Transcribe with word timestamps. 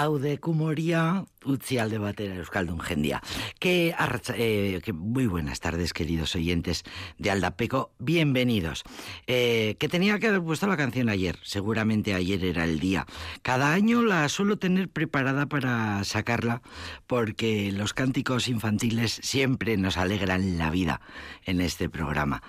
Aude 0.00 0.38
Cumoria, 0.40 1.26
utzi 1.44 1.76
batera 1.76 2.34
Euskaldun 2.36 2.80
Gendia. 2.80 3.20
Que, 3.58 3.94
eh, 4.34 4.80
muy 4.94 5.26
buenas 5.26 5.60
tardes, 5.60 5.92
queridos 5.92 6.34
oyentes 6.34 6.84
de 7.18 7.30
Aldapeco, 7.30 7.90
bienvenidos. 7.98 8.82
Eh, 9.26 9.76
que 9.78 9.90
tenía 9.90 10.18
que 10.18 10.28
haber 10.28 10.40
puesto 10.40 10.66
la 10.66 10.78
canción 10.78 11.10
ayer, 11.10 11.38
seguramente 11.42 12.14
ayer 12.14 12.42
era 12.46 12.64
el 12.64 12.80
día. 12.80 13.04
Cada 13.42 13.74
año 13.74 14.02
la 14.02 14.26
suelo 14.30 14.56
tener 14.56 14.88
preparada 14.88 15.44
para 15.44 16.02
sacarla, 16.04 16.62
porque 17.06 17.70
los 17.70 17.92
cánticos 17.92 18.48
infantiles 18.48 19.20
siempre 19.22 19.76
nos 19.76 19.98
alegran 19.98 20.56
la 20.56 20.70
vida 20.70 21.02
en 21.44 21.60
este 21.60 21.90
programa, 21.90 22.42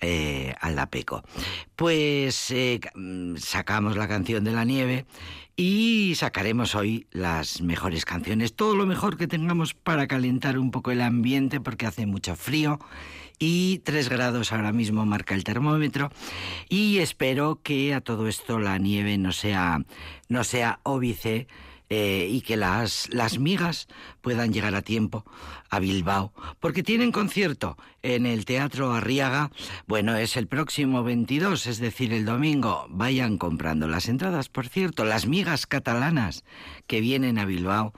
eh, 0.00 0.54
Aldapeco. 0.60 1.22
Pues 1.74 2.50
eh, 2.50 2.80
sacamos 3.38 3.96
la 3.96 4.08
canción 4.08 4.44
de 4.44 4.52
la 4.52 4.66
nieve 4.66 5.06
y 5.60 6.14
sacaremos 6.14 6.76
hoy 6.76 7.08
las 7.10 7.62
mejores 7.62 8.04
canciones, 8.04 8.54
todo 8.54 8.76
lo 8.76 8.86
mejor 8.86 9.16
que 9.16 9.26
tengamos 9.26 9.74
para 9.74 10.06
calentar 10.06 10.56
un 10.56 10.70
poco 10.70 10.92
el 10.92 11.00
ambiente 11.00 11.60
porque 11.60 11.84
hace 11.84 12.06
mucho 12.06 12.36
frío 12.36 12.78
y 13.40 13.80
3 13.80 14.08
grados 14.08 14.52
ahora 14.52 14.70
mismo 14.70 15.04
marca 15.04 15.34
el 15.34 15.42
termómetro. 15.42 16.12
Y 16.68 16.98
espero 16.98 17.58
que 17.60 17.92
a 17.92 18.00
todo 18.00 18.28
esto 18.28 18.60
la 18.60 18.78
nieve 18.78 19.18
no 19.18 19.32
sea 19.32 19.82
no 20.28 20.44
sea 20.44 20.78
óbice 20.84 21.48
eh, 21.90 22.28
y 22.30 22.42
que 22.42 22.56
las, 22.56 23.08
las 23.12 23.40
migas 23.40 23.88
puedan 24.20 24.52
llegar 24.52 24.76
a 24.76 24.82
tiempo 24.82 25.24
a 25.70 25.78
Bilbao, 25.78 26.32
porque 26.60 26.82
tienen 26.82 27.12
concierto 27.12 27.76
en 28.02 28.26
el 28.26 28.44
Teatro 28.44 28.92
Arriaga. 28.92 29.50
Bueno, 29.86 30.16
es 30.16 30.36
el 30.36 30.46
próximo 30.46 31.02
22, 31.02 31.66
es 31.66 31.78
decir, 31.78 32.12
el 32.12 32.24
domingo. 32.24 32.86
Vayan 32.88 33.38
comprando 33.38 33.88
las 33.88 34.08
entradas, 34.08 34.48
por 34.48 34.68
cierto, 34.68 35.04
las 35.04 35.26
migas 35.26 35.66
catalanas 35.66 36.44
que 36.86 37.00
vienen 37.00 37.38
a 37.38 37.44
Bilbao. 37.44 37.92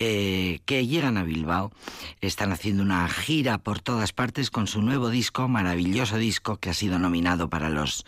Eh, 0.00 0.60
que 0.64 0.86
llegan 0.86 1.16
a 1.16 1.24
Bilbao, 1.24 1.72
están 2.20 2.52
haciendo 2.52 2.84
una 2.84 3.08
gira 3.08 3.58
por 3.58 3.80
todas 3.80 4.12
partes 4.12 4.48
con 4.48 4.68
su 4.68 4.80
nuevo 4.80 5.10
disco, 5.10 5.48
maravilloso 5.48 6.18
disco 6.18 6.58
que 6.58 6.70
ha 6.70 6.74
sido 6.74 7.00
nominado 7.00 7.50
para 7.50 7.68
los 7.68 8.06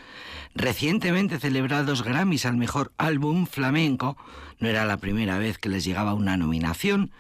recientemente 0.55 1.41
celebrados 1.41 2.05
Grammys 2.05 2.47
al 2.47 2.57
mejor 2.57 2.93
álbum 2.97 3.47
flamenco. 3.47 4.17
No 4.61 4.69
era 4.69 4.85
la 4.85 4.99
primera 4.99 5.39
vez 5.39 5.59
que 5.59 5.69
les 5.69 5.85
llegaba 5.85 6.15
una 6.15 6.37
nominación. 6.37 7.11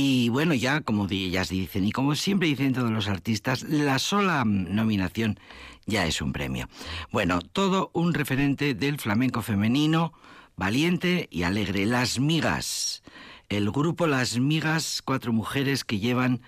Y 0.00 0.28
bueno, 0.28 0.54
ya 0.54 0.80
como 0.80 1.08
ellas 1.10 1.48
dicen, 1.48 1.84
y 1.84 1.90
como 1.90 2.14
siempre 2.14 2.46
dicen 2.46 2.72
todos 2.72 2.92
los 2.92 3.08
artistas, 3.08 3.64
la 3.64 3.98
sola 3.98 4.44
nominación 4.44 5.40
ya 5.86 6.06
es 6.06 6.22
un 6.22 6.32
premio. 6.32 6.68
Bueno, 7.10 7.40
todo 7.40 7.90
un 7.94 8.14
referente 8.14 8.74
del 8.74 9.00
flamenco 9.00 9.42
femenino, 9.42 10.12
valiente 10.56 11.26
y 11.32 11.42
alegre. 11.42 11.84
Las 11.84 12.20
migas 12.20 13.02
el 13.48 13.72
grupo 13.72 14.06
Las 14.06 14.38
Migas, 14.38 15.02
cuatro 15.04 15.32
mujeres 15.32 15.82
que 15.82 15.98
llevan 15.98 16.42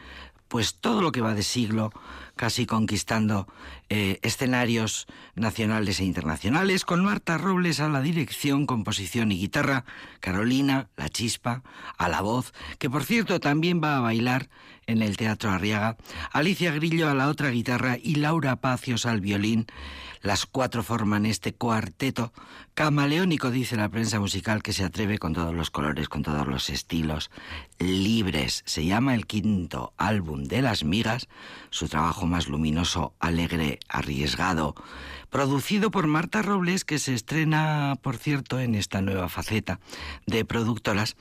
pues 0.47 0.75
todo 0.75 1.00
lo 1.00 1.11
que 1.11 1.21
va 1.21 1.34
de 1.34 1.43
siglo, 1.43 1.91
casi 2.37 2.67
conquistando 2.67 3.49
eh, 3.93 4.21
escenarios 4.23 5.06
nacionales 5.34 5.99
e 5.99 6.05
internacionales, 6.05 6.84
con 6.84 7.05
Marta 7.05 7.39
Robles 7.39 7.81
a 7.81 7.89
la 7.89 8.01
dirección, 8.01 8.65
composición 8.65 9.33
y 9.33 9.39
guitarra, 9.39 9.84
Carolina, 10.21 10.89
la 10.97 11.09
chispa, 11.09 11.65
a 11.99 12.09
la 12.09 12.21
voz, 12.21 12.53
que 12.79 12.89
por 12.89 13.05
cierto 13.05 13.41
también 13.41 13.81
va 13.82 13.97
a 13.97 14.00
bailar 14.00 14.49
en 14.87 15.03
el 15.03 15.17
Teatro 15.17 15.50
Arriaga, 15.50 15.97
Alicia 16.32 16.73
Grillo 16.73 17.09
a 17.09 17.14
la 17.14 17.29
otra 17.29 17.50
guitarra 17.50 17.97
y 18.00 18.17
Laura 18.17 18.56
Pacios 18.56 19.06
al 19.06 19.20
violín. 19.20 19.67
Las 20.23 20.44
cuatro 20.44 20.82
forman 20.82 21.25
este 21.25 21.55
cuarteto 21.55 22.32
camaleónico, 22.75 23.50
dice 23.50 23.76
la 23.76 23.88
prensa 23.88 24.20
musical, 24.20 24.62
que 24.62 24.75
se 24.75 24.85
atreve 24.85 25.19
con 25.19 25.32
todos 25.32 25.55
los 25.55 25.70
colores, 25.70 26.09
con 26.09 26.23
todos 26.23 26.47
los 26.47 26.69
estilos, 26.69 27.31
libres. 27.79 28.62
Se 28.67 28.85
llama 28.85 29.14
el 29.14 29.26
quinto 29.26 29.94
álbum 29.97 30.44
de 30.44 30.61
Las 30.61 30.85
Migas, 30.85 31.29
su 31.70 31.88
trabajo 31.88 32.26
más 32.26 32.49
luminoso, 32.49 33.14
alegre, 33.19 33.80
arriesgado, 33.88 34.75
producido 35.31 35.91
por 35.91 36.06
Marta 36.06 36.43
Robles, 36.43 36.85
que 36.85 36.99
se 36.99 37.15
estrena, 37.15 37.97
por 38.03 38.17
cierto, 38.17 38.61
en 38.61 38.75
esta 38.75 39.00
nueva 39.00 39.29
faceta 39.29 39.81
de 40.27 40.44
productoras. 40.44 41.17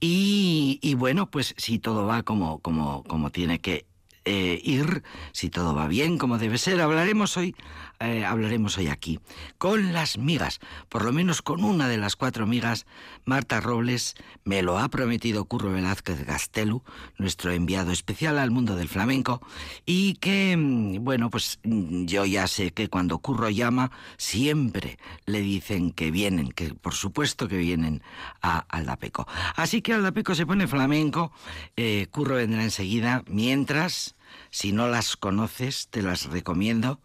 Y, 0.00 0.94
bueno, 0.96 1.30
pues 1.30 1.54
si 1.56 1.78
todo 1.78 2.06
va 2.06 2.22
como, 2.22 2.58
como, 2.60 3.02
como 3.04 3.30
tiene 3.30 3.58
que 3.60 3.86
eh, 4.24 4.60
ir, 4.64 5.04
si 5.32 5.50
todo 5.50 5.74
va 5.74 5.86
bien, 5.86 6.18
como 6.18 6.38
debe 6.38 6.58
ser. 6.58 6.80
Hablaremos 6.80 7.36
hoy, 7.36 7.54
eh, 8.00 8.24
hablaremos 8.24 8.76
hoy 8.78 8.88
aquí 8.88 9.20
con 9.58 9.92
las 9.92 10.18
migas, 10.18 10.60
por 10.88 11.04
lo 11.04 11.12
menos 11.12 11.42
con 11.42 11.64
una 11.64 11.88
de 11.88 11.96
las 11.96 12.16
cuatro 12.16 12.46
migas. 12.46 12.86
Marta 13.24 13.60
Robles 13.60 14.14
me 14.44 14.62
lo 14.62 14.78
ha 14.78 14.88
prometido 14.88 15.44
Curro 15.44 15.72
Velázquez 15.72 16.24
Gastelu, 16.26 16.82
nuestro 17.18 17.52
enviado 17.52 17.92
especial 17.92 18.38
al 18.38 18.50
mundo 18.50 18.76
del 18.76 18.88
flamenco, 18.88 19.40
y 19.84 20.14
que, 20.14 20.56
mm, 20.56 21.04
bueno, 21.04 21.30
pues 21.30 21.58
mm, 21.64 22.04
yo 22.04 22.24
ya 22.24 22.46
sé 22.46 22.72
que 22.72 22.88
cuando 22.88 23.18
Curro 23.18 23.50
llama, 23.50 23.90
siempre 24.16 24.98
le 25.24 25.40
dicen 25.40 25.92
que 25.92 26.10
vienen, 26.10 26.50
que 26.52 26.74
por 26.74 26.94
supuesto 26.94 27.48
que 27.48 27.56
vienen 27.56 28.02
a 28.42 28.58
Aldapeco. 28.68 29.26
Así 29.54 29.82
que 29.82 29.94
Aldapeco 29.94 30.34
se 30.34 30.46
pone 30.46 30.66
flamenco, 30.66 31.32
eh, 31.76 32.06
Curro 32.10 32.36
vendrá 32.36 32.62
enseguida, 32.62 33.24
mientras 33.26 34.16
si 34.50 34.72
no 34.72 34.88
las 34.88 35.16
conoces, 35.16 35.88
te 35.88 36.02
las 36.02 36.26
recomiendo. 36.26 37.00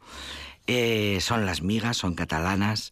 Eh, 0.74 1.20
son 1.20 1.46
las 1.46 1.62
migas, 1.62 1.98
son 1.98 2.14
catalanas. 2.14 2.92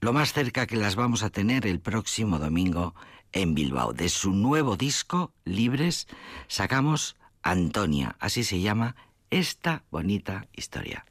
Lo 0.00 0.12
más 0.12 0.32
cerca 0.32 0.66
que 0.66 0.74
las 0.74 0.96
vamos 0.96 1.22
a 1.22 1.30
tener 1.30 1.64
el 1.64 1.78
próximo 1.78 2.40
domingo 2.40 2.96
en 3.30 3.54
Bilbao. 3.54 3.92
De 3.92 4.08
su 4.08 4.32
nuevo 4.32 4.76
disco, 4.76 5.32
Libres, 5.44 6.08
sacamos 6.48 7.14
Antonia. 7.40 8.16
Así 8.18 8.42
se 8.42 8.58
llama 8.58 8.96
esta 9.30 9.84
bonita 9.92 10.48
historia. 10.56 11.06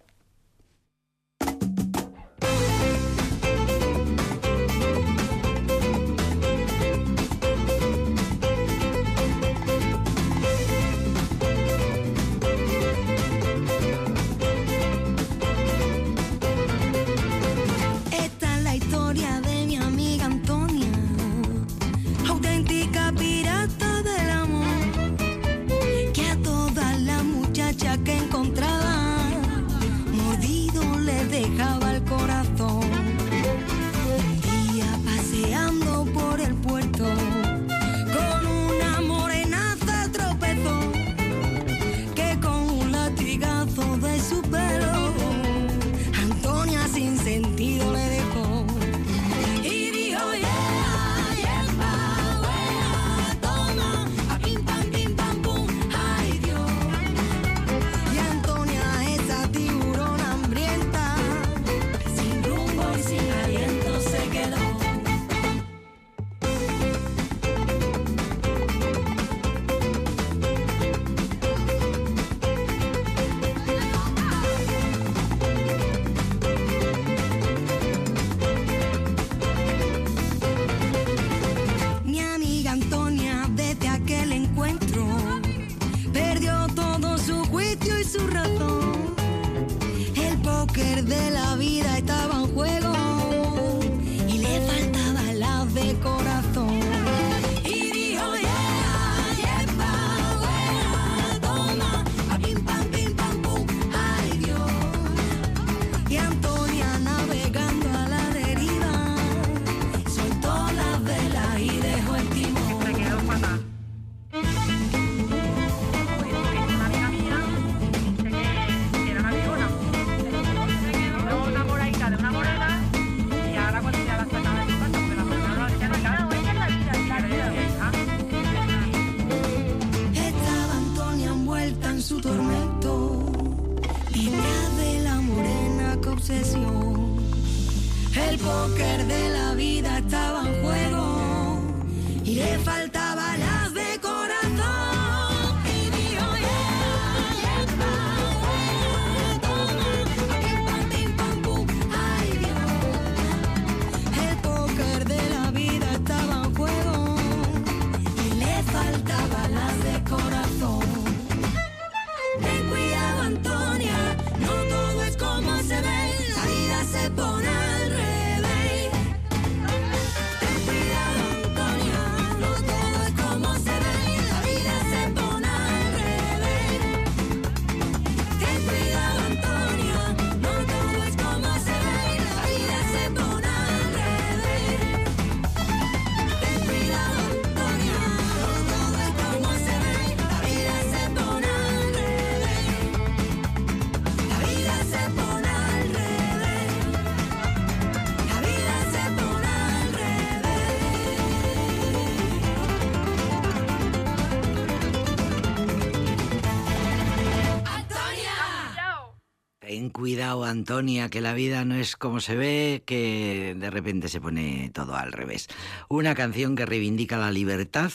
Antonia, 210.59 211.09
que 211.09 211.21
la 211.21 211.33
vida 211.33 211.63
no 211.63 211.75
es 211.75 211.95
como 211.95 212.19
se 212.19 212.35
ve, 212.35 212.83
que 212.85 213.55
de 213.57 213.69
repente 213.69 214.09
se 214.09 214.19
pone 214.19 214.69
todo 214.73 214.95
al 214.95 215.13
revés. 215.13 215.47
Una 215.87 216.15
canción 216.15 216.57
que 216.57 216.65
reivindica 216.65 217.17
la 217.17 217.31
libertad, 217.31 217.91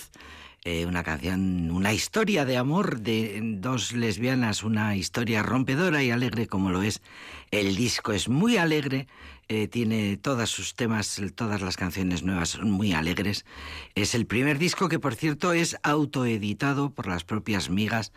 eh, 0.64 0.86
una 0.86 1.04
canción, 1.04 1.70
una 1.70 1.92
historia 1.92 2.46
de 2.46 2.56
amor 2.56 3.00
de 3.00 3.38
dos 3.58 3.92
lesbianas, 3.92 4.64
una 4.64 4.96
historia 4.96 5.42
rompedora 5.42 6.02
y 6.02 6.10
alegre 6.10 6.46
como 6.46 6.70
lo 6.70 6.82
es. 6.82 7.02
El 7.50 7.76
disco 7.76 8.12
es 8.12 8.30
muy 8.30 8.56
alegre, 8.56 9.08
eh, 9.48 9.68
tiene 9.68 10.16
todos 10.16 10.50
sus 10.50 10.74
temas, 10.74 11.20
todas 11.34 11.60
las 11.62 11.76
canciones 11.76 12.22
nuevas 12.22 12.50
son 12.50 12.70
muy 12.70 12.92
alegres. 12.92 13.44
Es 13.94 14.14
el 14.14 14.26
primer 14.26 14.58
disco 14.58 14.88
que, 14.88 14.98
por 14.98 15.14
cierto, 15.14 15.52
es 15.52 15.76
autoeditado 15.82 16.90
por 16.90 17.06
las 17.06 17.24
propias 17.24 17.70
migas. 17.70 18.12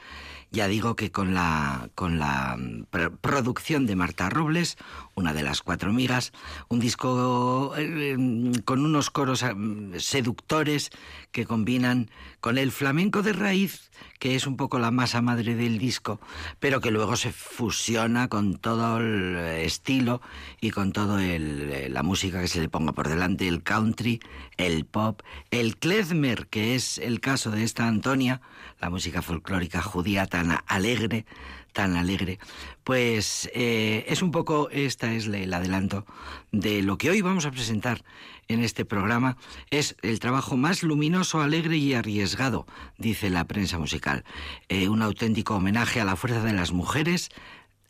Ya 0.49 0.69
digo 0.69 0.95
que 0.95 1.11
con 1.11 1.33
la, 1.33 1.89
con 1.93 2.19
la 2.19 2.55
mm, 2.57 2.85
pro- 2.89 3.15
producción 3.17 3.85
de 3.85 3.97
Marta 3.97 4.29
Robles, 4.29 4.77
una 5.13 5.33
de 5.33 5.43
las 5.43 5.61
cuatro 5.61 5.91
migas, 5.91 6.31
un 6.69 6.79
disco 6.79 7.73
eh, 7.77 8.15
mm, 8.17 8.59
con 8.63 8.85
unos 8.85 9.09
coros 9.09 9.43
mm, 9.43 9.95
seductores 9.97 10.89
que 11.31 11.45
combinan 11.45 12.09
con 12.47 12.57
el 12.57 12.71
flamenco 12.71 13.23
de 13.23 13.33
raíz, 13.33 13.91
que 14.19 14.33
es 14.33 14.47
un 14.47 14.55
poco 14.55 14.79
la 14.79 14.89
masa 14.89 15.21
madre 15.21 15.53
del 15.55 15.77
disco, 15.77 16.21
pero 16.61 16.79
que 16.79 16.91
luego 16.91 17.17
se 17.17 17.33
fusiona 17.33 18.29
con 18.29 18.55
todo 18.55 18.99
el 18.99 19.35
estilo 19.35 20.21
y 20.61 20.71
con 20.71 20.93
todo 20.93 21.19
el, 21.19 21.69
eh, 21.69 21.89
la 21.89 22.03
música 22.03 22.39
que 22.39 22.47
se 22.47 22.61
le 22.61 22.69
ponga 22.69 22.93
por 22.93 23.09
delante, 23.09 23.49
el 23.49 23.63
country, 23.63 24.21
el 24.55 24.85
pop, 24.85 25.23
el 25.51 25.75
klezmer, 25.75 26.47
que 26.47 26.75
es 26.75 26.99
el 26.99 27.19
caso 27.19 27.51
de 27.51 27.65
esta 27.65 27.85
Antonia, 27.85 28.39
la 28.79 28.89
música 28.89 29.21
folclórica 29.21 29.81
judía 29.81 30.25
tan 30.25 30.57
alegre, 30.67 31.25
tan 31.73 31.97
alegre, 31.97 32.39
pues 32.85 33.51
eh, 33.53 34.05
es 34.07 34.21
un 34.21 34.31
poco, 34.31 34.69
esta 34.71 35.13
es 35.13 35.27
el 35.27 35.53
adelanto 35.53 36.05
de 36.53 36.81
lo 36.81 36.97
que 36.97 37.09
hoy 37.09 37.21
vamos 37.21 37.45
a 37.45 37.51
presentar 37.51 38.05
en 38.47 38.63
este 38.63 38.85
programa. 38.85 39.37
Es 39.69 39.95
el 40.01 40.19
trabajo 40.19 40.57
más 40.57 40.83
luminoso, 40.83 41.41
alegre 41.41 41.77
y 41.77 41.93
arriesgado, 41.93 42.65
dice 42.97 43.29
la 43.29 43.45
prensa 43.45 43.77
musical. 43.77 44.23
Eh, 44.69 44.89
un 44.89 45.01
auténtico 45.01 45.55
homenaje 45.55 46.01
a 46.01 46.05
la 46.05 46.15
fuerza 46.15 46.43
de 46.43 46.53
las 46.53 46.71
mujeres, 46.71 47.29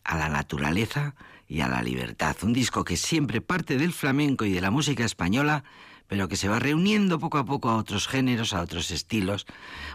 a 0.04 0.16
la 0.16 0.28
naturaleza 0.28 1.14
y 1.46 1.60
a 1.60 1.68
la 1.68 1.82
libertad. 1.82 2.36
Un 2.42 2.52
disco 2.52 2.84
que 2.84 2.96
siempre 2.96 3.40
parte 3.40 3.76
del 3.76 3.92
flamenco 3.92 4.44
y 4.44 4.52
de 4.52 4.60
la 4.60 4.70
música 4.70 5.04
española, 5.04 5.64
pero 6.08 6.26
que 6.26 6.36
se 6.36 6.48
va 6.48 6.58
reuniendo 6.58 7.20
poco 7.20 7.38
a 7.38 7.44
poco 7.44 7.68
a 7.68 7.76
otros 7.76 8.08
géneros, 8.08 8.54
a 8.54 8.62
otros 8.62 8.90
estilos. 8.90 9.46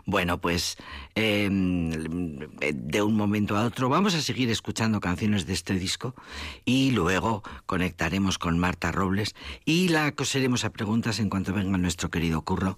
Bueno, 0.05 0.39
pues 0.39 0.77
eh, 1.15 1.49
de 1.49 3.01
un 3.01 3.15
momento 3.15 3.57
a 3.57 3.65
otro 3.65 3.89
vamos 3.89 4.13
a 4.13 4.21
seguir 4.21 4.49
escuchando 4.49 5.01
canciones 5.01 5.45
de 5.45 5.53
este 5.53 5.73
disco 5.73 6.15
y 6.63 6.91
luego 6.91 7.43
conectaremos 7.65 8.37
con 8.37 8.59
Marta 8.59 8.91
Robles 8.91 9.35
y 9.65 9.89
la 9.89 10.11
coseremos 10.13 10.63
a 10.63 10.71
preguntas 10.71 11.19
en 11.19 11.29
cuanto 11.29 11.51
venga 11.51 11.77
nuestro 11.77 12.09
querido 12.09 12.43
Curro. 12.43 12.77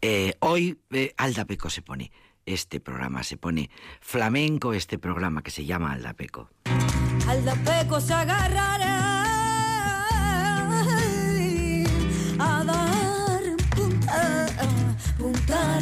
Eh, 0.00 0.34
hoy 0.40 0.78
eh, 0.90 1.14
Aldapeco 1.18 1.68
se 1.70 1.82
pone. 1.82 2.10
Este 2.46 2.80
programa 2.80 3.22
se 3.22 3.36
pone 3.36 3.70
flamenco, 4.00 4.72
este 4.72 4.98
programa 4.98 5.42
que 5.42 5.50
se 5.50 5.66
llama 5.66 5.92
Aldapeco. 5.92 6.48
Aldapeco 7.28 8.00
se 8.00 8.14
agarrará 8.14 9.20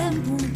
Ang. 0.09 0.48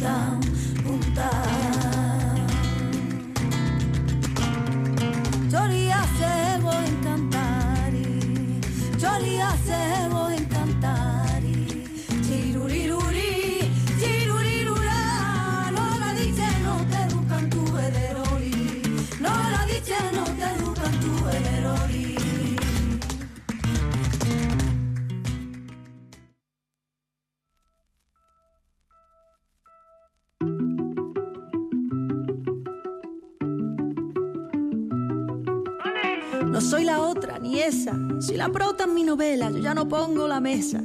Soy 36.63 36.85
la 36.85 37.01
otra 37.01 37.39
ni 37.39 37.59
esa, 37.59 37.93
soy 38.19 38.37
la 38.37 38.49
prota 38.49 38.85
en 38.85 38.93
mi 38.93 39.03
novela, 39.03 39.51
yo 39.51 39.57
ya 39.59 39.73
no 39.73 39.87
pongo 39.87 40.27
la 40.27 40.39
mesa. 40.39 40.81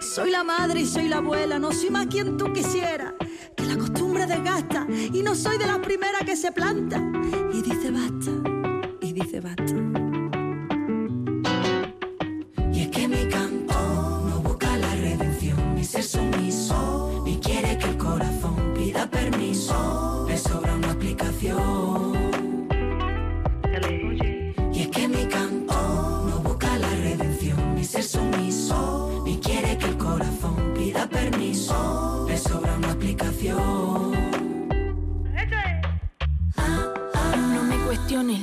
Soy 0.00 0.30
la 0.30 0.42
madre 0.42 0.80
y 0.80 0.86
soy 0.86 1.08
la 1.08 1.18
abuela, 1.18 1.58
no 1.58 1.72
soy 1.72 1.90
más 1.90 2.06
quien 2.06 2.36
tú 2.36 2.52
quisieras. 2.52 3.14
Que 3.54 3.64
la 3.64 3.76
costumbre 3.76 4.26
desgasta 4.26 4.86
y 4.90 5.22
no 5.22 5.34
soy 5.34 5.58
de 5.58 5.66
las 5.66 5.78
primeras 5.78 6.22
que 6.24 6.36
se 6.36 6.50
planta. 6.52 7.00
Y 7.52 7.62
dice 7.62 7.90
basta, 7.90 8.30
y 9.00 9.12
dice 9.12 9.40
basta. 9.40 10.19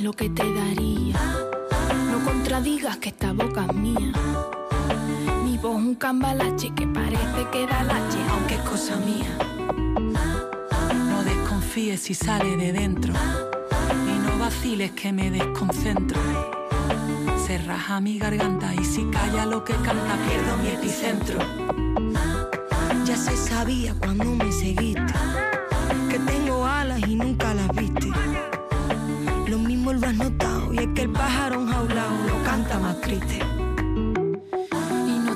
Lo 0.08 0.14
que 0.14 0.30
te 0.30 0.54
daría. 0.54 1.20
No 2.10 2.24
contradigas 2.24 2.96
que 2.96 3.10
esta 3.10 3.34
boca 3.34 3.66
es 3.70 3.76
mía. 3.76 4.14
Mi 5.44 5.58
voz 5.58 5.76
un 5.76 5.96
cambalache 5.96 6.74
que 6.74 6.88
parece 6.88 7.42
que 7.52 7.68
da 7.68 7.84
lache, 7.84 8.20
aunque 8.32 8.56
es 8.56 8.62
cosa 8.62 8.96
mía. 8.96 9.38
No 11.10 11.24
desconfíes 11.26 12.00
si 12.04 12.14
sale 12.14 12.56
de 12.56 12.72
dentro 12.72 13.14
y 14.10 14.18
no 14.26 14.40
vaciles 14.40 14.92
que 14.92 15.12
me 15.12 15.30
desconcentro. 15.30 16.22
Se 17.46 17.58
raja 17.58 18.00
mi 18.00 18.18
garganta 18.18 18.74
y 18.76 18.86
si 18.86 19.04
calla 19.12 19.46
lo 19.46 19.66
que 19.66 19.74
canta 19.74 20.16
pierdo 20.26 20.56
mi 20.64 20.70
epicentro. 20.70 21.40
Ya 23.04 23.18
se 23.18 23.36
sabía 23.36 23.94
cuando 24.00 24.24
me 24.24 24.54
seguiste 24.54 25.14
que 26.10 26.20
tengo 26.20 26.66
alas 26.66 27.02
y 27.06 27.16
nunca 27.16 27.54
las 27.54 27.68
viste. 27.76 28.07
Y 33.08 33.16
más 33.16 33.26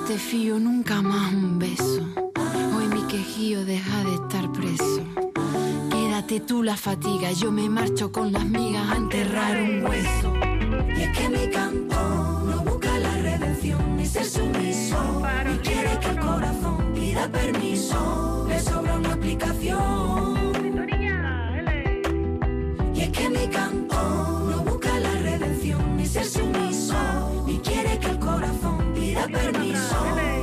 triste. 0.06 0.18
fío 0.18 0.60
nunca 0.60 1.02
más 1.02 1.34
un 1.34 1.58
beso. 1.58 2.06
Hoy 2.76 2.88
mi 2.88 3.02
quejío 3.08 3.64
deja 3.64 4.04
de 4.04 4.16
estar 4.16 4.52
preso. 4.52 5.04
Quédate 5.90 6.42
tú 6.42 6.64
la 6.64 6.76
fatiga, 6.76 7.32
yo 7.32 7.52
me 7.52 7.70
marcho 7.70 8.12
con 8.12 8.34
las 8.34 8.46
migas 8.46 8.90
a 8.92 8.98
enterrar 8.98 9.62
un 9.62 9.86
hueso. 9.86 10.34
Y 10.98 11.02
es 11.02 11.18
que 11.18 11.30
mi 11.30 11.50
canto 11.50 11.96
no 12.46 12.62
busca 12.66 13.00
la 13.00 13.18
redención 13.18 13.96
ni 13.96 14.06
ser 14.06 14.26
sumiso. 14.26 15.22
Y 15.54 15.58
quiere 15.60 15.98
que 16.00 16.10
el 16.10 16.20
corazón 16.20 16.94
pida 16.94 17.32
permiso. 17.32 18.46
Le 18.50 18.60
sobra 18.60 18.98
una 18.98 19.14
aplicación. 19.14 20.52
Y 22.94 23.02
es 23.02 23.10
que 23.12 23.30
mi 23.30 23.48
canto 23.48 23.81
permiso. 29.32 29.98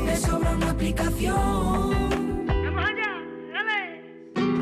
Le 0.05 0.17
sobra 0.17 0.51
una 0.51 0.71
aplicación. 0.71 2.09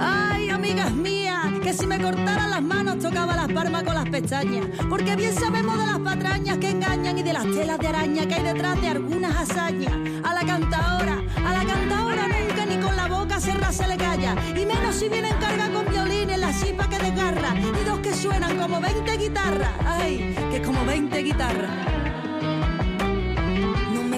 Ay, 0.00 0.50
amigas 0.50 0.92
mías, 0.92 1.46
que 1.62 1.72
si 1.72 1.86
me 1.86 1.98
cortaran 2.00 2.50
las 2.50 2.62
manos 2.62 2.98
tocaba 2.98 3.34
las 3.34 3.50
palmas 3.50 3.82
con 3.82 3.94
las 3.94 4.08
pestañas. 4.08 4.66
Porque 4.88 5.16
bien 5.16 5.34
sabemos 5.34 5.78
de 5.78 5.86
las 5.86 5.98
patrañas 5.98 6.58
que 6.58 6.70
engañan 6.70 7.18
y 7.18 7.22
de 7.22 7.32
las 7.32 7.44
telas 7.44 7.78
de 7.78 7.88
araña 7.88 8.26
que 8.26 8.34
hay 8.34 8.42
detrás 8.42 8.80
de 8.80 8.88
algunas 8.88 9.36
hazañas. 9.36 9.92
A 10.22 10.34
la 10.34 10.44
cantadora, 10.44 11.22
a 11.44 11.52
la 11.52 11.64
cantadora 11.64 12.26
nunca 12.28 12.66
ni 12.66 12.76
con 12.76 12.96
la 12.96 13.08
boca 13.08 13.40
cerrada 13.40 13.72
se 13.72 13.86
le 13.88 13.96
calla. 13.96 14.34
Y 14.54 14.66
menos 14.66 14.96
si 14.96 15.08
viene 15.08 15.28
en 15.28 15.38
carga 15.38 15.70
con 15.70 15.86
violines, 15.90 16.38
la 16.38 16.52
chipa 16.52 16.88
que 16.88 16.98
desgarra. 16.98 17.54
Y 17.58 17.84
dos 17.84 18.00
que 18.00 18.12
suenan 18.12 18.58
como 18.58 18.80
20 18.80 19.16
guitarras. 19.16 19.72
Ay, 19.86 20.36
que 20.50 20.60
como 20.62 20.84
20 20.84 21.18
guitarras. 21.22 22.15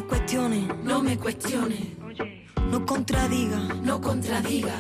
No 0.09 0.15
me 0.15 0.17
cuestiones, 0.17 0.85
No 0.85 1.03
me 1.03 1.19
cuestiones, 1.19 1.81
no 2.71 2.87
contradiga, 2.87 3.59
no 3.83 4.01
contradiga, 4.01 4.75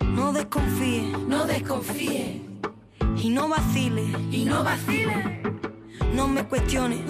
no 0.00 0.32
desconfíe 0.32 1.12
no 1.26 1.46
desconfíe. 1.46 2.42
y 3.16 3.30
no 3.30 3.48
vacile. 3.48 4.04
y 4.30 4.44
no 4.44 4.62
vacile. 4.62 5.42
No 6.14 6.28
me 6.28 6.44
cuestione, 6.44 7.02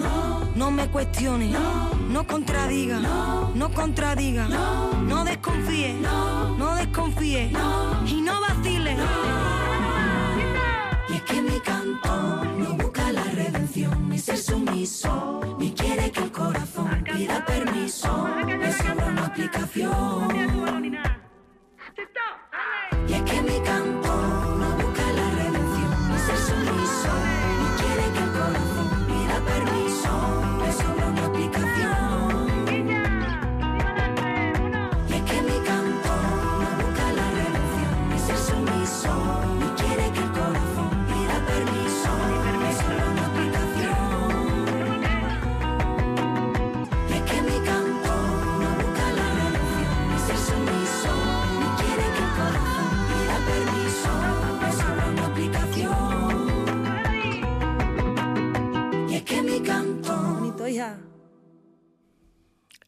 no. 0.55 0.71
me 0.71 0.87
cuestione, 0.87 1.51
no. 1.51 2.25
Contradiga, 2.25 2.99
no. 2.99 3.71
contradiga, 3.73 4.47
no. 4.47 5.25
Desconfíe, 5.25 5.99
no. 6.01 6.75
desconfíe. 6.75 7.51
Y 8.07 8.21
no 8.21 8.39
vacile. 8.39 8.95
Y 11.09 11.13
es 11.13 11.21
que 11.23 11.41
mi 11.41 11.59
canto 11.59 12.45
no 12.57 12.73
busca 12.75 13.11
la 13.11 13.23
redención 13.25 14.09
ni 14.09 14.17
ser 14.17 14.37
sumiso, 14.37 15.41
ni 15.59 15.72
el 16.77 17.03
pida 17.03 17.45
permiso. 17.45 18.27
Le 18.47 18.71
sobra 18.73 19.05
una 19.07 19.25
aplicación. 19.25 20.35
Y 23.07 23.13
es 23.13 23.21
que 23.23 23.41
mi 23.41 23.59
canto 23.61 24.13
no 24.59 24.69
busca 24.77 25.11
la 25.11 25.29
redención 25.31 25.91
ni 26.09 26.17
ser 26.19 26.37
sumiso, 26.37 27.11
ni 27.59 27.67
quiere 27.79 28.05
que 28.13 28.23
el 28.23 28.31
corazón 28.31 28.89
pida 29.07 29.37
permiso. 29.45 30.52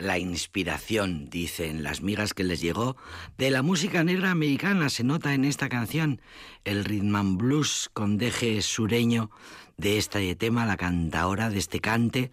La 0.06 0.20
inspiración, 0.20 1.32
dicen 1.32 1.82
las 1.82 2.04
migas 2.04 2.36
que 2.36 2.44
les 2.44 2.62
llegó, 2.62 2.96
de 3.40 3.50
la 3.50 3.64
música 3.64 4.04
negra 4.04 4.30
americana 4.30 4.90
se 4.90 5.04
nota 5.04 5.34
en 5.34 5.46
esta 5.46 5.68
canción, 5.68 6.22
el 6.64 6.86
rhythm 6.86 7.16
and 7.16 7.38
blues 7.40 7.90
con 7.92 8.20
deje 8.20 8.62
sureño 8.62 9.32
de 9.78 9.98
este 9.98 10.36
tema, 10.36 10.68
la 10.68 10.78
cantaora 10.78 11.50
de 11.50 11.58
este 11.58 11.80
cante, 11.80 12.30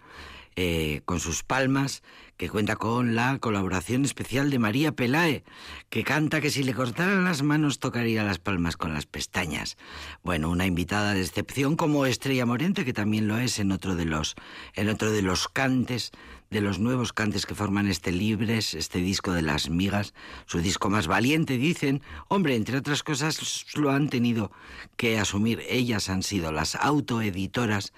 eh, 0.55 1.01
con 1.05 1.19
sus 1.19 1.41
palmas, 1.41 2.03
que 2.37 2.47
cuenta 2.47 2.75
con 2.75 3.15
la 3.15 3.39
colaboración 3.39 4.05
especial 4.05 4.51
de 4.51 4.59
María 4.59 4.91
Pelae, 4.91 5.43
que 5.89 6.03
canta 6.03 6.41
que 6.41 6.51
si 6.51 6.61
le 6.61 6.75
cortaran 6.75 7.23
las 7.23 7.41
manos 7.41 7.79
tocaría 7.79 8.23
las 8.23 8.37
palmas 8.37 8.77
con 8.77 8.93
las 8.93 9.07
pestañas. 9.07 9.77
Bueno, 10.21 10.51
una 10.51 10.67
invitada 10.67 11.15
de 11.15 11.21
excepción 11.21 11.75
como 11.75 12.05
Estrella 12.05 12.45
Morente, 12.45 12.85
que 12.85 12.93
también 12.93 13.27
lo 13.27 13.39
es 13.39 13.57
en 13.57 13.71
otro 13.71 13.95
de 13.95 14.05
los, 14.05 14.35
en 14.75 14.89
otro 14.89 15.09
de 15.09 15.23
los 15.23 15.47
cantes, 15.47 16.11
de 16.53 16.61
los 16.61 16.79
nuevos 16.79 17.11
cantes 17.11 17.45
que 17.45 17.55
forman 17.55 17.87
este 17.87 18.11
Libres, 18.11 18.75
este 18.75 18.99
disco 18.99 19.33
de 19.33 19.41
las 19.41 19.69
migas, 19.69 20.13
su 20.45 20.59
disco 20.61 20.89
más 20.89 21.07
valiente, 21.07 21.57
dicen. 21.57 22.01
Hombre, 22.27 22.55
entre 22.55 22.77
otras 22.77 23.01
cosas, 23.01 23.65
lo 23.73 23.91
han 23.91 24.07
tenido 24.07 24.51
que 24.95 25.19
asumir. 25.19 25.61
Ellas 25.67 26.09
han 26.09 26.21
sido 26.21 26.51
las 26.51 26.75
autoeditoras 26.75 27.91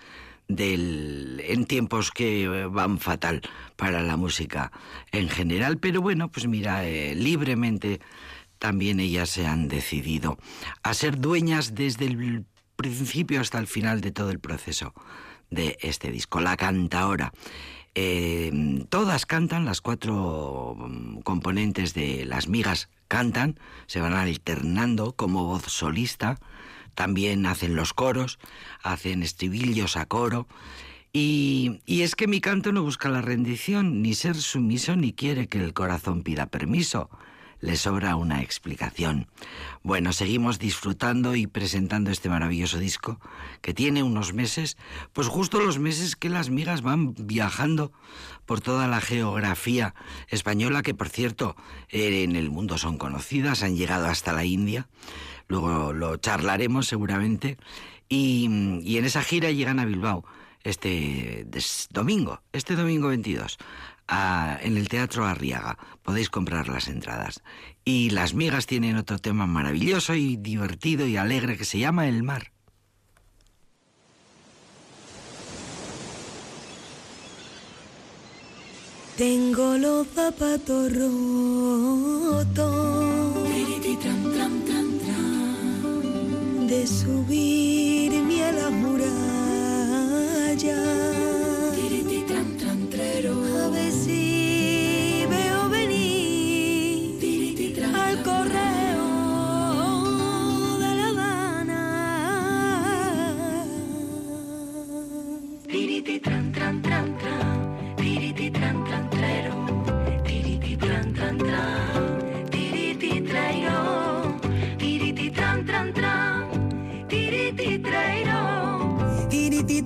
del, 0.47 1.41
en 1.45 1.65
tiempos 1.65 2.11
que 2.11 2.65
van 2.71 2.97
fatal 2.99 3.41
para 3.75 4.01
la 4.01 4.15
música 4.15 4.71
en 5.11 5.27
general, 5.27 5.77
pero 5.77 6.01
bueno, 6.01 6.31
pues 6.31 6.47
mira, 6.47 6.85
eh, 6.87 7.13
libremente 7.13 7.99
también 8.57 8.99
ellas 9.01 9.29
se 9.29 9.45
han 9.45 9.67
decidido 9.67 10.37
a 10.81 10.93
ser 10.93 11.19
dueñas 11.19 11.75
desde 11.75 12.05
el 12.05 12.45
principio 12.77 13.41
hasta 13.41 13.59
el 13.59 13.67
final 13.67 13.99
de 13.99 14.11
todo 14.11 14.29
el 14.29 14.39
proceso 14.39 14.93
de 15.49 15.77
este 15.81 16.11
disco, 16.11 16.39
La 16.39 16.55
Cantaora. 16.55 17.33
Eh, 17.95 18.51
todas 18.89 19.25
cantan, 19.25 19.63
las 19.63 19.79
cuatro 19.79 20.75
mm, 20.77 21.19
componentes 21.21 21.93
de 21.93 22.25
las 22.25 22.49
migas 22.49 22.89
cantan, 23.07 23.57
se 23.87 24.01
van 24.01 24.13
alternando 24.13 25.13
como 25.13 25.45
voz 25.45 25.63
solista, 25.63 26.37
también 26.93 27.45
hacen 27.45 27.75
los 27.75 27.93
coros, 27.93 28.37
hacen 28.83 29.23
estribillos 29.23 29.95
a 29.95 30.05
coro. 30.05 30.47
Y, 31.13 31.79
y, 31.85 32.01
es 32.01 32.15
que 32.15 32.27
mi 32.27 32.41
canto 32.41 32.73
no 32.73 32.83
busca 32.83 33.07
la 33.07 33.21
rendición, 33.21 34.01
ni 34.01 34.13
ser 34.13 34.35
sumiso, 34.35 34.97
ni 34.97 35.13
quiere 35.13 35.47
que 35.47 35.63
el 35.63 35.73
corazón 35.73 36.23
pida 36.23 36.47
permiso. 36.47 37.09
Le 37.61 37.77
sobra 37.77 38.15
una 38.15 38.41
explicación. 38.41 39.27
Bueno, 39.83 40.13
seguimos 40.13 40.59
disfrutando 40.59 41.35
y 41.35 41.47
presentando 41.47 42.11
este 42.11 42.29
maravilloso 42.29 42.77
disco 42.79 43.19
que 43.61 43.73
tiene 43.73 44.03
unos 44.03 44.33
meses, 44.33 44.77
pues 45.13 45.27
justo 45.27 45.59
los 45.59 45.79
meses 45.79 46.15
que 46.15 46.29
las 46.29 46.49
migas 46.49 46.81
van 46.81 47.15
viajando 47.17 47.91
por 48.45 48.61
toda 48.61 48.87
la 48.87 49.01
geografía 49.01 49.95
española, 50.27 50.81
que 50.83 50.93
por 50.93 51.09
cierto 51.09 51.55
eh, 51.89 52.23
en 52.23 52.35
el 52.35 52.49
mundo 52.49 52.77
son 52.77 52.97
conocidas, 52.97 53.63
han 53.63 53.75
llegado 53.75 54.07
hasta 54.07 54.33
la 54.33 54.45
India. 54.45 54.87
Luego 55.47 55.93
lo 55.93 56.17
charlaremos 56.17 56.87
seguramente, 56.87 57.57
y, 58.09 58.81
y, 58.83 58.97
en 58.97 59.05
esa 59.05 59.23
gira 59.23 59.49
llegan 59.51 59.79
a 59.79 59.85
Bilbao 59.85 60.25
este 60.63 61.47
domingo, 61.91 62.41
este 62.51 62.75
domingo 62.75 63.07
22, 63.09 63.57
en 64.07 64.77
el 64.77 64.87
Teatro 64.87 65.25
Arriaga. 65.25 65.77
Podéis 66.03 66.29
comprar 66.29 66.67
las 66.67 66.87
entradas. 66.87 67.41
Y 67.83 68.11
las 68.11 68.33
migas 68.33 68.65
tienen 68.65 68.97
otro 68.97 69.19
tema 69.19 69.47
maravilloso 69.47 70.15
y 70.15 70.37
divertido 70.37 71.07
y 71.07 71.17
alegre 71.17 71.57
que 71.57 71.65
se 71.65 71.79
llama 71.79 72.07
El 72.07 72.23
mar. 72.23 72.51
Tengo 79.17 79.77
los 79.77 80.07
zapatos 80.07 80.91
rotos 80.93 82.25
de 86.67 86.87
subirme 86.87 88.43
a 88.43 88.51
la 88.51 88.69
muralla. 88.69 89.05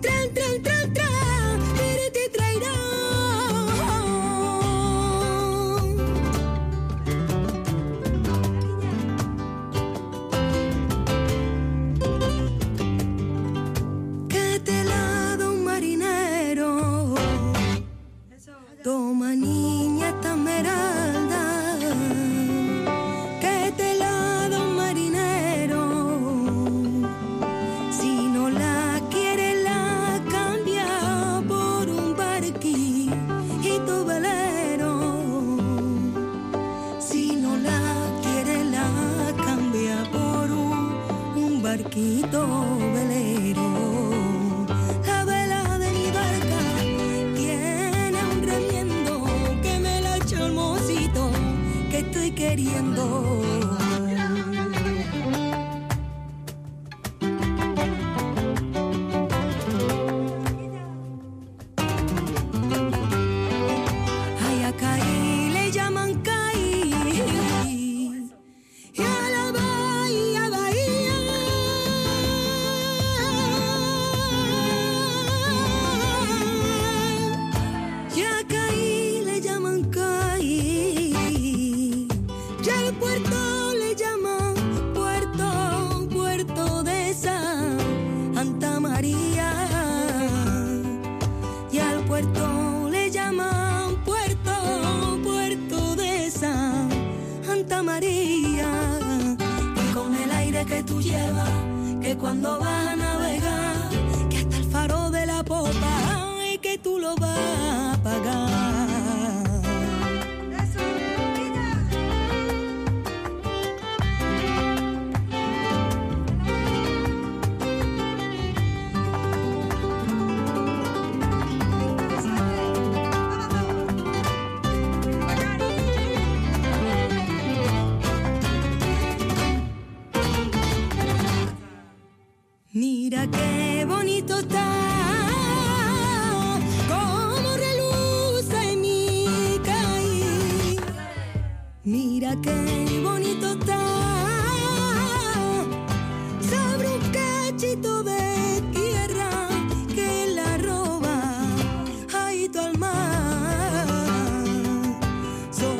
Tiriti 0.01 0.28
barquito 41.99 42.78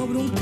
Sobre 0.10 0.24
un 0.24 0.38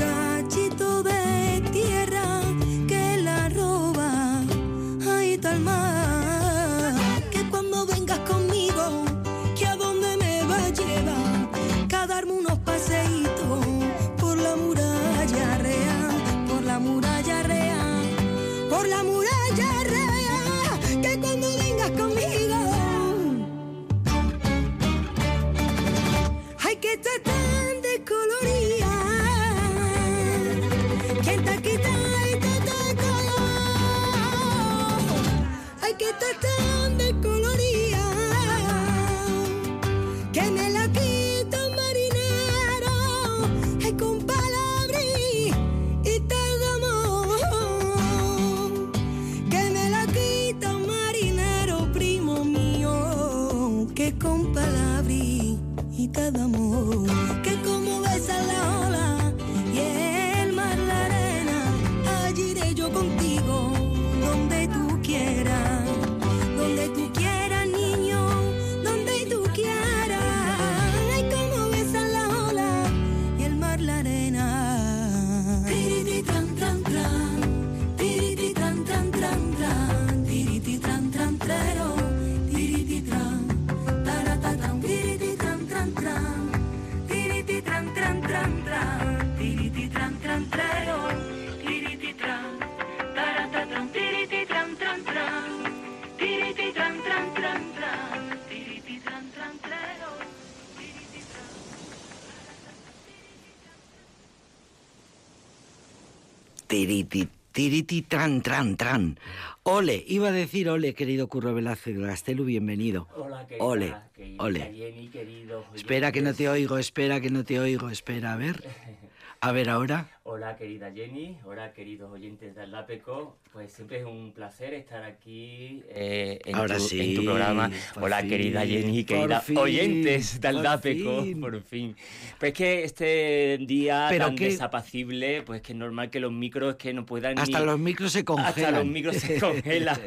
Tiriti, 106.68 107.26
tiriti, 107.50 108.02
tran, 108.02 108.42
tran, 108.42 108.76
tran. 108.76 109.18
Ole, 109.62 110.04
iba 110.06 110.28
a 110.28 110.32
decir 110.32 110.68
ole, 110.68 110.92
querido 110.92 111.26
Curro 111.26 111.54
Velázquez 111.54 111.96
Gastelu, 111.96 112.44
bienvenido. 112.44 113.08
Hola, 113.16 113.46
querida, 113.46 113.64
Ole, 113.64 113.94
querida 114.14 114.44
ole. 114.44 114.60
Jenny, 114.74 115.08
queridos 115.08 115.64
Espera 115.74 116.12
que 116.12 116.20
no 116.20 116.34
te 116.34 116.46
oigo, 116.50 116.76
espera 116.76 117.22
que 117.22 117.30
no 117.30 117.42
te 117.42 117.58
oigo, 117.58 117.88
espera, 117.88 118.34
a 118.34 118.36
ver. 118.36 118.68
A 119.40 119.52
ver 119.52 119.68
ahora. 119.70 120.08
Hola, 120.24 120.56
querida 120.56 120.90
Jenny. 120.92 121.38
Hola, 121.44 121.72
queridos 121.72 122.10
oyentes 122.12 122.54
de 122.54 122.60
Aldapeco. 122.62 123.38
Pues 123.52 123.72
siempre 123.72 124.00
es 124.00 124.04
un 124.04 124.32
placer 124.34 124.74
estar 124.74 125.02
aquí 125.04 125.82
eh, 125.88 126.38
en, 126.44 126.54
Ahora 126.56 126.76
tu, 126.76 126.82
sí, 126.82 127.00
en 127.00 127.14
tu 127.14 127.24
programa. 127.24 127.70
por 127.94 128.02
Hola, 128.04 128.18
fin, 128.20 128.28
querida 128.28 128.66
Jenny, 128.66 129.04
por 129.04 129.16
queridas 129.16 129.44
fin, 129.44 129.56
oyentes 129.56 130.34
de 130.40 130.48
por 130.48 130.56
Aldapeco. 130.58 131.22
fin. 131.22 131.40
Por 131.40 131.62
fin. 131.62 131.96
Pues 132.38 132.52
que 132.52 132.84
este 132.84 133.58
día 133.62 134.08
Pero 134.10 134.26
tan 134.26 134.36
que- 134.36 134.44
desapacible, 134.46 135.42
pues 135.42 135.62
que 135.62 135.72
es 135.72 135.78
normal 135.78 136.10
que 136.10 136.20
los 136.20 136.30
micros 136.32 136.74
que 136.76 136.92
no 136.92 137.06
puedan 137.06 137.38
Hasta 137.38 137.60
ni... 137.60 137.64
los 137.66 137.78
micros 137.78 138.12
se 138.12 138.24
congelan. 138.24 138.50
Hasta 138.52 138.70
los 138.72 138.86
micros 138.86 139.16
se 139.16 139.38
congelan. 139.40 139.98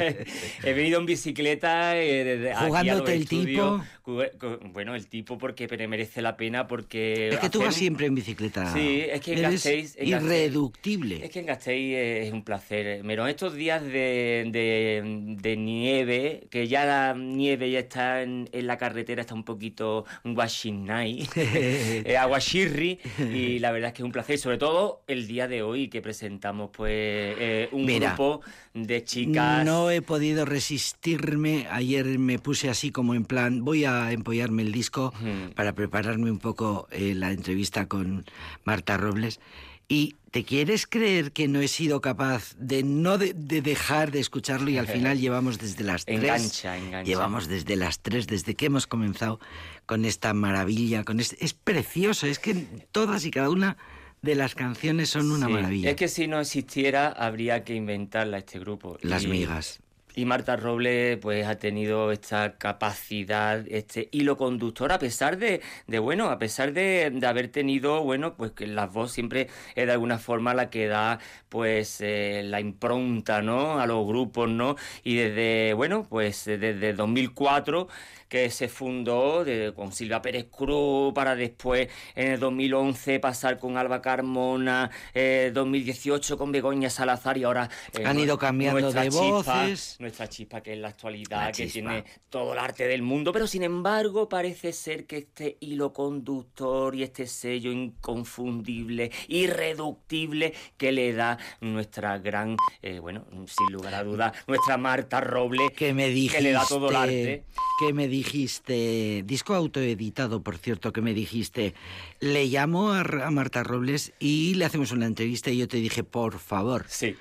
He 0.63 0.73
venido 0.73 0.99
en 0.99 1.05
bicicleta 1.07 1.97
eh, 1.99 2.23
desde 2.25 2.53
Jugándote 2.55 3.15
el 3.15 3.21
estudios. 3.23 3.81
Cu- 4.03 4.21
cu- 4.39 4.59
Bueno, 4.71 4.93
el 4.93 5.07
tipo 5.07 5.37
porque 5.39 5.67
merece 5.87 6.21
la 6.21 6.37
pena 6.37 6.67
porque... 6.67 7.29
Es 7.29 7.39
que 7.39 7.49
tú 7.49 7.57
hacer- 7.59 7.65
vas 7.67 7.75
siempre 7.75 8.05
en 8.05 8.13
bicicleta. 8.13 8.71
Sí, 8.71 9.01
es 9.09 9.20
que 9.21 9.33
en 9.33 9.39
Eres 9.39 9.65
Gasteiz- 9.65 9.95
en 9.97 10.09
Gasteiz- 10.09 10.23
irreductible. 10.23 11.23
Es 11.25 11.29
que 11.31 11.39
en 11.39 11.45
Gasteiz 11.45 11.95
es 11.97 12.33
un 12.33 12.43
placer. 12.43 13.01
Pero 13.05 13.27
estos 13.27 13.53
días 13.55 13.81
de, 13.83 14.47
de- 14.51 15.35
de 15.41 15.57
nieve, 15.57 16.47
que 16.49 16.67
ya 16.67 16.85
la 16.85 17.13
nieve 17.17 17.71
ya 17.71 17.79
está 17.79 18.21
en, 18.23 18.49
en 18.51 18.67
la 18.67 18.77
carretera, 18.77 19.21
está 19.21 19.33
un 19.33 19.43
poquito 19.43 20.05
guachinay, 20.23 21.27
eh, 21.35 22.17
aguachirri, 22.17 22.99
y 23.33 23.59
la 23.59 23.71
verdad 23.71 23.89
es 23.89 23.93
que 23.93 24.01
es 24.01 24.05
un 24.05 24.11
placer. 24.11 24.37
Sobre 24.37 24.57
todo 24.57 25.03
el 25.07 25.27
día 25.27 25.47
de 25.47 25.61
hoy 25.61 25.87
que 25.87 26.01
presentamos 26.01 26.69
pues 26.73 26.91
eh, 26.91 27.69
un 27.71 27.85
Mira, 27.85 28.09
grupo 28.09 28.41
de 28.73 29.03
chicas. 29.03 29.65
No 29.65 29.91
he 29.91 30.01
podido 30.01 30.45
resistirme. 30.45 31.67
Ayer 31.69 32.05
me 32.19 32.39
puse 32.39 32.69
así 32.69 32.91
como 32.91 33.13
en 33.15 33.25
plan, 33.25 33.63
voy 33.63 33.85
a 33.85 34.11
empollarme 34.11 34.61
el 34.63 34.71
disco 34.71 35.13
para 35.55 35.73
prepararme 35.73 36.31
un 36.31 36.39
poco 36.39 36.87
eh, 36.91 37.13
la 37.15 37.31
entrevista 37.31 37.87
con 37.87 38.25
Marta 38.63 38.97
Robles. 39.11 39.39
¿Y 39.87 40.15
te 40.31 40.45
quieres 40.45 40.87
creer 40.87 41.33
que 41.33 41.49
no 41.49 41.59
he 41.59 41.67
sido 41.67 41.99
capaz 41.99 42.55
de 42.57 42.81
no 42.81 43.17
de, 43.17 43.33
de 43.33 43.61
dejar 43.61 44.11
de 44.11 44.21
escucharlo 44.21 44.69
y 44.69 44.77
al 44.77 44.87
final 44.87 45.19
llevamos 45.19 45.57
desde 45.57 45.83
las 45.83 46.05
tres? 46.05 46.19
Engancha, 46.21 46.77
engancha. 46.77 47.03
Llevamos 47.03 47.47
desde 47.49 47.75
las 47.75 47.99
tres, 47.99 48.25
desde 48.27 48.55
que 48.55 48.67
hemos 48.67 48.87
comenzado 48.87 49.39
con 49.85 50.05
esta 50.05 50.33
maravilla, 50.33 51.03
con 51.03 51.19
este, 51.19 51.43
es 51.43 51.53
precioso, 51.53 52.25
es 52.27 52.39
que 52.39 52.53
todas 52.93 53.25
y 53.25 53.31
cada 53.31 53.49
una 53.49 53.75
de 54.21 54.35
las 54.35 54.55
canciones 54.55 55.09
son 55.09 55.29
una 55.31 55.47
Sí, 55.47 55.51
maravilla. 55.53 55.89
Es 55.89 55.95
que 55.97 56.07
si 56.07 56.27
no 56.27 56.39
existiera, 56.39 57.07
habría 57.09 57.63
que 57.65 57.75
inventarla 57.75 58.37
este 58.37 58.59
grupo. 58.59 58.97
Las 59.01 59.23
Y- 59.23 59.27
migas. 59.27 59.79
Y 60.15 60.25
Marta 60.25 60.55
Robles 60.57 61.17
pues 61.21 61.45
ha 61.47 61.55
tenido 61.57 62.11
esta 62.11 62.57
capacidad, 62.57 63.63
este 63.69 64.09
hilo 64.11 64.37
conductor, 64.37 64.91
a 64.91 64.99
pesar 64.99 65.37
de, 65.37 65.61
de 65.87 65.99
bueno, 65.99 66.29
a 66.29 66.37
pesar 66.37 66.73
de, 66.73 67.09
de 67.13 67.27
haber 67.27 67.47
tenido, 67.47 68.03
bueno, 68.03 68.35
pues 68.35 68.51
que 68.51 68.67
la 68.67 68.87
voz 68.87 69.11
siempre 69.13 69.47
es 69.75 69.85
de 69.85 69.91
alguna 69.91 70.17
forma 70.19 70.53
la 70.53 70.69
que 70.69 70.87
da 70.87 71.19
pues 71.47 71.99
eh, 72.01 72.41
la 72.45 72.59
impronta, 72.59 73.41
¿no? 73.41 73.79
A 73.79 73.87
los 73.87 74.05
grupos, 74.05 74.49
¿no? 74.49 74.75
Y 75.03 75.15
desde, 75.15 75.73
bueno, 75.73 76.05
pues 76.09 76.47
eh, 76.47 76.57
desde 76.57 76.93
2004 76.93 77.87
que 78.29 78.49
se 78.49 78.69
fundó 78.69 79.43
de- 79.43 79.73
con 79.75 79.91
Silvia 79.91 80.21
Pérez 80.21 80.45
Cruz 80.49 81.13
para 81.13 81.35
después 81.35 81.89
en 82.15 82.31
el 82.33 82.39
2011 82.39 83.19
pasar 83.19 83.59
con 83.59 83.75
Alba 83.75 84.01
Carmona, 84.01 84.89
eh, 85.13 85.51
2018 85.53 86.37
con 86.37 86.51
Begoña 86.53 86.89
Salazar 86.89 87.37
y 87.37 87.43
ahora 87.43 87.69
eh, 87.99 88.05
Han 88.05 88.17
ido 88.19 88.37
cambiando 88.37 88.89
de 88.93 89.09
voces. 89.09 89.97
Nuestra 90.01 90.27
chispa 90.27 90.61
que 90.61 90.73
es 90.73 90.79
la 90.79 90.89
actualidad, 90.89 91.45
La 91.45 91.51
que 91.51 91.67
tiene 91.67 92.03
todo 92.29 92.53
el 92.53 92.59
arte 92.59 92.87
del 92.87 93.01
mundo, 93.01 93.31
pero 93.31 93.47
sin 93.47 93.63
embargo 93.63 94.27
parece 94.27 94.73
ser 94.73 95.05
que 95.05 95.17
este 95.17 95.57
hilo 95.61 95.93
conductor 95.93 96.95
y 96.95 97.03
este 97.03 97.27
sello 97.27 97.71
inconfundible, 97.71 99.11
irreductible 99.27 100.53
que 100.77 100.91
le 100.91 101.13
da 101.13 101.37
nuestra 101.61 102.17
gran, 102.17 102.57
eh, 102.81 102.99
bueno, 102.99 103.25
sin 103.47 103.71
lugar 103.71 103.93
a 103.95 104.03
dudas, 104.03 104.33
nuestra 104.47 104.77
Marta 104.77 105.21
Robles, 105.21 105.71
que 105.71 105.93
me 105.93 106.09
dijiste 106.09 106.37
que 106.37 106.43
le 106.43 106.51
da 106.51 106.65
todo 106.67 106.89
el 106.89 106.95
arte. 106.95 107.43
que 107.79 107.93
me 107.93 108.07
dijiste 108.07 109.23
disco 109.25 109.53
autoeditado 109.55 110.41
por 110.41 110.57
cierto 110.57 110.91
que 110.93 111.01
me 111.01 111.13
dijiste 111.13 111.73
le 112.19 112.45
llamo 112.45 112.91
a, 112.91 113.01
a 113.01 113.31
Marta 113.31 113.63
Robles 113.63 114.13
y 114.19 114.53
le 114.55 114.65
hacemos 114.65 114.91
una 114.91 115.05
entrevista 115.05 115.49
y 115.51 115.57
yo 115.57 115.67
te 115.67 115.77
dije 115.77 116.03
por 116.03 116.39
favor 116.39 116.85
Sí. 116.87 117.15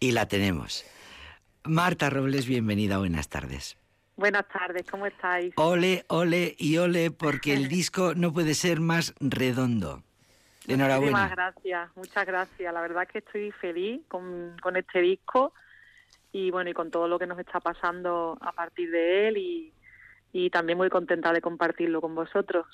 y 0.00 0.12
la 0.12 0.26
tenemos 0.28 0.84
Marta 1.68 2.10
Robles 2.10 2.46
bienvenida 2.46 2.98
buenas 2.98 3.28
tardes 3.28 3.76
Buenas 4.16 4.48
tardes, 4.48 4.86
¿cómo 4.90 5.06
estáis? 5.06 5.52
ole 5.56 6.04
ole 6.08 6.54
y 6.58 6.78
ole 6.78 7.10
porque 7.10 7.52
el 7.52 7.68
disco 7.76 8.14
no 8.14 8.32
puede 8.32 8.54
ser 8.54 8.80
más 8.80 9.14
redondo 9.20 10.02
enhorabuena 10.66 11.28
gracias, 11.28 11.90
muchas 11.96 12.26
gracias. 12.26 12.74
La 12.74 12.80
verdad 12.80 13.04
es 13.04 13.08
que 13.10 13.18
estoy 13.18 13.52
feliz 13.52 14.00
con, 14.08 14.56
con 14.60 14.76
este 14.76 15.00
disco 15.00 15.52
y 16.32 16.50
bueno, 16.50 16.70
y 16.70 16.74
con 16.74 16.90
todo 16.90 17.08
lo 17.08 17.18
que 17.18 17.26
nos 17.26 17.38
está 17.38 17.60
pasando 17.60 18.36
a 18.40 18.52
partir 18.52 18.90
de 18.90 19.28
él 19.28 19.36
y, 19.38 19.72
y 20.32 20.50
también 20.50 20.76
muy 20.76 20.90
contenta 20.90 21.32
de 21.32 21.40
compartirlo 21.40 22.00
con 22.00 22.14
vosotros. 22.14 22.66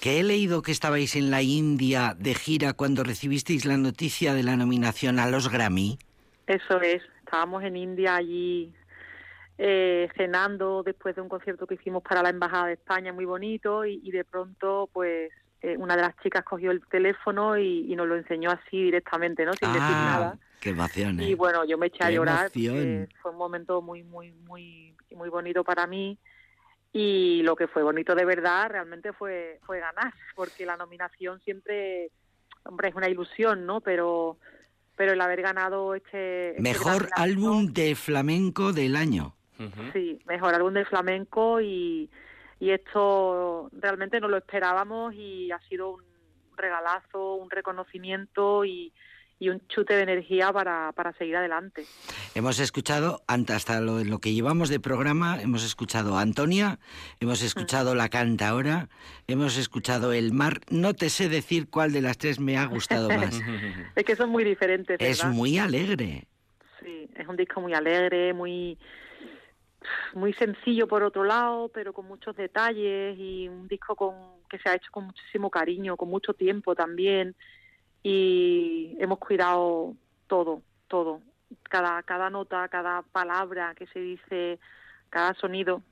que 0.00 0.20
he 0.20 0.22
leído 0.22 0.62
que 0.62 0.72
estabais 0.72 1.16
en 1.16 1.30
la 1.30 1.42
India 1.42 2.14
de 2.18 2.34
gira 2.34 2.72
cuando 2.72 3.04
recibisteis 3.04 3.64
la 3.64 3.76
noticia 3.76 4.32
de 4.32 4.42
la 4.42 4.56
nominación 4.56 5.18
a 5.18 5.28
los 5.28 5.50
Grammy 5.50 5.98
Eso 6.46 6.80
es, 6.80 7.02
estábamos 7.34 7.64
en 7.64 7.76
India 7.76 8.14
allí 8.14 8.72
eh, 9.58 10.08
cenando 10.16 10.84
después 10.84 11.16
de 11.16 11.20
un 11.20 11.28
concierto 11.28 11.66
que 11.66 11.74
hicimos 11.74 12.00
para 12.02 12.22
la 12.22 12.28
Embajada 12.30 12.66
de 12.66 12.74
España, 12.74 13.12
muy 13.12 13.24
bonito, 13.24 13.84
y, 13.84 14.00
y 14.04 14.12
de 14.12 14.24
pronto 14.24 14.88
pues 14.92 15.32
eh, 15.60 15.76
una 15.76 15.96
de 15.96 16.02
las 16.02 16.16
chicas 16.18 16.44
cogió 16.44 16.70
el 16.70 16.80
teléfono 16.86 17.58
y, 17.58 17.92
y 17.92 17.96
nos 17.96 18.06
lo 18.06 18.16
enseñó 18.16 18.50
así 18.50 18.84
directamente, 18.84 19.44
¿no? 19.44 19.52
Sin 19.54 19.72
decir 19.72 19.90
nada. 19.90 20.36
ah 20.36 20.44
qué 20.60 20.70
emoción 20.70 21.20
¿eh? 21.20 21.24
Y 21.24 21.34
bueno, 21.34 21.64
yo 21.64 21.76
me 21.76 21.88
eché 21.88 22.04
a 22.04 22.10
llorar. 22.10 22.50
Fue 22.50 23.30
un 23.32 23.36
momento 23.36 23.82
muy, 23.82 24.04
muy, 24.04 24.32
muy, 24.32 24.94
muy 25.10 25.28
bonito 25.28 25.64
para 25.64 25.88
mí. 25.88 26.16
Y 26.92 27.42
lo 27.42 27.56
que 27.56 27.66
fue 27.66 27.82
bonito 27.82 28.14
de 28.14 28.24
verdad 28.24 28.70
realmente 28.70 29.12
fue, 29.12 29.58
fue 29.66 29.80
ganar, 29.80 30.14
porque 30.36 30.64
la 30.64 30.76
nominación 30.76 31.40
siempre, 31.40 32.10
hombre, 32.62 32.88
es 32.88 32.94
una 32.94 33.08
ilusión, 33.08 33.66
¿no? 33.66 33.80
Pero, 33.80 34.38
pero 34.96 35.12
el 35.12 35.20
haber 35.20 35.42
ganado 35.42 35.94
este. 35.94 36.50
este 36.50 36.62
Mejor 36.62 37.08
álbum 37.16 37.72
de 37.72 37.94
flamenco 37.94 38.72
del 38.72 38.96
año. 38.96 39.34
Sí, 39.92 40.18
mejor 40.26 40.54
álbum 40.54 40.74
de 40.74 40.84
flamenco 40.84 41.60
y, 41.60 42.10
y 42.58 42.70
esto 42.70 43.70
realmente 43.72 44.20
no 44.20 44.28
lo 44.28 44.36
esperábamos 44.36 45.14
y 45.14 45.50
ha 45.52 45.60
sido 45.68 45.90
un 45.90 46.02
regalazo, 46.56 47.34
un 47.34 47.50
reconocimiento 47.50 48.64
y, 48.64 48.92
y 49.38 49.48
un 49.48 49.60
chute 49.68 49.94
de 49.94 50.02
energía 50.02 50.52
para, 50.52 50.92
para 50.92 51.12
seguir 51.14 51.36
adelante. 51.36 51.84
Hemos 52.34 52.58
escuchado, 52.60 53.22
hasta 53.26 53.80
lo, 53.80 54.02
lo 54.04 54.18
que 54.18 54.32
llevamos 54.32 54.68
de 54.68 54.80
programa, 54.80 55.40
hemos 55.40 55.64
escuchado 55.64 56.16
a 56.16 56.20
Antonia, 56.20 56.78
hemos 57.20 57.42
escuchado 57.42 57.94
La 57.94 58.08
Canta 58.08 58.48
Ahora, 58.48 58.88
hemos 59.26 59.56
escuchado 59.56 60.12
El 60.12 60.32
Mar. 60.32 60.60
No 60.70 60.94
te 60.94 61.10
sé 61.10 61.28
decir 61.28 61.68
cuál 61.68 61.92
de 61.92 62.00
las 62.00 62.18
tres 62.18 62.38
me 62.38 62.56
ha 62.56 62.66
gustado 62.66 63.08
más. 63.08 63.40
Es 63.96 64.04
que 64.04 64.16
son 64.16 64.30
muy 64.30 64.44
diferentes, 64.44 64.98
¿verdad? 64.98 65.08
es 65.08 65.24
muy 65.24 65.58
alegre. 65.58 66.24
Sí, 66.80 67.08
es 67.14 67.26
un 67.26 67.36
disco 67.36 67.60
muy 67.60 67.74
alegre, 67.74 68.32
muy 68.32 68.78
muy 70.14 70.32
sencillo 70.34 70.88
por 70.88 71.02
otro 71.02 71.24
lado, 71.24 71.68
pero 71.68 71.92
con 71.92 72.06
muchos 72.06 72.34
detalles 72.36 73.18
y 73.18 73.48
un 73.48 73.68
disco 73.68 73.94
con 73.94 74.14
que 74.48 74.58
se 74.58 74.68
ha 74.68 74.74
hecho 74.74 74.90
con 74.90 75.04
muchísimo 75.04 75.50
cariño, 75.50 75.96
con 75.96 76.08
mucho 76.08 76.32
tiempo 76.32 76.74
también 76.74 77.34
y 78.04 78.96
hemos 79.00 79.18
cuidado 79.18 79.94
todo, 80.28 80.62
todo, 80.88 81.22
cada 81.64 82.02
cada 82.02 82.30
nota, 82.30 82.68
cada 82.68 83.02
palabra 83.02 83.74
que 83.74 83.86
se 83.88 83.98
dice, 83.98 84.60
cada 85.10 85.34
sonido. 85.34 85.82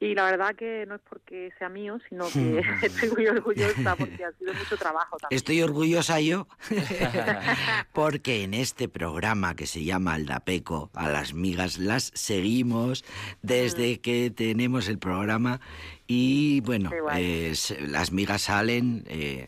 Y 0.00 0.14
la 0.14 0.30
verdad 0.30 0.54
que 0.54 0.86
no 0.86 0.94
es 0.94 1.00
porque 1.08 1.50
sea 1.58 1.68
mío, 1.68 1.98
sino 2.08 2.28
que 2.28 2.62
estoy 2.82 3.10
muy 3.10 3.26
orgullosa 3.26 3.96
porque 3.96 4.24
ha 4.24 4.32
sido 4.32 4.54
mucho 4.54 4.76
trabajo 4.76 5.16
también. 5.16 5.36
Estoy 5.36 5.62
orgullosa 5.62 6.20
yo 6.20 6.46
porque 7.92 8.44
en 8.44 8.54
este 8.54 8.88
programa 8.88 9.56
que 9.56 9.66
se 9.66 9.82
llama 9.82 10.14
Aldapeco, 10.14 10.90
a 10.94 11.08
las 11.08 11.34
migas 11.34 11.78
las 11.78 12.12
seguimos 12.14 13.04
desde 13.42 14.00
que 14.00 14.30
tenemos 14.30 14.88
el 14.88 14.98
programa 14.98 15.60
y 16.06 16.60
bueno, 16.60 16.90
eh, 17.16 17.52
las 17.80 18.12
migas 18.12 18.42
salen. 18.42 19.04
eh, 19.08 19.46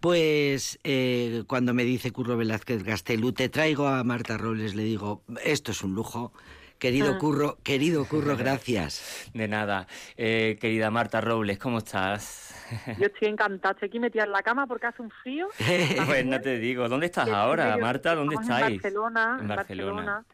pues 0.00 0.78
eh, 0.84 1.42
cuando 1.46 1.74
me 1.74 1.84
dice 1.84 2.12
Curro 2.12 2.36
Velázquez 2.36 2.84
Gastelú, 2.84 3.32
te 3.32 3.48
traigo 3.48 3.88
a 3.88 4.04
Marta 4.04 4.38
Robles, 4.38 4.74
le 4.74 4.84
digo, 4.84 5.22
esto 5.44 5.72
es 5.72 5.82
un 5.82 5.94
lujo. 5.94 6.32
Querido 6.78 7.14
Ah. 7.14 7.18
Curro, 7.18 7.58
querido 7.64 8.04
Curro, 8.06 8.36
gracias. 8.36 9.30
De 9.34 9.48
nada. 9.48 9.86
Eh, 10.16 10.56
querida 10.60 10.90
Marta 10.90 11.20
Robles, 11.20 11.58
¿cómo 11.58 11.78
estás? 11.78 12.54
Yo 12.98 13.06
estoy 13.06 13.28
encantada, 13.28 13.72
estoy 13.72 13.88
aquí 13.88 13.98
metida 13.98 14.24
en 14.24 14.32
la 14.32 14.42
cama 14.42 14.66
porque 14.66 14.86
hace 14.86 15.02
un 15.02 15.10
frío. 15.10 15.48
pues 16.06 16.24
no 16.26 16.40
te 16.40 16.58
digo, 16.58 16.88
¿dónde 16.88 17.06
estás 17.06 17.28
ahora, 17.28 17.70
medio- 17.70 17.78
Marta? 17.80 18.14
¿Dónde 18.14 18.34
estamos 18.34 18.50
estáis? 18.58 18.76
En 18.76 18.82
Barcelona, 18.82 19.38
En 19.40 19.48
Barcelona. 19.48 19.92
Barcelona. 19.92 20.24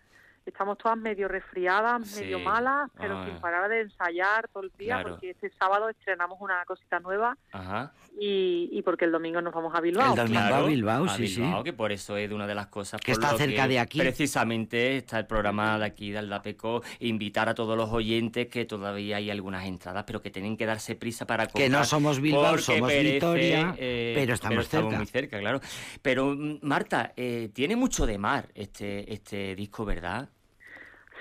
Estamos 0.44 0.76
todas 0.76 0.98
medio 0.98 1.26
resfriadas, 1.26 2.07
Sí. 2.07 2.20
medio 2.20 2.38
malas, 2.40 2.90
pero 2.98 3.18
Ay. 3.18 3.30
sin 3.30 3.40
parar 3.40 3.66
de 3.70 3.80
ensayar 3.80 4.46
todo 4.48 4.64
el 4.64 4.72
día, 4.76 4.96
Claro. 4.96 5.11
porque 5.12 5.30
este 5.30 5.50
sábado 5.59 5.88
estrenamos 5.88 6.37
una 6.38 6.62
cosita 6.66 7.00
nueva 7.00 7.35
Ajá. 7.52 7.92
Y, 8.18 8.68
y 8.72 8.83
porque 8.83 9.05
el 9.05 9.12
domingo 9.12 9.40
nos 9.42 9.53
vamos 9.53 9.74
a 9.74 9.81
Bilbao. 9.81 10.11
El 10.12 10.16
domingo. 10.16 10.40
a 10.55 10.62
Bilbao, 10.66 11.09
sí, 11.09 11.27
sí. 11.27 11.40
Bilbao, 11.40 11.64
que 11.64 11.72
por 11.72 11.90
eso 11.92 12.16
es 12.16 12.29
de 12.29 12.35
una 12.35 12.46
de 12.46 12.55
las 12.55 12.68
cosas 12.68 13.00
Que 13.00 13.12
por 13.12 13.20
está 13.20 13.33
lo 13.33 13.38
cerca 13.38 13.62
que 13.64 13.68
de 13.68 13.79
aquí. 13.81 13.98
Precisamente 13.98 14.96
está 14.98 15.18
el 15.18 15.27
programa 15.27 15.79
de 15.79 15.85
aquí 15.85 16.11
de 16.12 16.18
Aldapeco, 16.18 16.83
invitar 17.00 17.48
a 17.48 17.55
todos 17.55 17.77
los 17.77 17.90
oyentes 17.90 18.46
que 18.48 18.64
todavía 18.64 19.16
hay 19.16 19.31
algunas 19.31 19.64
entradas, 19.66 20.05
pero 20.07 20.22
que 20.22 20.31
tienen 20.31 20.57
que 20.57 20.64
darse 20.66 20.94
prisa 20.94 21.27
para 21.27 21.46
comprar. 21.46 21.64
Que 21.64 21.68
no 21.70 21.85
somos 21.85 22.20
Bilbao, 22.20 22.57
somos 22.59 22.88
perece, 22.90 23.14
Vitoria, 23.14 23.74
eh, 23.79 24.12
pero 24.16 24.35
estamos 24.35 24.68
cerca. 24.68 24.96
muy 24.96 25.07
cerca, 25.07 25.38
claro. 25.40 25.61
Pero 26.00 26.35
mm, 26.37 26.59
Marta, 26.62 27.12
eh, 27.16 27.50
tiene 27.53 27.74
mucho 27.77 28.07
de 28.07 28.18
mar 28.18 28.48
este 28.55 29.12
este 29.12 29.55
disco, 29.57 29.85
¿verdad? 29.85 30.29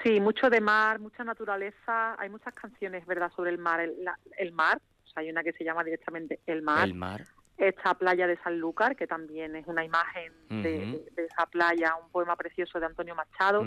Sí, 0.03 0.19
mucho 0.19 0.49
de 0.49 0.59
mar, 0.59 0.99
mucha 0.99 1.23
naturaleza, 1.23 2.15
hay 2.19 2.29
muchas 2.29 2.53
canciones, 2.53 3.05
¿verdad?, 3.05 3.31
sobre 3.35 3.51
el 3.51 3.57
mar. 3.57 3.79
El, 3.79 4.03
la- 4.03 4.19
el 4.37 4.51
mar, 4.51 4.79
hay 5.15 5.29
una 5.29 5.43
que 5.43 5.53
se 5.53 5.63
llama 5.63 5.83
directamente 5.83 6.39
El 6.45 6.61
mar. 6.61 6.85
El 6.87 6.93
mar. 6.95 7.23
Esta 7.57 7.93
playa 7.93 8.25
de 8.27 8.37
Sanlúcar, 8.37 8.95
que 8.95 9.05
también 9.07 9.55
es 9.55 9.67
una 9.67 9.85
imagen 9.85 10.33
de, 10.49 10.55
Ujú. 10.57 10.65
de- 10.67 11.11
de 11.15 11.25
esa 11.25 11.45
playa, 11.45 11.95
un 12.03 12.09
poema 12.09 12.35
precioso 12.35 12.79
de 12.79 12.85
Antonio 12.87 13.15
Machado. 13.15 13.63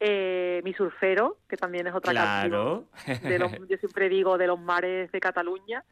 Eh, 0.00 0.60
Mi 0.62 0.72
surfero, 0.74 1.38
que 1.48 1.56
también 1.56 1.86
es 1.86 1.94
otra 1.94 2.12
Claro. 2.12 2.86
canción. 3.04 3.28
De 3.30 3.38
los, 3.38 3.52
yo 3.68 3.76
siempre 3.78 4.08
digo 4.08 4.38
de 4.38 4.46
los 4.46 4.60
mares 4.60 5.10
de 5.10 5.20
Cataluña. 5.20 5.82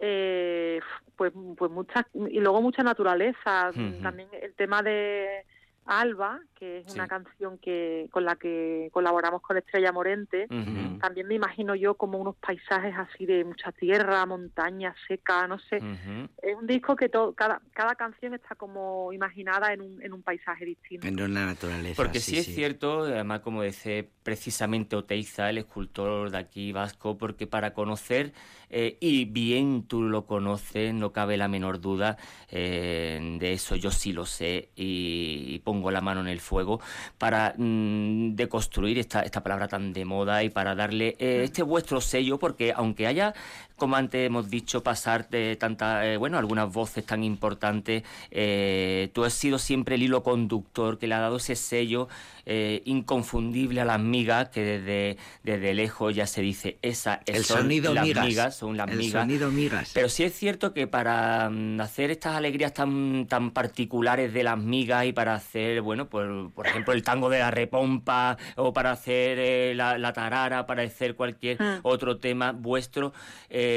Eh, 0.00 0.80
pues, 1.16 1.32
pues 1.56 1.70
muchas, 1.70 2.04
y 2.14 2.40
luego 2.40 2.62
mucha 2.62 2.82
naturaleza. 2.82 3.70
También 4.02 4.28
el 4.40 4.54
tema 4.54 4.82
de 4.82 5.44
Alba, 5.86 6.40
que 6.58 6.78
es 6.78 6.86
Sí. 6.86 6.92
una 6.94 7.06
canción 7.06 7.58
que 7.58 8.08
con 8.10 8.24
la 8.24 8.36
que 8.36 8.88
colaboramos 8.92 9.40
con 9.42 9.56
Estrella 9.56 9.92
Morente, 9.92 10.46
Ujú. 10.50 10.98
también 10.98 11.28
me 11.28 11.34
imagino 11.34 11.74
yo 11.74 11.94
como 11.94 12.18
unos 12.18 12.36
paisajes 12.36 12.94
así 12.96 13.26
de 13.26 13.44
mucha 13.44 13.70
tierra, 13.72 14.24
montaña 14.26 14.94
seca, 15.06 15.46
no 15.46 15.58
sé. 15.58 15.76
Ujú. 15.76 16.28
Es 16.42 16.56
un 16.56 16.66
disco 16.66 16.96
que 16.96 17.08
todo, 17.08 17.34
cada, 17.34 17.60
cada 17.72 17.94
canción 17.94 18.34
está 18.34 18.54
como 18.54 19.12
imaginada 19.12 19.72
en 19.72 19.80
un, 19.82 20.02
en 20.02 20.12
un 20.12 20.22
paisaje 20.22 20.64
distinto. 20.64 21.06
En 21.06 21.20
una 21.20 21.46
naturaleza. 21.46 22.02
Porque 22.02 22.18
sí, 22.20 22.38
es 22.38 22.46
cierto, 22.46 23.02
además 23.02 23.40
como 23.40 23.62
dice 23.62 24.08
precisamente 24.22 24.96
Oteiza, 24.96 25.48
el 25.50 25.58
escultor 25.58 26.30
de 26.30 26.38
aquí 26.38 26.72
vasco, 26.72 27.16
porque 27.16 27.46
para 27.46 27.72
conocer, 27.72 28.32
eh, 28.68 28.98
y 29.00 29.24
bien 29.24 29.86
tú 29.86 30.02
lo 30.02 30.26
conoces, 30.26 30.92
no 30.92 31.12
cabe 31.12 31.36
la 31.36 31.48
menor 31.48 31.80
duda, 31.80 32.18
eh, 32.50 33.36
de 33.38 33.52
eso 33.52 33.76
yo 33.76 33.90
sí 33.90 34.12
lo 34.12 34.26
sé 34.26 34.70
y, 34.76 35.44
y 35.48 35.58
pongo 35.60 35.90
la 35.90 36.00
mano 36.00 36.20
en 36.20 36.28
el 36.28 36.40
fuego, 36.48 36.80
para 37.18 37.54
mm, 37.56 38.34
deconstruir 38.34 38.98
esta, 38.98 39.20
esta 39.22 39.42
palabra 39.42 39.68
tan 39.68 39.92
de 39.92 40.04
moda 40.04 40.42
y 40.42 40.50
para 40.50 40.74
darle 40.74 41.16
eh, 41.18 41.42
este 41.44 41.62
vuestro 41.62 42.00
sello, 42.00 42.38
porque 42.38 42.72
aunque 42.74 43.06
haya, 43.06 43.34
como 43.78 43.96
antes 43.96 44.26
hemos 44.26 44.50
dicho, 44.50 44.82
pasar 44.82 45.28
de 45.30 45.56
tanta, 45.56 46.06
eh, 46.06 46.16
bueno, 46.18 46.36
algunas 46.36 46.70
voces 46.72 47.06
tan 47.06 47.24
importantes, 47.24 48.02
eh, 48.30 49.08
tú 49.14 49.24
has 49.24 49.32
sido 49.32 49.58
siempre 49.58 49.94
el 49.94 50.02
hilo 50.02 50.22
conductor 50.22 50.98
que 50.98 51.06
le 51.06 51.14
ha 51.14 51.20
dado 51.20 51.36
ese 51.38 51.56
sello 51.56 52.08
eh, 52.50 52.82
inconfundible 52.86 53.80
a 53.80 53.84
las 53.84 54.00
migas, 54.00 54.48
que 54.48 54.62
desde, 54.62 55.16
desde 55.42 55.74
lejos 55.74 56.14
ya 56.14 56.26
se 56.26 56.40
dice, 56.42 56.78
esa 56.82 57.20
El 57.26 57.44
son 57.44 57.58
sonido 57.62 57.92
las 57.94 58.06
migas. 58.06 58.56
son 58.56 58.76
las 58.76 58.88
el 58.90 58.96
migas. 58.98 59.22
sonido 59.22 59.50
migas. 59.50 59.90
Pero 59.94 60.08
sí 60.08 60.24
es 60.24 60.32
cierto 60.34 60.72
que 60.72 60.86
para 60.86 61.50
mm, 61.50 61.80
hacer 61.80 62.10
estas 62.10 62.36
alegrías 62.36 62.72
tan, 62.74 63.26
tan 63.28 63.50
particulares 63.50 64.32
de 64.32 64.42
las 64.44 64.58
migas 64.58 65.04
y 65.06 65.12
para 65.12 65.34
hacer, 65.34 65.82
bueno, 65.82 66.08
pues, 66.08 66.26
por 66.54 66.66
ejemplo, 66.66 66.92
el 66.94 67.02
tango 67.02 67.28
de 67.28 67.38
la 67.38 67.50
repompa 67.50 68.36
o 68.56 68.72
para 68.72 68.92
hacer 68.92 69.38
eh, 69.38 69.72
la, 69.74 69.98
la 69.98 70.12
tarara, 70.12 70.66
para 70.66 70.82
hacer 70.82 71.14
cualquier 71.14 71.58
Mm. 71.58 71.80
otro 71.82 72.18
tema 72.18 72.52
vuestro 72.52 73.12
eh, 73.50 73.67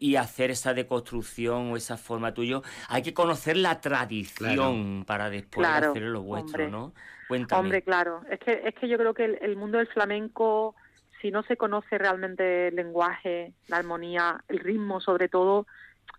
y 0.00 0.16
hacer 0.16 0.50
esa 0.50 0.74
deconstrucción 0.74 1.72
o 1.72 1.76
esa 1.76 1.96
forma 1.96 2.34
tuyo, 2.34 2.62
hay 2.88 3.02
que 3.02 3.14
conocer 3.14 3.56
la 3.56 3.80
tradición 3.80 5.04
para 5.06 5.30
después 5.30 5.66
Claro, 5.66 5.90
hacer 5.90 6.02
lo 6.02 6.22
vuestro, 6.22 6.64
hombre. 6.64 6.70
¿no? 6.70 6.92
Cuéntame. 7.28 7.60
Hombre, 7.60 7.82
claro. 7.82 8.22
Es 8.30 8.38
que, 8.40 8.62
es 8.64 8.74
que 8.74 8.88
yo 8.88 8.96
creo 8.98 9.14
que 9.14 9.24
el, 9.24 9.38
el 9.40 9.56
mundo 9.56 9.78
del 9.78 9.88
flamenco, 9.88 10.74
si 11.20 11.30
no 11.30 11.42
se 11.42 11.56
conoce 11.56 11.98
realmente 11.98 12.68
el 12.68 12.76
lenguaje, 12.76 13.52
la 13.68 13.76
armonía, 13.76 14.42
el 14.48 14.60
ritmo 14.60 15.00
sobre 15.00 15.28
todo, 15.28 15.66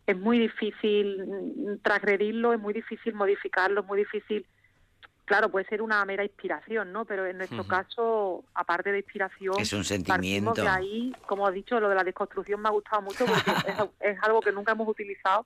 es 0.05 0.17
muy 0.17 0.39
difícil 0.39 1.25
mm, 1.25 1.77
transgredirlo, 1.83 2.53
es 2.53 2.59
muy 2.59 2.73
difícil 2.73 3.13
modificarlo, 3.13 3.81
es 3.81 3.87
muy 3.87 3.99
difícil... 3.99 4.45
Claro, 5.29 5.49
puede 5.49 5.67
ser 5.67 5.83
una 5.83 6.03
mera 6.05 6.23
inspiración, 6.23 6.91
¿no? 6.91 7.05
Pero 7.05 7.23
en 7.27 7.37
nuestro 7.37 7.59
Ujú. 7.61 7.67
caso, 7.67 8.43
aparte 8.55 8.91
de 8.91 8.97
inspiración, 8.97 9.59
Es 9.59 9.71
un 9.73 9.83
sentimiento. 9.83 10.55
de 10.55 10.67
ahí, 10.67 11.15
como 11.27 11.45
has 11.45 11.53
dicho, 11.53 11.79
lo 11.79 11.87
de 11.87 11.93
la 11.93 12.03
desconstrucción 12.03 12.59
me 12.59 12.67
ha 12.67 12.71
gustado 12.71 13.03
mucho 13.03 13.27
porque 13.27 13.51
es, 13.67 13.77
es 13.99 14.17
algo 14.23 14.41
que 14.41 14.51
nunca 14.51 14.71
hemos 14.71 14.87
utilizado 14.87 15.45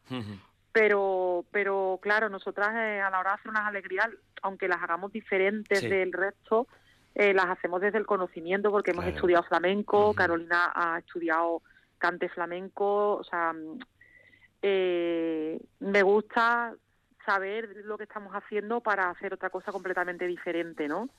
pero 0.71 1.43
pero 1.51 1.99
claro 2.01 2.29
nosotras 2.29 2.69
eh, 2.75 3.01
a 3.01 3.09
la 3.09 3.19
hora 3.19 3.31
de 3.31 3.35
hacer 3.35 3.49
unas 3.51 3.67
alegrías 3.67 4.07
aunque 4.41 4.67
las 4.69 4.81
hagamos 4.81 5.11
diferentes 5.11 5.81
Sí. 5.81 5.87
del 5.89 6.11
resto 6.13 6.67
eh, 7.13 7.33
las 7.33 7.45
hacemos 7.47 7.81
desde 7.81 7.97
el 7.99 8.05
conocimiento 8.07 8.71
porque 8.71 8.91
hemos 8.91 9.03
Claro. 9.03 9.15
estudiado 9.17 9.43
flamenco. 9.43 10.13
Carolina 10.15 10.71
ha 10.73 10.97
estudiado 10.99 11.61
cante 11.99 12.29
flamenco 12.29 13.17
o 13.17 13.23
sea 13.25 13.51
mm, 13.53 13.79
eh, 14.63 15.59
me 15.81 16.01
gusta 16.03 16.73
saber 17.25 17.69
lo 17.85 17.97
que 17.97 18.03
estamos 18.03 18.33
haciendo 18.33 18.81
para 18.81 19.09
hacer 19.09 19.33
otra 19.33 19.49
cosa 19.49 19.71
completamente 19.71 20.27
diferente 20.27 20.87
no 20.87 21.09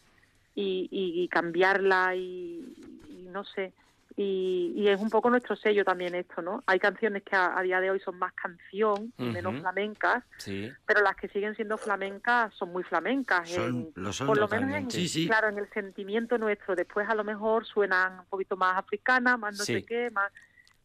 y, 0.55 0.89
y- 0.91 1.23
y 1.23 1.29
cambiarla 1.29 2.15
y, 2.15 2.75
y 3.09 3.27
no 3.31 3.45
sé 3.45 3.73
y, 4.17 4.73
y 4.77 4.87
es 4.89 5.01
un 5.01 5.11
poco 5.11 5.29
nuestro 5.29 5.57
sello 5.57 5.85
también 5.85 6.15
esto, 6.15 6.41
¿no? 6.41 6.63
Hay 6.69 6.79
canciones 6.79 7.25
que 7.25 7.35
a, 7.35 7.59
a 7.59 7.63
día 7.63 7.81
de 7.81 7.91
hoy 7.91 7.99
son 7.99 8.17
más 8.17 8.33
canción 8.35 9.13
y 9.19 9.25
menos 9.25 9.59
flamencas, 9.61 10.23
Sí. 10.39 10.71
pero 10.87 11.01
las 11.01 11.17
que 11.17 11.27
siguen 11.31 11.57
siendo 11.57 11.79
flamencas 11.79 12.55
son 12.55 12.71
muy 12.71 12.85
flamencas. 12.85 13.51
Son- 13.51 13.65
en- 13.65 13.93
lo 13.97 14.13
son 14.13 14.29
por 14.29 14.39
lo 14.39 14.47
menos 14.47 14.71
en. 14.73 14.89
Sí, 14.89 15.09
sí. 15.09 15.27
claro, 15.27 15.49
en 15.49 15.59
el 15.59 15.69
sentimiento 15.71 16.39
nuestro. 16.39 16.77
Después 16.77 17.09
a 17.09 17.15
lo 17.17 17.25
mejor 17.25 17.67
suenan 17.67 18.21
un 18.21 18.27
poquito 18.27 18.57
más 18.57 18.77
africanas, 18.79 19.37
más 19.37 19.59
no 19.59 19.65
Sí. 19.65 19.73
sé 19.81 19.85
qué, 19.85 20.11
más, 20.13 20.31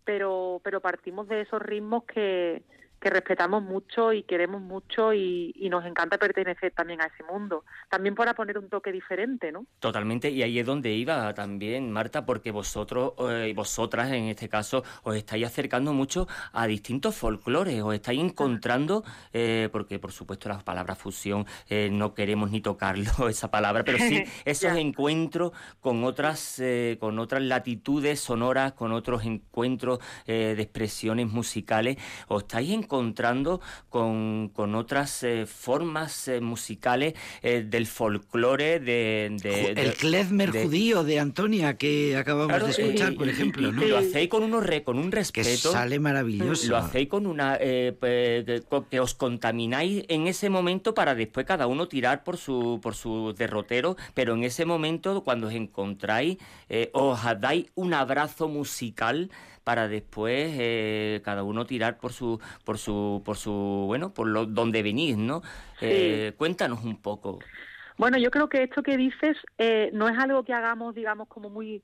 pero 0.03 0.59
pero 0.63 0.81
partimos 0.81 1.27
de 1.27 1.41
esos 1.41 1.61
ritmos 1.61 2.05
que, 2.05 2.63
que 2.99 3.09
respetamos 3.09 3.63
mucho 3.63 4.13
y 4.13 4.23
queremos 4.23 4.61
mucho 4.61 5.13
y, 5.13 5.53
y 5.55 5.69
nos 5.69 5.85
encanta 5.85 6.17
pertenecer 6.17 6.71
también 6.71 7.01
a 7.01 7.05
ese 7.05 7.23
mundo. 7.23 7.63
También 7.89 8.15
para 8.15 8.33
poner 8.33 8.57
un 8.57 8.69
toque 8.69 8.91
diferente, 8.91 9.51
¿no? 9.51 9.65
Totalmente, 9.79 10.29
y 10.29 10.43
ahí 10.43 10.59
es 10.59 10.65
donde 10.65 10.91
iba 10.91 11.33
también, 11.33 11.91
Marta, 11.91 12.25
porque 12.25 12.51
vosotros 12.51 13.13
eh, 13.29 13.47
y 13.49 13.53
vosotras 13.53 14.11
en 14.11 14.25
este 14.25 14.49
caso 14.49 14.83
os 15.03 15.15
estáis 15.15 15.45
acercando 15.45 15.93
mucho 15.93 16.27
a 16.51 16.67
distintos 16.67 17.15
folclores, 17.15 17.81
os 17.81 17.93
estáis 17.93 18.19
encontrando, 18.19 19.03
eh, 19.33 19.69
porque 19.71 19.99
por 19.99 20.11
supuesto 20.11 20.49
la 20.49 20.59
palabra 20.59 20.95
fusión 20.95 21.45
eh, 21.69 21.89
no 21.91 22.13
queremos 22.13 22.51
ni 22.51 22.61
tocarlo 22.61 23.09
esa 23.29 23.49
palabra, 23.51 23.83
pero 23.83 23.97
sí 23.97 24.23
esos 24.45 24.75
encuentros 24.75 25.51
con 25.79 26.03
otras, 26.03 26.59
eh, 26.59 26.97
con 26.99 27.19
otras 27.19 27.41
latitudes 27.41 28.19
sonoras, 28.19 28.73
con 28.73 28.91
otros 28.91 29.25
encuentros 29.25 29.99
eh, 30.25 30.53
de 30.55 30.61
expresiones 30.61 31.27
musicales, 31.27 31.97
os 32.27 32.43
estáis 32.43 32.71
encontrando 32.71 32.88
con, 33.89 34.49
con 34.49 34.75
otras 34.75 35.23
eh, 35.23 35.45
formas 35.45 36.27
eh, 36.27 36.41
musicales 36.41 37.13
eh, 37.41 37.63
del 37.65 37.87
folclore 37.87 38.79
de, 38.81 39.35
de- 39.41 39.73
de- 39.73 39.81
el 39.81 39.93
klezmer 39.93 40.51
de- 40.51 40.63
judío 40.63 41.03
de 41.03 41.19
Antonia 41.19 41.77
que 41.77 42.17
acabamos 42.17 42.47
Claro, 42.49 42.65
de 42.65 42.71
escuchar, 42.71 43.13
y- 43.13 43.15
por 43.15 43.29
ejemplo, 43.29 43.69
y- 43.69 43.71
¿no? 43.71 43.83
y 43.83 43.87
lo 43.89 43.97
hacéis 43.99 44.29
con 44.29 44.43
unos 44.43 44.65
re- 44.65 44.83
con 44.83 44.97
un 44.97 45.09
Que 45.09 45.17
respeto. 45.17 45.71
sale 45.71 45.99
maravilloso. 45.99 46.67
Lo 46.69 46.77
hacéis 46.77 47.07
con 47.07 47.25
una 47.25 47.57
eh, 47.59 47.95
pe- 47.97 48.43
que, 48.45 48.63
que 48.89 48.99
os 48.99 49.13
contamináis 49.13 50.03
en 50.09 50.27
ese 50.27 50.49
momento 50.49 50.93
para 50.93 51.15
después 51.15 51.45
cada 51.45 51.67
uno 51.67 51.87
tirar 51.87 52.23
por 52.23 52.37
su 52.37 52.79
por 52.81 52.95
su 52.95 53.33
derrotero, 53.37 53.95
pero 54.13 54.33
en 54.33 54.43
ese 54.43 54.65
momento 54.65 55.23
cuando 55.23 55.47
os 55.47 55.53
encontráis 55.53 56.37
os 56.93 57.19
dais 57.39 57.65
un 57.75 57.93
abrazo 57.93 58.47
musical 58.47 59.29
para 59.69 59.87
después 59.87 60.51
eh, 60.57 61.21
cada 61.23 61.43
uno 61.43 61.63
tirar 61.63 61.99
por 61.99 62.11
su 62.11 62.41
por 62.65 62.79
su 62.79 63.21
por 63.23 63.37
su 63.37 63.51
bueno 63.85 64.11
por 64.11 64.25
lo 64.25 64.47
donde 64.47 64.81
venís, 64.81 65.15
¿no? 65.15 65.43
Eh, 65.79 66.33
cuéntanos 66.37 66.83
un 66.83 66.99
poco. 66.99 67.37
Bueno, 67.95 68.17
yo 68.17 68.31
creo 68.31 68.49
que 68.49 68.63
esto 68.63 68.81
que 68.81 68.97
dices 68.97 69.37
eh, 69.59 69.91
no 69.93 70.09
es 70.09 70.17
algo 70.17 70.43
que 70.43 70.53
hagamos, 70.53 70.95
digamos, 70.95 71.27
como 71.27 71.51
muy 71.51 71.83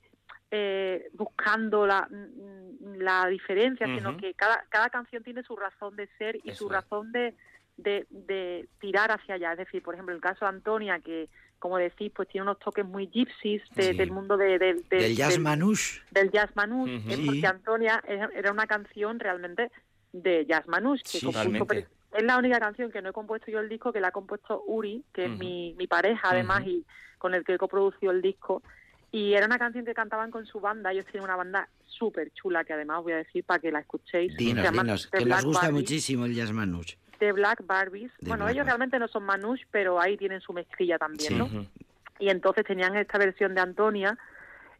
eh, 0.50 1.10
buscando 1.12 1.86
la, 1.86 2.08
mm, 2.10 2.96
la 2.98 3.28
diferencia, 3.28 3.86
sino 3.86 4.16
que 4.16 4.34
cada, 4.34 4.64
cada 4.68 4.90
canción 4.90 5.22
tiene 5.22 5.44
su 5.44 5.54
razón 5.54 5.94
de 5.94 6.08
ser 6.18 6.40
y 6.42 6.50
Eso 6.50 6.64
su 6.64 6.68
razón 6.68 7.12
de, 7.12 7.36
de, 7.76 8.04
de 8.10 8.68
tirar 8.80 9.12
hacia 9.12 9.36
allá. 9.36 9.52
Es 9.52 9.58
decir, 9.58 9.80
por 9.80 9.94
ejemplo, 9.94 10.12
el 10.12 10.20
caso 10.20 10.44
de 10.44 10.48
Antonia, 10.48 10.98
que, 10.98 11.28
como 11.58 11.78
decís, 11.78 12.12
pues 12.14 12.28
tiene 12.28 12.42
unos 12.42 12.58
toques 12.58 12.84
muy 12.84 13.06
gypsies 13.08 13.62
de- 13.74 13.92
Sí. 13.92 13.96
del 13.96 14.10
mundo 14.10 14.36
de, 14.36 14.58
de- 14.58 14.74
de- 14.88 14.96
Del 14.98 15.16
jazz 15.16 15.32
del- 15.32 15.42
manouche. 15.42 16.00
del 16.10 16.30
jazz 16.30 16.50
manouche, 16.54 17.00
Sí. 17.16 17.22
porque 17.26 17.46
Antonia 17.46 18.02
era 18.06 18.52
una 18.52 18.66
canción 18.66 19.18
realmente 19.18 19.70
de 20.12 20.46
jazz 20.46 20.66
manouche. 20.68 21.02
Que 21.04 21.18
Sí, 21.18 21.26
compuso 21.26 21.66
es 21.72 22.22
la 22.22 22.38
única 22.38 22.58
canción 22.58 22.90
que 22.90 23.02
no 23.02 23.10
he 23.10 23.12
compuesto 23.12 23.50
yo 23.50 23.60
el 23.60 23.68
disco, 23.68 23.92
que 23.92 24.00
la 24.00 24.08
ha 24.08 24.12
compuesto 24.12 24.62
Uri, 24.66 25.04
que 25.12 25.24
es 25.26 25.30
mi, 25.30 25.74
mi 25.76 25.86
pareja 25.86 26.30
además 26.30 26.62
y 26.66 26.84
con 27.18 27.34
el 27.34 27.44
que 27.44 27.54
he 27.54 27.58
coproducido 27.58 28.12
el 28.12 28.22
disco. 28.22 28.62
Y 29.12 29.34
era 29.34 29.46
una 29.46 29.58
canción 29.58 29.84
que 29.84 29.94
cantaban 29.94 30.30
con 30.30 30.46
su 30.46 30.60
banda. 30.60 30.92
Ellos 30.92 31.04
tienen 31.06 31.24
una 31.24 31.36
banda 31.36 31.68
súper 31.86 32.30
chula 32.32 32.64
que 32.64 32.72
además 32.74 33.02
voy 33.02 33.12
a 33.14 33.16
decir 33.16 33.44
para 33.44 33.60
que 33.60 33.70
la 33.72 33.80
escuchéis. 33.80 34.36
Dinos, 34.36 34.70
dinos, 34.72 35.06
que 35.08 35.24
nos 35.24 35.44
gusta 35.44 35.70
muchísimo 35.70 36.26
el 36.26 36.34
jazz 36.34 36.52
manouche. 36.52 36.98
The 37.18 37.32
Black 37.32 37.64
Barbies. 37.66 38.10
The 38.20 38.28
bueno, 38.28 38.44
Black 38.44 38.54
ellos 38.54 38.64
Bar- 38.64 38.72
realmente 38.74 38.98
no 38.98 39.08
son 39.08 39.24
manouche, 39.24 39.66
pero 39.70 40.00
ahí 40.00 40.16
tienen 40.16 40.40
su 40.40 40.52
mezclilla 40.52 40.98
también, 40.98 41.28
Sí. 41.28 41.34
¿no? 41.34 41.48
Y 42.18 42.30
entonces 42.30 42.64
tenían 42.64 42.96
esta 42.96 43.18
versión 43.18 43.54
de 43.54 43.60
Antonia 43.60 44.16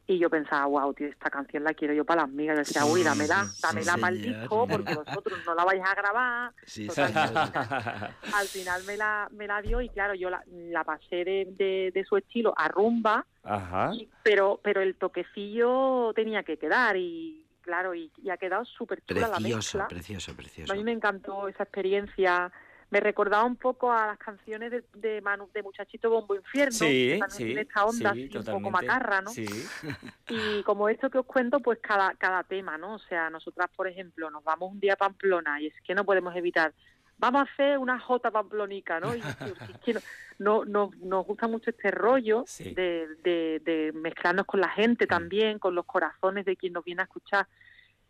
y 0.09 0.19
yo 0.19 0.31
pensaba, 0.31 0.67
wow, 0.67 0.95
tío, 0.95 1.09
esta 1.09 1.29
canción 1.31 1.65
la 1.65 1.75
quiero 1.75 1.93
yo 1.93 2.05
para 2.05 2.23
las 2.23 2.31
migas. 2.31 2.55
Yo 2.57 2.61
decía, 2.61 2.85
uy, 2.87 3.03
dámela, 3.03 3.45
sí, 3.47 3.61
dámela 3.61 3.93
sí, 3.95 4.01
para 4.01 4.15
el 4.15 4.23
disco 4.23 4.67
porque 4.69 4.95
vosotros 4.95 5.39
no 5.45 5.55
la 5.55 5.65
vais 5.65 5.83
a 5.85 5.95
grabar. 5.95 6.53
Sí, 6.65 6.87
Total, 6.87 7.13
señor. 7.13 7.33
Al 8.35 8.47
final 8.47 8.83
me 8.87 8.97
la, 8.97 9.29
me 9.33 9.47
la 9.49 9.61
dio 9.63 9.81
y 9.81 9.89
claro, 9.89 10.15
yo 10.15 10.31
la, 10.31 10.43
la 10.47 10.85
pasé 10.85 11.25
de, 11.25 11.49
de, 11.59 11.91
de 11.93 12.05
su 12.05 12.17
estilo 12.17 12.55
a 12.57 12.69
rumba, 12.69 13.27
Ajá. 13.43 13.91
y- 13.95 14.09
pero, 14.23 14.61
pero 14.63 14.81
el 14.81 14.95
toquecillo 14.95 16.13
tenía 16.15 16.43
que 16.45 16.57
quedar 16.57 16.97
y 16.97 17.45
claro, 17.67 17.95
y, 17.95 18.11
y 18.23 18.31
ha 18.31 18.39
quedado 18.39 18.65
súper 18.65 19.03
chula 19.05 19.29
la 19.29 19.37
Precioso, 19.37 19.79
mezcla. 19.79 19.89
precioso, 19.89 20.35
precioso. 20.35 20.73
A 20.73 20.77
mí 20.77 20.83
me 20.85 20.93
encantó 20.93 21.49
esa 21.49 21.65
experiencia. 21.65 22.51
Me 22.89 23.01
recordaba 23.01 23.43
un 23.45 23.57
poco 23.57 23.93
a 23.93 24.07
las 24.07 24.19
canciones 24.19 24.71
de, 24.71 24.85
de, 24.95 25.21
Manu- 25.21 25.51
de 25.53 25.61
Muchachito 25.65 26.09
Bombo 26.09 26.37
Infierno, 26.37 26.71
Sí, 26.73 26.87
que 27.15 27.19
también 27.19 27.31
sí, 27.37 27.45
tiene 27.45 27.61
esta 27.63 27.85
onda 27.85 28.13
sí, 28.15 28.29
así 28.29 28.39
un 28.39 28.45
poco 28.45 28.45
totalmente. 28.45 28.71
macarra, 28.87 29.21
¿no? 29.23 29.31
Sí. 29.31 29.45
Y 30.29 30.63
como 30.63 30.89
esto 30.89 31.11
que 31.11 31.19
os 31.19 31.27
cuento, 31.27 31.59
pues 31.61 31.81
cada, 31.83 32.15
cada 32.15 32.45
tema, 32.45 32.79
¿no? 32.79 32.95
O 32.95 32.99
sea, 33.01 33.29
nosotras, 33.29 33.69
por 33.77 33.89
ejemplo, 33.89 34.31
nos 34.31 34.43
vamos 34.45 34.71
un 34.73 34.79
día 34.81 34.93
a 34.95 34.97
Pamplona 34.97 35.61
y 35.61 35.67
es 35.67 35.75
que 35.85 35.95
no 35.97 36.05
podemos 36.05 36.35
evitar 36.37 36.73
vamos 37.19 37.41
a 37.49 37.53
hacer 37.53 37.79
una 37.79 37.99
jota 37.99 38.31
pamplonica, 38.31 39.01
¿no? 39.01 39.15
Y 39.15 39.21
es 39.21 39.37
que 39.85 39.95
no, 39.95 40.01
no, 40.39 40.65
no- 40.65 40.91
nos 41.03 41.27
gusta 41.27 41.49
mucho 41.49 41.71
este 41.71 41.91
rollo 41.91 42.45
Sí. 42.47 42.75
de, 42.75 43.07
de, 43.25 43.61
de 43.65 43.93
mezclarnos 43.95 44.47
con 44.47 44.61
la 44.61 44.69
gente 44.71 45.07
también, 45.07 45.59
con 45.59 45.75
los 45.75 45.87
corazones 45.87 46.45
de 46.45 46.57
quien 46.57 46.73
nos 46.75 46.85
viene 46.85 47.03
a 47.03 47.05
escuchar. 47.05 47.47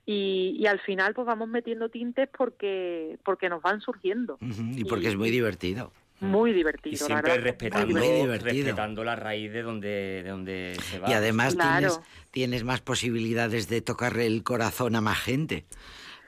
Y, 0.05 0.57
y 0.61 0.66
al 0.66 0.79
final 0.81 1.14
pues 1.14 1.27
vamos 1.27 1.49
metiendo 1.49 1.88
tintes 1.88 2.29
porque 2.37 3.19
porque 3.25 3.49
nos 3.49 3.61
van 3.62 3.81
surgiendo. 3.81 4.38
Y 4.40 4.85
porque 4.85 5.09
es 5.09 5.16
muy 5.16 5.31
divertido. 5.31 5.92
Muy 6.21 6.53
divertido, 6.55 6.95
Y 6.95 6.97
siempre 6.97 7.37
respetando, 7.38 7.95
Muy 7.99 8.09
divertido. 8.09 8.55
respetando 8.55 9.05
la 9.05 9.16
raíz 9.16 9.53
de 9.53 9.61
donde, 9.62 10.23
de 10.23 10.31
donde 10.31 10.77
se 10.81 10.99
va. 10.99 11.11
Y 11.11 11.12
además 11.12 11.55
Claro. 11.57 11.88
tienes, 11.90 12.01
tienes 12.31 12.64
más 12.64 12.81
posibilidades 12.81 13.69
de 13.69 13.83
tocarle 13.83 14.27
el 14.27 14.42
corazón 14.42 14.97
a 14.97 15.03
más 15.03 15.19
gente. 15.19 15.66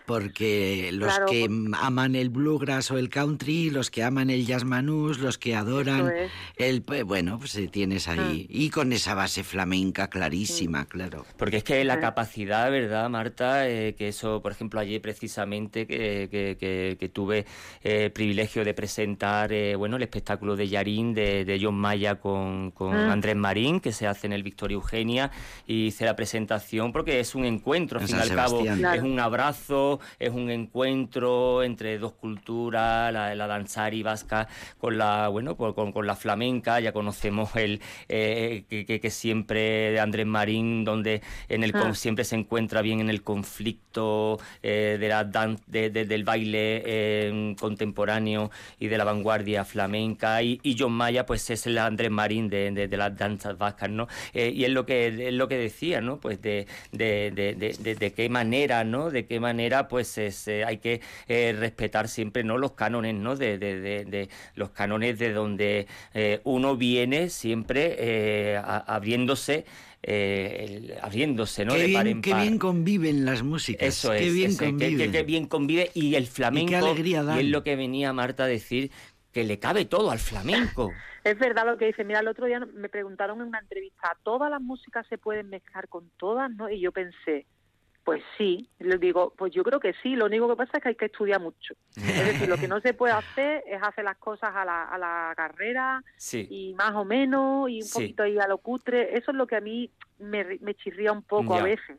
Porque 0.09 0.91
los 0.93 1.09
Claro, 1.11 1.27
que 1.27 1.49
aman 1.81 2.17
el 2.17 2.31
bluegrass 2.31 2.91
o 2.91 2.99
el 2.99 3.11
country, 3.11 3.71
los 3.71 3.91
que 3.91 4.03
aman 4.03 4.31
el 4.31 4.47
jazz 4.47 4.65
manús, 4.65 5.19
los 5.19 5.39
que 5.39 5.55
adoran 5.55 6.09
es. 6.11 6.31
el... 6.57 6.83
pues, 6.83 7.05
Bueno, 7.05 7.39
pues 7.39 7.55
eh, 7.57 7.69
tienes 7.69 8.09
ahí... 8.09 8.47
Y 8.51 8.71
con 8.71 8.93
esa 8.93 9.15
base 9.15 9.45
flamenca 9.45 10.09
clarísima, 10.09 10.87
claro. 10.87 11.25
Porque 11.37 11.59
es 11.59 11.65
que 11.65 11.85
la 11.85 12.01
capacidad, 12.01 12.71
¿verdad, 12.71 13.09
Marta? 13.11 13.69
Eh, 13.69 13.95
que 13.97 14.09
eso, 14.09 14.41
por 14.43 14.53
ejemplo, 14.53 14.81
ayer 14.81 15.01
precisamente 15.01 15.87
que, 15.87 16.29
que- 16.31 16.57
que- 16.59 16.97
que 16.99 17.09
tuve 17.09 17.45
eh, 17.85 18.07
el 18.07 18.13
privilegio 18.13 18.65
de 18.65 18.75
presentar 18.75 19.53
eh, 19.53 19.77
bueno, 19.77 19.97
el 19.97 20.03
espectáculo 20.03 20.57
de 20.57 20.69
Yarín 20.69 21.13
de, 21.15 21.45
de 21.45 21.61
John 21.63 21.75
Maya 21.77 22.17
con, 22.17 22.71
con 22.73 22.95
Ah. 22.95 23.13
Andrés 23.13 23.37
Marín, 23.37 23.79
que 23.81 23.93
se 23.93 24.07
hace 24.07 24.27
en 24.27 24.33
el 24.33 24.43
Victoria 24.43 24.75
Eugenia, 24.77 25.31
y 25.67 25.87
hice 25.89 26.05
la 26.07 26.17
presentación 26.17 26.93
porque 26.93 27.21
es 27.21 27.35
un 27.35 27.45
encuentro, 27.45 27.99
al 27.99 28.03
En 28.05 28.09
fin 28.09 28.17
y 28.19 28.21
al 28.23 28.35
cabo. 28.35 28.63
Claro. 28.65 28.97
es 28.99 29.03
un 29.03 29.21
abrazo, 29.21 29.98
es 30.19 30.31
un 30.31 30.51
encuentro 30.51 31.63
entre 31.63 31.99
dos 31.99 32.13
culturas, 32.13 33.13
la, 33.13 33.35
la 33.35 33.47
danzari 33.47 34.03
vasca 34.03 34.49
con 34.79 34.99
la, 34.99 35.29
bueno, 35.29 35.57
pues 35.57 35.75
con, 35.75 35.93
con 35.93 36.07
la 36.07 36.17
flamenca, 36.17 36.81
ya 36.81 36.93
conocemos 36.93 37.55
el 37.57 37.81
eh, 38.09 38.65
que, 38.69 38.85
que- 38.87 39.01
que 39.01 39.11
siempre 39.11 39.91
de 39.93 40.01
Andrés 40.01 40.27
Marín, 40.27 40.85
donde 40.85 41.23
en 41.49 41.65
el 41.65 41.73
con- 41.73 41.89
Ah. 41.89 41.95
siempre 41.95 42.25
se 42.25 42.37
encuentra 42.37 42.83
bien 42.83 43.01
en 43.01 43.09
el 43.11 43.23
conflicto 43.23 44.39
eh, 44.63 44.97
de 45.01 45.09
la 45.09 45.25
dan- 45.25 45.59
de- 45.67 45.91
de- 45.91 46.05
del 46.05 46.25
baile 46.25 46.83
eh, 46.85 47.55
contemporáneo 47.61 48.51
y 48.79 48.89
de 48.89 48.99
la 48.99 49.05
vanguardia 49.05 49.65
flamenca. 49.65 50.43
Y, 50.43 50.61
y 50.63 50.77
John 50.79 50.93
Maya 50.93 51.27
pues 51.27 51.49
es 51.51 51.67
el 51.67 51.79
Andrés 51.79 52.11
Marín 52.11 52.49
de, 52.49 52.71
de- 52.71 52.97
las 52.99 53.17
danzas 53.17 53.57
vascas 53.57 53.89
no 53.91 54.09
y 54.35 54.65
es 54.65 54.71
lo 54.71 54.85
que 54.85 55.29
es 55.29 55.33
lo 55.35 55.47
que 55.49 55.57
decía 55.57 56.01
no 56.01 56.19
pues 56.19 56.41
de- 56.43 56.67
de- 56.93 57.31
de- 57.31 57.95
de 57.95 58.13
qué 58.13 58.29
manera 58.29 58.83
no 58.85 59.11
de 59.11 59.25
qué 59.27 59.39
manera 59.41 59.88
pues 59.89 60.17
es, 60.19 60.47
eh, 60.49 60.65
hay 60.65 60.79
que 60.79 61.01
eh, 61.27 61.55
respetar 61.59 62.09
siempre 62.09 62.45
no 62.45 62.59
los 62.59 62.73
cánones 62.73 63.15
no 63.15 63.35
de, 63.37 63.59
de- 63.59 63.81
de- 63.81 64.05
de 64.05 64.29
los 64.55 64.71
cánones 64.71 65.19
de 65.19 65.33
donde 65.33 65.87
eh, 66.15 66.41
uno 66.45 66.77
viene 66.77 67.29
siempre 67.31 67.97
eh, 67.99 68.57
a- 68.57 68.79
abriéndose 68.95 69.65
eh, 70.03 70.67
el- 70.69 70.95
abriéndose 71.03 71.65
no 71.65 71.75
qué, 71.75 71.89
de 71.89 71.93
par 71.95 72.05
bien, 72.05 72.17
en 72.19 72.23
qué 72.23 72.31
par. 72.31 72.43
bien 72.43 72.59
conviven 72.59 73.25
las 73.25 73.43
músicas. 73.43 73.89
Eso 73.89 74.13
es, 74.13 74.23
qué 74.23 74.31
bien 74.31 74.51
eso 74.53 74.65
conviven. 74.65 75.13
que 75.13 75.23
bien 75.25 75.47
convive 75.47 75.91
y 75.95 76.15
el 76.15 76.27
flamenco 76.27 76.77
alegría 76.77 77.23
y 77.23 77.27
dan. 77.27 77.39
es 77.41 77.47
lo 77.47 77.65
que 77.65 77.75
venía 77.77 78.13
Marta 78.13 78.45
a 78.45 78.47
decir 78.47 78.91
que 79.33 79.45
le 79.45 79.59
cabe 79.59 79.85
todo 79.87 80.11
al 80.11 80.19
flamenco. 80.19 80.93
Es 81.25 81.37
verdad 81.39 81.67
lo 81.67 81.77
que 81.77 81.87
dice. 81.87 82.05
Mira, 82.05 82.21
el 82.21 82.29
otro 82.29 82.47
día 82.47 82.61
me 82.61 82.89
preguntaron 82.89 83.41
en 83.43 83.49
una 83.49 83.59
entrevista, 83.59 84.17
¿todas 84.23 84.51
las 84.51 84.63
músicas 84.63 85.05
se 85.09 85.19
pueden 85.19 85.51
mezclar 85.51 85.87
con 85.89 86.09
todas? 86.17 86.51
¿no? 86.53 86.71
Y 86.71 86.81
yo 86.81 86.91
pensé, 86.93 87.45
pues 88.09 88.23
sí. 88.39 88.67
Les 88.79 88.99
digo, 88.99 89.35
pues 89.37 89.53
yo 89.53 89.63
creo 89.63 89.79
que 89.81 89.93
sí. 90.03 90.17
Lo 90.17 90.25
único 90.25 90.49
que 90.49 90.57
pasa 90.57 90.79
es 90.79 90.83
que 90.83 90.89
hay 90.89 90.95
que 90.95 91.05
estudiar 91.05 91.43
mucho. 91.43 91.75
Es 91.95 92.27
decir, 92.27 92.49
lo 92.49 92.57
que 92.57 92.67
no 92.67 92.81
se 92.81 92.95
puede 92.95 93.13
hacer 93.13 93.63
es 93.67 93.83
hacer 93.83 94.03
las 94.03 94.17
cosas 94.17 94.49
a 94.57 94.65
la, 94.65 94.85
a 94.85 94.97
la 94.97 95.35
carrera 95.37 96.03
Sí. 96.17 96.47
y 96.49 96.73
más 96.73 96.93
o 96.95 97.05
menos 97.05 97.69
y 97.69 97.83
un 97.83 97.87
Sí. 97.87 97.93
poquito 97.93 98.23
ahí 98.23 98.39
a 98.39 98.49
lo 98.49 98.57
cutre. 98.57 99.15
Eso 99.19 99.33
es 99.33 99.37
lo 99.37 99.47
que 99.47 99.57
a 99.57 99.61
mí 99.61 99.91
me, 100.21 100.75
chirría 100.77 101.13
un 101.13 101.21
poco 101.21 101.55
Ya. 101.55 101.61
a 101.61 101.65
veces. 101.65 101.99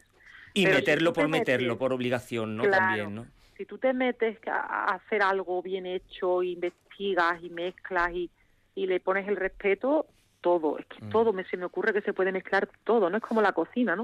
Y 0.56 0.64
Pero 0.64 0.78
meterlo 0.78 1.14
por 1.14 1.28
meterlo, 1.28 1.78
por 1.78 1.94
obligación, 1.94 2.58
¿no? 2.58 2.64
Claro. 2.64 2.78
También, 2.88 3.14
¿no? 3.14 3.28
Si 3.56 3.66
tú 3.66 3.78
te 3.78 3.94
metes 3.94 4.40
a 4.48 4.86
hacer 4.96 5.22
algo 5.22 5.62
bien 5.62 5.86
hecho, 5.86 6.42
investigas 6.42 7.36
y 7.44 7.52
mezclas 7.52 8.12
y, 8.14 8.32
y 8.74 8.88
le 8.88 9.00
pones 9.00 9.28
el 9.28 9.36
respeto, 9.36 10.08
todo, 10.42 10.78
es 10.80 10.86
que 10.86 11.04
Mm. 11.06 11.10
todo, 11.10 11.34
me, 11.34 11.44
se 11.46 11.58
me 11.58 11.66
ocurre 11.66 11.94
que 11.94 12.02
se 12.02 12.14
puede 12.14 12.32
mezclar 12.32 12.70
todo, 12.84 13.10
no 13.10 13.18
es 13.18 13.24
como 13.24 13.42
la 13.42 13.52
cocina, 13.54 13.96
¿no? 13.96 14.04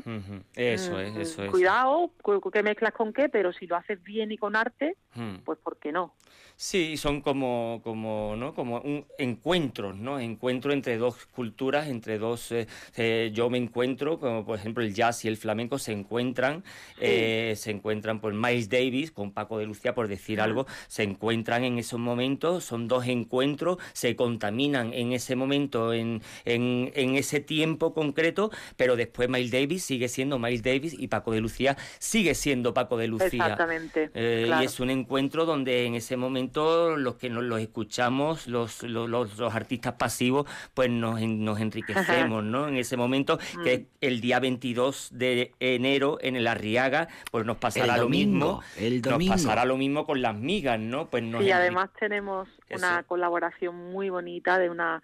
Eso 0.55 0.95
Mm, 0.95 0.99
es, 0.99 1.17
eso 1.17 1.43
es. 1.43 1.51
Cuidado, 1.51 2.11
cu- 2.21 2.39
cu- 2.41 2.51
que 2.51 2.63
mezclas 2.63 2.93
con 2.93 3.13
qué, 3.13 3.29
pero 3.29 3.53
si 3.53 3.67
lo 3.67 3.75
haces 3.75 4.01
bien 4.03 4.31
y 4.31 4.37
con 4.37 4.55
arte, 4.55 4.95
Mm. 5.15 5.37
pues 5.45 5.57
¿por 5.59 5.77
qué 5.77 5.91
no? 5.91 6.13
Sí, 6.57 6.95
son 6.95 7.19
como, 7.19 7.81
como, 7.83 8.35
¿no? 8.37 8.53
como 8.53 8.79
un 8.79 9.05
encuentros, 9.17 9.97
¿no? 9.97 10.19
Encuentro 10.21 10.71
entre 10.71 10.97
dos 10.97 11.25
culturas, 11.25 11.87
entre 11.87 12.17
dos... 12.17 12.49
eh, 12.53 12.65
eh, 12.95 13.31
yo 13.33 13.49
me 13.49 13.57
encuentro, 13.57 14.19
como 14.19 14.45
por 14.45 14.57
ejemplo 14.57 14.81
el 14.81 14.93
jazz 14.93 15.25
y 15.25 15.27
el 15.27 15.35
flamenco 15.35 15.77
se 15.79 15.91
encuentran, 15.91 16.63
eh, 17.01 17.53
se 17.57 17.71
encuentran 17.71 18.21
por 18.21 18.33
Miles 18.33 18.69
Davis 18.69 19.11
con 19.11 19.31
Paco 19.33 19.57
de 19.57 19.65
Lucía, 19.65 19.93
por 19.93 20.07
decir 20.07 20.39
algo, 20.39 20.65
se 20.87 21.03
encuentran 21.03 21.65
en 21.65 21.77
esos 21.77 21.99
momentos, 21.99 22.63
son 22.63 22.87
dos 22.87 23.05
encuentros, 23.07 23.77
se 23.91 24.15
contaminan 24.15 24.93
en 24.93 25.11
ese 25.11 25.35
momento, 25.35 25.91
en, 25.93 26.21
en, 26.45 26.91
en 26.95 27.15
ese 27.15 27.39
tiempo 27.39 27.93
concreto, 27.93 28.51
pero 28.77 28.95
después 28.95 29.29
Miles 29.29 29.51
Davis 29.51 29.83
sigue 29.83 30.07
siendo 30.07 30.39
Miles 30.39 30.63
Davis 30.63 30.95
y 30.97 31.07
Paco 31.07 31.31
de 31.31 31.41
Lucía 31.41 31.77
sigue 31.99 32.35
siendo 32.35 32.73
Paco 32.73 32.97
de 32.97 33.07
Lucía. 33.07 33.27
Exactamente, 33.43 34.09
Eh, 34.13 34.43
claro. 34.47 34.61
Y 34.63 34.65
es 34.65 34.79
un 34.79 34.89
encuentro 34.89 35.45
donde 35.45 35.85
en 35.85 35.95
ese 35.95 36.17
momento 36.17 36.95
los 36.97 37.15
que 37.15 37.29
nos 37.29 37.43
los 37.43 37.59
escuchamos, 37.59 38.47
los, 38.47 38.83
los, 38.83 39.09
los- 39.09 39.37
los 39.37 39.53
artistas 39.55 39.93
pasivos, 39.93 40.47
pues 40.73 40.89
nos, 40.89 41.19
en- 41.21 41.43
nos 41.43 41.59
enriquecemos, 41.59 42.43
¿no? 42.43 42.67
En 42.67 42.77
ese 42.77 42.97
momento, 42.97 43.39
Mm. 43.57 43.63
que 43.63 43.85
el 44.01 44.21
día 44.21 44.39
22 44.39 45.09
de 45.11 45.53
enero 45.59 46.17
en 46.21 46.35
el 46.35 46.47
Arriaga, 46.47 47.07
pues 47.31 47.45
nos 47.45 47.57
pasará 47.57 47.95
El 47.95 48.01
lo 48.01 48.09
mismo. 48.09 48.61
el 48.77 49.01
domingo. 49.01 49.33
Nos 49.33 49.43
pasará 49.43 49.65
lo 49.65 49.77
mismo 49.77 50.05
con 50.05 50.21
las 50.21 50.35
migas, 50.35 50.79
¿no? 50.79 51.09
Pues 51.09 51.23
nos 51.23 51.43
Y 51.43 51.51
además 51.51 51.89
tenemos 51.99 52.47
una 52.69 52.99
Eso. 52.99 53.07
colaboración 53.07 53.75
muy 53.91 54.09
bonita 54.09 54.57
de 54.59 54.69
una 54.69 55.01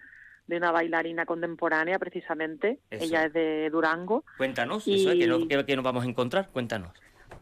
de 0.52 0.58
una 0.58 0.72
bailarina 0.72 1.26
contemporánea 1.26 1.98
precisamente, 1.98 2.80
Eso. 2.90 3.06
ella 3.06 3.26
es 3.26 3.34
de 3.34 3.70
Durango. 3.72 4.26
Cuéntanos, 4.38 4.86
Y- 4.86 5.02
eso, 5.08 5.12
¿qué, 5.18 5.26
no- 5.26 5.48
qué- 5.48 5.66
qué 5.66 5.76
nos 5.78 5.86
vamos 5.86 6.04
a 6.04 6.08
encontrar? 6.10 6.50
Cuéntanos. 6.52 6.92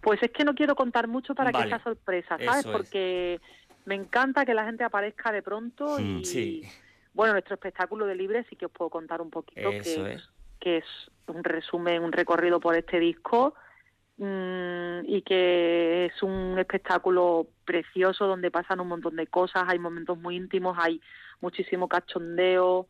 Pues 0.02 0.22
es 0.22 0.30
que 0.32 0.46
no 0.46 0.54
quiero 0.54 0.76
contar 0.76 1.08
mucho 1.08 1.34
para 1.34 1.52
Vale. 1.52 1.66
que 1.66 1.70
sea 1.72 1.84
sorpresa, 1.84 2.38
¿sabes? 2.38 2.60
Eso 2.60 2.70
es. 2.70 2.78
Porque 2.78 3.42
me 3.86 3.96
encanta 3.96 4.46
que 4.46 4.54
la 4.54 4.64
gente 4.66 4.84
aparezca 4.84 5.32
de 5.32 5.42
pronto 5.42 6.00
y 6.00 6.04
Mm, 6.04 6.24
sí. 6.24 6.62
bueno, 7.16 7.34
nuestro 7.34 7.56
espectáculo 7.56 8.06
de 8.06 8.14
libre 8.16 8.46
sí 8.48 8.56
que 8.56 8.68
os 8.68 8.72
puedo 8.72 8.92
contar 8.92 9.22
un 9.22 9.32
poquito 9.32 9.68
Eso 9.72 10.04
que, 10.06 10.14
es. 10.14 10.30
que 10.60 10.78
es 10.78 10.86
un 11.26 11.44
resumen, 11.44 12.04
un 12.04 12.12
recorrido 12.12 12.60
por 12.60 12.76
este 12.76 13.00
disco 13.00 13.56
mm, 14.20 15.00
y 15.08 15.22
que 15.24 16.06
es 16.06 16.22
un 16.24 16.58
espectáculo 16.60 17.48
precioso 17.66 18.28
donde 18.28 18.52
pasan 18.52 18.80
un 18.80 18.88
montón 18.90 19.16
de 19.16 19.26
cosas, 19.28 19.64
hay 19.68 19.80
momentos 19.80 20.18
muy 20.18 20.36
íntimos, 20.36 20.78
hay 20.80 21.02
muchísimo 21.42 21.88
cachondeo, 21.88 22.88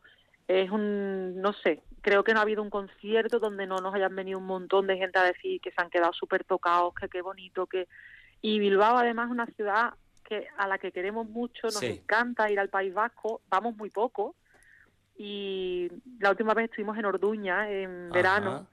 es 0.47 0.69
un, 0.71 1.39
no 1.41 1.53
sé, 1.53 1.83
creo 2.01 2.23
que 2.23 2.33
no 2.33 2.39
ha 2.39 2.43
habido 2.43 2.63
un 2.63 2.69
concierto 2.71 3.39
donde 3.39 3.67
no 3.67 3.77
nos 3.77 3.93
hayan 3.93 4.15
venido 4.15 4.39
un 4.39 4.45
montón 4.47 4.87
de 4.87 4.97
gente 4.97 5.19
a 5.19 5.23
decir 5.23 5.61
que 5.61 5.71
se 5.71 5.81
han 5.81 5.89
quedado 5.89 6.11
súper 6.13 6.43
tocados, 6.43 6.93
que 6.95 7.07
qué 7.07 7.21
bonito, 7.21 7.67
que... 7.67 7.87
Y 8.41 8.57
Bilbao 8.57 8.97
además 8.97 9.27
es 9.27 9.31
una 9.31 9.45
ciudad 9.47 9.93
que 10.23 10.47
a 10.57 10.67
la 10.67 10.77
que 10.77 10.91
queremos 10.91 11.27
mucho, 11.27 11.63
nos 11.67 11.79
Sí. 11.79 12.01
encanta 12.01 12.49
ir 12.51 12.59
al 12.59 12.69
País 12.69 12.93
Vasco, 12.93 13.41
vamos 13.49 13.75
muy 13.75 13.89
poco, 13.89 14.35
y 15.17 15.89
la 16.19 16.29
última 16.31 16.53
vez 16.53 16.65
estuvimos 16.69 16.97
en 16.97 17.05
Orduña 17.05 17.69
en 17.69 18.09
verano, 18.09 18.51
Ajá. 18.51 18.65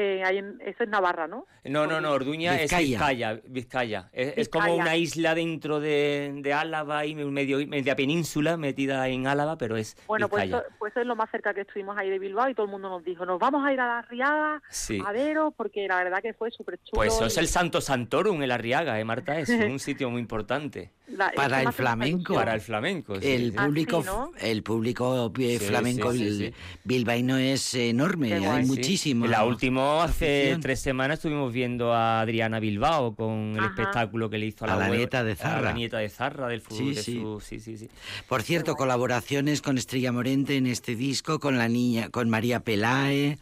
Eh, 0.00 0.24
ahí 0.24 0.38
en- 0.38 0.60
eso 0.64 0.82
es 0.84 0.88
Navarra, 0.88 1.26
¿no? 1.28 1.46
No, 1.64 1.86
no, 1.86 2.00
no, 2.00 2.10
Orduña 2.12 2.52
Vizcaya. 2.52 2.80
es 2.80 2.88
Vizcaya, 2.90 3.40
Vizcaya. 3.46 4.08
Es, 4.12 4.34
es 4.36 4.48
como 4.48 4.74
una 4.74 4.96
isla 4.96 5.34
dentro 5.34 5.78
de, 5.80 6.32
de 6.42 6.52
Álava 6.52 7.04
y 7.06 7.14
medio, 7.14 7.58
media 7.66 7.94
península 7.96 8.56
metida 8.56 9.06
en 9.08 9.26
Álava, 9.26 9.56
pero 9.58 9.76
es 9.76 9.96
Bueno, 10.06 10.28
pues 10.28 10.44
Vizcaya. 10.44 10.62
eso, 10.66 10.74
pues 10.78 10.92
eso 10.92 11.00
es 11.00 11.06
lo 11.06 11.16
más 11.16 11.30
cerca 11.30 11.52
que 11.54 11.60
estuvimos 11.62 11.96
ahí 11.98 12.08
de 12.10 12.18
Bilbao 12.18 12.48
y 12.48 12.54
todo 12.54 12.66
el 12.66 12.72
mundo 12.72 12.88
nos 12.88 13.04
dijo, 13.04 13.24
nos 13.26 13.38
vamos 13.38 13.64
a 13.64 13.72
ir 13.72 13.80
a 13.80 13.86
la 13.86 14.02
Riaga, 14.02 14.62
Sí. 14.70 14.98
a 15.06 15.12
porque 15.56 15.86
la 15.86 15.96
verdad 16.02 16.20
que 16.22 16.32
fue 16.34 16.50
súper 16.50 16.76
chulo. 16.78 16.92
Pues 16.94 17.14
eso 17.14 17.26
es 17.26 17.36
el 17.36 17.46
Santo 17.48 17.80
Santorum, 17.80 18.42
el 18.42 18.50
Arriaga, 18.50 18.98
¿eh, 18.98 19.04
Marta? 19.04 19.38
Es 19.38 19.48
un 19.74 19.78
sitio 19.78 20.10
muy 20.10 20.20
importante 20.20 20.90
la- 21.08 21.30
para 21.32 21.62
el 21.62 21.72
flamenco. 21.72 22.34
para 22.34 22.54
el 22.54 22.60
flamenco. 22.60 23.20
sí, 23.20 23.26
El 23.30 23.50
sí. 23.50 23.54
Ah, 23.56 23.62
sí, 23.62 23.66
público, 23.66 24.02
¿no? 24.04 24.32
el 24.40 24.62
público 24.62 25.32
eh, 25.38 25.58
Sí, 25.58 25.64
flamenco 25.66 26.12
sí, 26.12 26.18
sí, 26.18 26.24
bil- 26.24 26.38
sí. 26.48 26.54
bilbaíno 26.84 27.36
es 27.36 27.74
enorme, 27.74 28.32
hay 28.34 28.64
muchísimo. 28.64 29.26
La 29.26 29.44
última, 29.44 29.89
hace 30.00 30.40
afición. 30.42 30.60
tres 30.60 30.80
semanas 30.80 31.18
estuvimos 31.18 31.52
viendo 31.52 31.92
a 31.92 32.20
Adriana 32.20 32.60
Bilbao 32.60 33.14
con 33.14 33.52
el 33.54 33.58
Ajá. 33.60 33.68
espectáculo 33.68 34.30
que 34.30 34.38
le 34.38 34.46
hizo 34.46 34.64
a 34.64 34.68
la, 34.68 34.74
A 34.74 34.76
la 34.78 34.88
web- 34.90 34.98
nieta 34.98 35.24
de 35.24 35.32
A 35.32 35.36
Zarra. 35.36 35.60
la 35.62 35.72
nieta 35.72 35.98
de 35.98 36.08
Zarra 36.08 36.48
del 36.48 36.60
fútbol. 36.60 36.78
Sí, 36.88 36.94
de 36.94 37.02
sí. 37.02 37.14
su- 37.20 37.40
sí, 37.40 37.60
sí, 37.60 37.76
sí. 37.78 37.88
Por 38.28 38.42
cierto, 38.42 38.74
colaboraciones 38.76 39.62
con 39.62 39.78
Estrella 39.78 40.12
Morente 40.12 40.56
en 40.56 40.66
este 40.66 40.94
disco, 40.96 41.40
con 41.40 41.58
la 41.58 41.68
niña, 41.68 42.08
con 42.10 42.28
María 42.30 42.60
Pelae, 42.60 43.38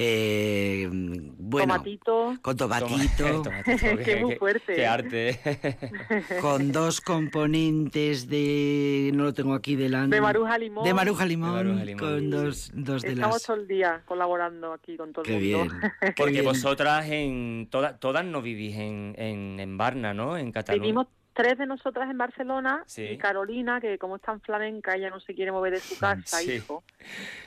eh, 0.00 0.88
bueno, 0.90 1.74
Tomatito. 1.74 2.34
con 2.40 2.56
Toma- 2.56 2.78
tomatito, 2.78 3.42
tomatito, 3.42 3.96
Que 4.04 4.12
es 4.12 4.22
muy 4.22 4.36
fuerte, 4.36 4.74
Qué 4.76 4.86
arte. 4.86 5.40
con 6.40 6.70
dos 6.70 7.00
componentes 7.00 8.28
de, 8.28 9.10
no 9.14 9.24
lo 9.24 9.34
tengo 9.34 9.54
aquí 9.54 9.74
delante. 9.74 10.14
De 10.14 10.22
maruja 10.22 10.56
limón. 10.56 10.84
De 10.84 10.94
maruja 10.94 11.26
limón, 11.26 11.50
De 11.56 11.64
maruja 11.64 11.84
limón. 11.84 12.00
con 12.04 12.30
dos, 12.30 12.70
dos 12.74 13.02
de 13.02 13.08
Estamos 13.08 13.34
las... 13.36 13.42
todo 13.42 13.56
el 13.56 13.66
día 13.66 14.02
colaborando 14.04 14.72
aquí 14.72 14.96
con 14.96 15.12
todo 15.12 15.24
Qué 15.24 15.36
el 15.36 15.56
mundo. 15.56 15.74
bien. 15.74 15.92
qué 16.00 16.12
Porque 16.16 16.32
bien. 16.32 16.44
vosotras 16.44 17.06
en 17.08 17.66
todas 17.70 17.98
todas 17.98 18.24
no 18.24 18.40
vivís 18.40 18.76
en, 18.76 19.14
en, 19.18 19.58
en 19.58 19.76
Varna, 19.76 20.14
¿no? 20.14 20.36
En 20.38 20.52
Cataluña. 20.52 20.82
Vivimos 20.82 21.06
tres 21.32 21.58
de 21.58 21.66
nosotras 21.66 22.08
en 22.10 22.18
Barcelona 22.18 22.84
Sí. 22.86 23.02
y 23.02 23.18
Carolina, 23.18 23.80
que 23.80 23.98
como 23.98 24.16
es 24.16 24.22
tan 24.22 24.40
flamenca, 24.42 24.94
ella 24.94 25.10
no 25.10 25.18
se 25.20 25.34
quiere 25.34 25.50
mover 25.52 25.72
de 25.74 25.80
su 25.80 25.98
casa, 25.98 26.38
Sí. 26.38 26.52
hijo, 26.52 26.84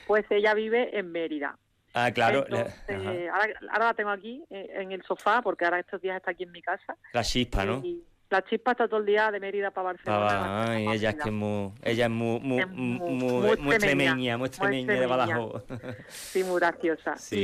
pues 0.06 0.24
ella 0.30 0.52
vive 0.54 0.98
en 0.98 1.12
Mérida. 1.12 1.58
Ah, 1.94 2.10
claro. 2.10 2.44
la- 2.48 2.60
Entonces, 2.88 3.28
ajá. 3.28 3.36
ahora, 3.40 3.54
ahora 3.72 3.84
la 3.86 3.94
tengo 3.94 4.10
aquí 4.10 4.42
eh, 4.50 4.70
en 4.78 4.92
el 4.92 5.02
sofá, 5.04 5.42
porque 5.42 5.64
ahora 5.64 5.78
estos 5.80 6.00
días 6.00 6.16
está 6.16 6.30
aquí 6.30 6.44
en 6.44 6.52
mi 6.52 6.62
casa. 6.62 6.96
La 7.12 7.22
chispa, 7.22 7.64
¿no? 7.64 7.80
Y 7.84 8.02
la 8.30 8.42
chispa 8.44 8.70
está 8.70 8.88
todo 8.88 9.00
el 9.00 9.04
día 9.06 9.30
de 9.30 9.38
Mérida 9.38 9.70
para 9.70 9.88
Barcelona. 9.92 10.26
Ah, 10.30 10.62
ay, 10.72 10.86
Barcelona, 10.86 10.94
ella 10.94 11.10
es 11.10 11.14
que 11.16 11.28
es 11.28 11.34
muy, 11.34 11.72
ella 11.82 12.04
es 12.06 12.10
muy, 12.10 12.40
muy, 12.40 12.58
Es 12.60 12.68
muy- 12.68 12.98
muy, 13.10 13.56
muy 13.58 13.74
extremeña, 13.74 14.38
muy 14.38 14.46
extremeña 14.48 14.92
de. 14.94 15.06
Badajoz. 15.06 15.64
Sí, 16.08 16.42
muy 16.44 16.58
graciosa. 16.60 17.16
Sí, 17.18 17.36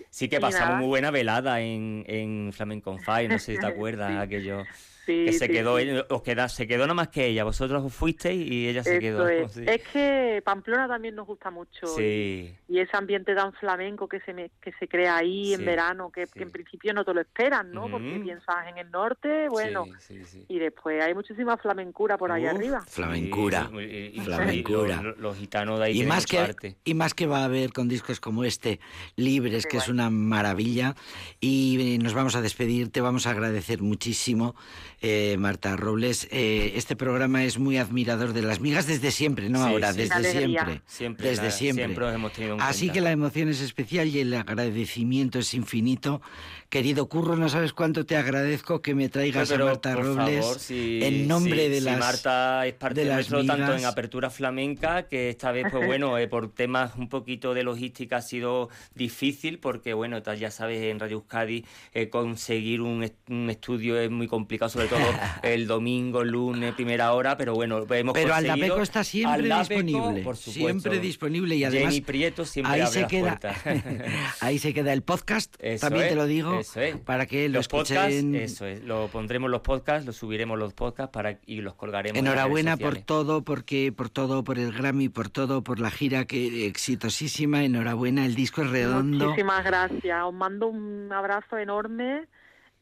Y- 0.00 0.02
sí 0.10 0.28
que 0.28 0.40
pasamos 0.40 0.68
nada. 0.68 0.80
muy 0.80 0.88
buena 0.88 1.12
velada 1.12 1.60
en, 1.60 2.02
en 2.08 2.52
Flamenco 2.52 2.98
Fire, 2.98 3.30
no 3.30 3.38
sé 3.38 3.54
si 3.54 3.60
te 3.60 3.66
acuerdas, 3.66 4.10
Sí. 4.10 4.16
aquello 4.18 4.64
Sí, 5.06 5.24
que 5.24 5.32
se 5.34 5.46
sí, 5.46 5.52
quedó, 5.52 5.78
sí. 5.78 5.88
os 6.10 6.22
queda, 6.22 6.48
se 6.48 6.66
quedó 6.66 6.82
nada 6.82 6.94
más 6.94 7.08
que 7.08 7.26
ella, 7.26 7.44
vosotros 7.44 7.82
os 7.84 7.94
fuisteis 7.94 8.50
y 8.50 8.68
ella 8.68 8.82
se 8.82 8.94
Eso 8.94 9.00
quedó. 9.00 9.28
es. 9.28 9.52
sí. 9.52 9.64
Es 9.66 9.82
que 9.92 10.42
Pamplona 10.44 10.88
también 10.88 11.14
nos 11.14 11.26
gusta 11.26 11.50
mucho. 11.50 11.86
Sí. 11.86 12.52
Y 12.68 12.80
ese 12.80 12.96
ambiente 12.96 13.34
tan 13.34 13.52
flamenco 13.52 14.08
que 14.08 14.18
se 14.20 14.34
me- 14.34 14.50
que 14.60 14.72
se 14.80 14.88
crea 14.88 15.16
ahí 15.18 15.46
Sí, 15.46 15.54
en 15.54 15.64
verano, 15.64 16.10
que, 16.10 16.26
sí. 16.26 16.32
que 16.34 16.42
en 16.42 16.50
principio 16.50 16.92
no 16.92 17.04
te 17.04 17.14
lo 17.14 17.20
esperan, 17.20 17.70
¿no? 17.72 17.88
Porque 17.88 18.18
piensas 18.22 18.56
en 18.68 18.78
el 18.78 18.90
norte, 18.90 19.48
bueno, 19.48 19.84
Sí, 20.00 20.18
sí, 20.18 20.24
sí. 20.24 20.44
y 20.48 20.58
después 20.58 21.00
hay 21.02 21.14
muchísima 21.14 21.56
flamencura 21.56 22.18
por 22.18 22.32
allá 22.32 22.50
arriba. 22.50 22.80
Flamencura. 22.88 23.68
sí, 23.70 23.76
y- 23.78 23.80
y- 23.82 24.10
y- 24.14 24.20
Flamencura. 24.20 25.02
Los, 25.02 25.18
los 25.18 25.36
gitanos 25.36 25.78
de 25.78 25.84
ahí 25.86 26.02
Y 26.02 26.06
más, 26.06 26.26
que, 26.26 26.38
arte. 26.38 26.76
y 26.84 26.94
más 26.94 27.14
que 27.14 27.26
va 27.26 27.42
a 27.42 27.44
haber 27.44 27.72
con 27.72 27.88
discos 27.88 28.18
como 28.18 28.42
este, 28.42 28.80
libres, 29.14 29.66
que 29.66 29.76
es 29.76 29.88
una 29.88 30.10
maravilla. 30.10 30.94
Y 31.40 31.94
eh, 31.94 31.98
nos 31.98 32.12
vamos 32.14 32.34
a 32.34 32.40
despedir, 32.42 32.90
te 32.90 33.00
vamos 33.00 33.26
a 33.26 33.30
agradecer 33.30 33.82
muchísimo, 33.82 34.54
eh, 35.02 35.36
Marta 35.38 35.76
Robles. 35.76 36.26
Eh, 36.30 36.72
este 36.76 36.96
programa 36.96 37.44
es 37.44 37.58
muy 37.58 37.76
admirador 37.78 38.32
de 38.32 38.42
las 38.42 38.60
migas 38.60 38.86
desde 38.86 39.10
siempre, 39.10 39.48
no 39.50 39.58
Sí, 39.64 39.70
ahora, 39.72 39.92
sí. 39.92 39.98
desde 39.98 40.30
siempre. 40.32 40.80
Siempre, 40.86 41.28
desde 41.30 41.42
la- 41.44 41.50
siempre. 41.50 41.84
siempre 41.84 42.04
os 42.06 42.14
hemos 42.14 42.32
tenido 42.32 42.54
en 42.54 42.60
Así 42.60 42.86
cuenta. 42.86 42.92
que 42.94 43.00
la 43.02 43.10
emoción 43.12 43.48
es 43.48 43.60
especial 43.60 44.08
y 44.08 44.20
el 44.20 44.34
agradecimiento 44.34 45.38
es 45.38 45.54
infinito. 45.54 46.20
Querido 46.68 47.08
Curro, 47.08 47.36
no 47.36 47.48
sabes 47.48 47.72
cuánto 47.72 48.04
te 48.06 48.16
agradezco 48.16 48.82
que 48.82 48.94
me 48.94 49.08
traigas 49.08 49.48
Pero, 49.48 49.64
a 49.64 49.68
Marta 49.68 49.94
por 49.94 50.04
Robles 50.04 50.40
favor, 50.44 50.58
si- 50.58 51.00
en 51.04 51.28
nombre 51.28 51.64
si- 51.66 51.68
de 51.70 51.78
si 51.78 51.84
las... 51.84 51.98
Marta 51.98 52.66
es 52.66 52.74
parte 52.74 53.04
de 53.04 53.12
nuestro 53.14 53.44
tanto 53.44 53.62
migas. 53.66 53.80
en 53.80 53.86
apertura 53.86 54.30
flamenca 54.30 55.06
que 55.06 55.30
esta 55.30 55.52
vez 55.52 55.66
pues 55.70 55.86
bueno 55.86 56.18
eh, 56.18 56.26
por 56.26 56.52
temas 56.52 56.96
un 56.96 57.08
poquito 57.08 57.54
de 57.54 57.62
logística 57.62 58.16
ha 58.16 58.22
sido 58.22 58.68
difícil 58.96 59.58
porque 59.60 59.94
bueno 59.94 60.20
ya 60.34 60.50
sabes 60.50 60.82
en 60.82 60.98
Radio 60.98 61.18
Euskadi 61.18 61.64
eh, 61.94 62.08
conseguir 62.08 62.80
un, 62.80 63.04
est- 63.04 63.14
un 63.30 63.48
estudio 63.48 63.96
es 64.00 64.10
muy 64.10 64.26
complicado 64.26 64.68
sobre 64.68 64.88
todo 64.88 64.95
el 65.42 65.66
domingo 65.66 66.24
lunes 66.24 66.74
primera 66.74 67.12
hora 67.12 67.36
pero 67.36 67.54
bueno 67.54 67.78
hemos 67.90 68.14
Pero 68.14 68.28
conseguido 68.30 68.34
Aldapeco 68.34 68.82
está 68.82 69.04
siempre 69.04 69.34
Aldapeco, 69.42 69.82
disponible. 69.82 70.22
por 70.22 70.36
supuesto. 70.36 70.60
Siempre 70.80 70.98
disponible 71.00 71.56
y 71.56 71.64
además 71.64 71.92
Jenny 71.94 72.00
Prieto 72.04 72.44
siempre 72.44 72.74
ahí 72.74 72.80
abre 72.80 72.92
se 72.92 73.00
las 73.00 73.10
queda 73.10 73.40
ahí 74.40 74.58
se 74.58 74.74
queda 74.74 74.92
el 74.92 75.02
podcast 75.02 75.54
Eso 75.58 75.86
también 75.86 76.04
es, 76.04 76.10
te 76.10 76.16
lo 76.16 76.26
digo 76.26 76.58
eso 76.60 76.80
es. 76.80 76.96
para 76.96 77.26
que 77.26 77.48
lo 77.48 77.58
los 77.58 77.68
podcasts, 77.68 78.14
escuchen 78.14 78.34
eso 78.36 78.66
es, 78.66 78.82
lo 78.84 79.08
pondremos 79.08 79.50
los 79.50 79.60
podcasts, 79.62 80.06
los 80.06 80.16
subiremos 80.16 80.58
los 80.58 80.72
podcasts 80.74 81.12
para 81.12 81.38
y 81.46 81.60
los 81.60 81.74
colgaremos. 81.74 82.18
en 82.18 82.24
las 82.24 82.32
enhorabuena 82.34 82.76
redes 82.76 82.90
por 82.94 82.98
todo 83.04 83.42
porque 83.42 83.92
por 83.96 84.08
todo 84.10 84.44
por 84.44 84.58
el 84.58 84.72
Grammy 84.72 85.08
por 85.08 85.28
todo 85.28 85.62
por 85.62 85.78
la 85.80 85.90
gira 85.90 86.24
que 86.24 86.66
exitosísima 86.66 87.64
enhorabuena 87.64 88.26
el 88.26 88.34
disco 88.34 88.62
es 88.62 88.70
redondo 88.70 89.26
Muchísimas 89.26 89.64
gracias. 89.64 90.22
Os 90.24 90.34
mando 90.34 90.68
un 90.68 91.10
abrazo 91.12 91.58
enorme 91.58 92.24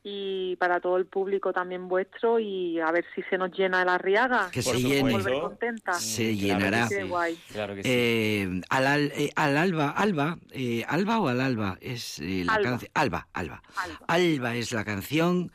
y 0.06 0.54
para 0.56 0.80
todo 0.80 0.98
el 0.98 1.06
público 1.06 1.54
también 1.54 1.88
vuestro 1.88 2.38
y 2.38 2.78
a 2.78 2.90
ver 2.92 3.06
si 3.14 3.22
se 3.22 3.38
nos 3.38 3.50
llena 3.56 3.80
el 3.80 3.88
Arriaga. 3.88 4.50
Que 4.52 4.60
se 4.60 4.78
llene. 4.78 5.12
Contenta. 5.40 5.94
Se 5.94 6.36
llenará. 6.36 6.86
que 6.90 7.00
sí, 7.02 7.08
guay. 7.08 7.38
Claro 7.50 7.74
que 7.74 7.82
sí. 7.82 7.88
Eh, 7.90 8.60
al, 8.68 8.86
al- 8.86 9.12
eh, 9.16 9.30
al 9.34 9.56
alba, 9.56 9.88
alba, 9.90 10.36
eh, 10.50 10.84
alba 10.88 11.18
o 11.20 11.28
al 11.28 11.40
alba 11.40 11.78
es 11.80 12.18
eh, 12.18 12.42
la 12.44 12.52
Alba. 12.54 12.70
canción. 12.70 12.90
Alba, 12.94 13.28
alba. 13.32 13.62
Alba. 13.76 14.00
Alba 14.06 14.54
es 14.56 14.72
la 14.72 14.84
canción 14.84 15.50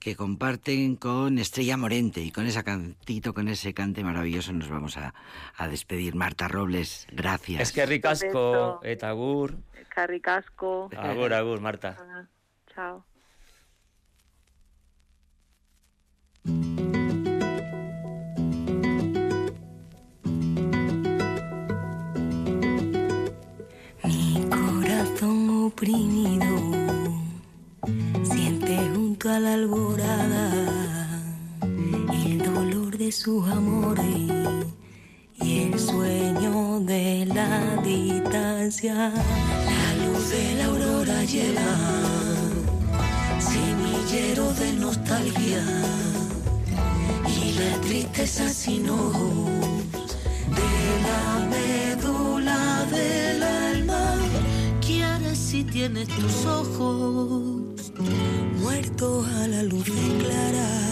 que 0.00 0.16
comparten 0.16 0.96
con 0.96 1.38
Estrella 1.38 1.76
Morente 1.76 2.20
y 2.22 2.32
con 2.32 2.44
ese 2.46 2.64
cantito, 2.64 3.32
con 3.34 3.46
ese 3.46 3.72
cante 3.72 4.02
maravilloso 4.02 4.52
nos 4.52 4.68
vamos 4.68 4.96
a, 4.96 5.14
a 5.56 5.68
despedir. 5.68 6.16
Marta 6.16 6.48
Robles, 6.48 7.06
gracias. 7.12 7.60
es 7.62 7.70
que 7.72 7.86
ricasco, 7.86 8.80
etagur, 8.82 9.54
Carricasco. 9.94 10.90
agur, 10.98 11.32
agur, 11.32 11.60
Marta. 11.60 11.96
Ah, 12.00 12.24
Chao. 12.74 13.04
Junto 29.32 29.36
a 29.36 29.40
la 29.40 29.54
alborada 29.54 30.50
el 32.26 32.38
dolor 32.38 32.96
de 32.98 33.10
sus 33.12 33.46
amores 33.48 34.06
y 35.40 35.60
el 35.60 35.78
sueño 35.78 36.80
de 36.80 37.26
la 37.26 37.76
distancia. 37.82 38.94
La 38.94 40.06
luz 40.06 40.30
de 40.30 40.54
la 40.56 40.64
aurora 40.66 41.24
lleva 41.24 41.72
semillero 43.38 44.52
de 44.54 44.72
nostalgia 44.74 45.62
y 47.26 47.52
la 47.52 47.80
tristeza 47.80 48.48
sin 48.48 48.88
ojos 48.90 49.50
de 50.58 50.72
la 51.06 51.46
médula 51.56 52.86
del 52.90 53.42
alma. 53.42 54.16
¿Quieres 54.80 55.38
si 55.38 55.64
tienes 55.64 56.08
tus 56.08 56.46
ojos 56.46 57.51
a 59.04 59.48
la 59.48 59.62
luz 59.64 59.90
clara 60.20 60.91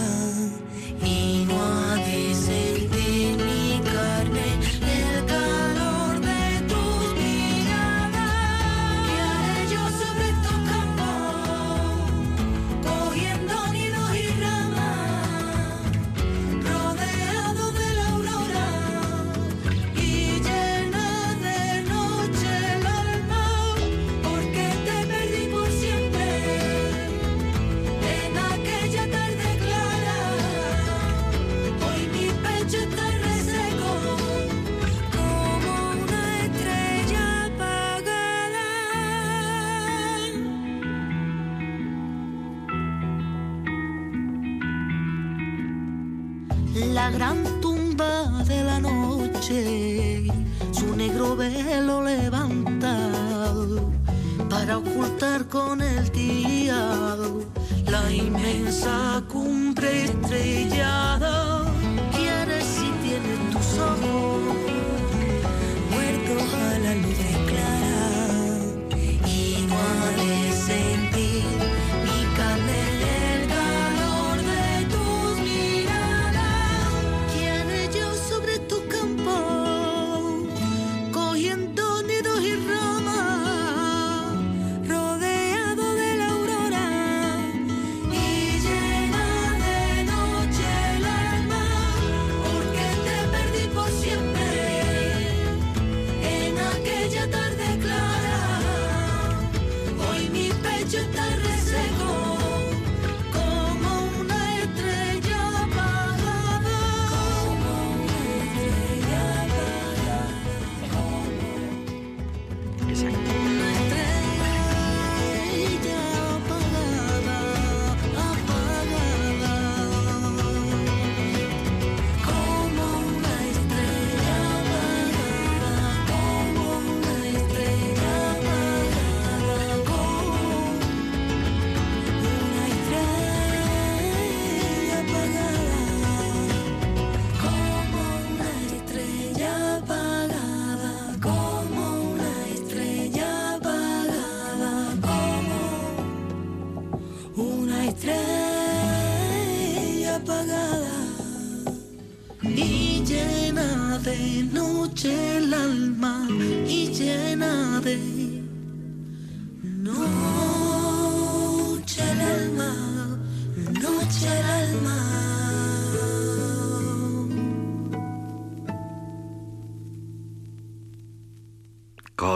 estrellas. 60.11 61.00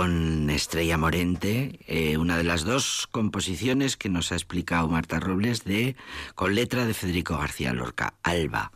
Estrella 0.06 0.98
Morente, 0.98 1.80
eh, 1.88 2.18
una 2.18 2.38
de 2.38 2.44
las 2.44 2.64
dos 2.64 3.08
composiciones 3.12 3.98
que 3.98 4.10
nos 4.10 4.32
ha 4.32 4.36
explicado 4.36 4.88
Marta 4.88 5.20
Robles 5.20 5.64
de 5.64 5.96
con 6.36 6.54
letra 6.54 6.86
de 6.86 6.94
Federico 6.94 7.38
García 7.38 7.74
Lorca, 7.74 8.14
Alba. 8.22 8.72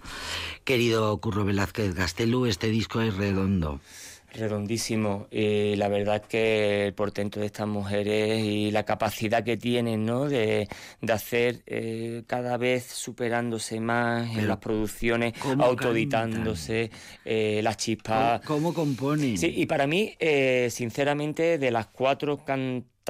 Querido 0.63 1.15
Curro 1.19 1.45
Velázquez 1.45 1.93
Gastelu, 1.93 2.45
este 2.45 2.69
disco 2.69 3.01
es 3.01 3.15
redondo. 3.15 3.79
Redondísimo. 4.33 5.27
Y 5.31 5.75
la 5.75 5.87
verdad 5.87 6.21
que 6.21 6.85
el 6.85 6.93
portento 6.93 7.39
de 7.39 7.47
estas 7.47 7.67
mujeres 7.67 8.43
y 8.43 8.71
la 8.71 8.83
capacidad 8.83 9.43
que 9.43 9.57
tienen, 9.57 10.05
¿no? 10.05 10.27
De, 10.27 10.67
de 11.01 11.13
hacer 11.13 11.63
eh, 11.65 12.23
cada 12.27 12.57
vez 12.57 12.85
superándose 12.85 13.79
más 13.79 14.37
en 14.37 14.47
las 14.47 14.57
producciones, 14.57 15.33
¿cómo 15.39 15.63
autoditándose, 15.63 16.91
eh, 17.25 17.61
las 17.63 17.77
chispas. 17.77 18.41
¿Cómo, 18.41 18.59
cómo 18.59 18.73
componen? 18.73 19.37
Sí, 19.37 19.53
y 19.55 19.65
para 19.65 19.87
mí, 19.87 20.15
eh, 20.19 20.69
sinceramente, 20.71 21.57
de 21.57 21.71
las 21.71 21.87
cuatro 21.87 22.37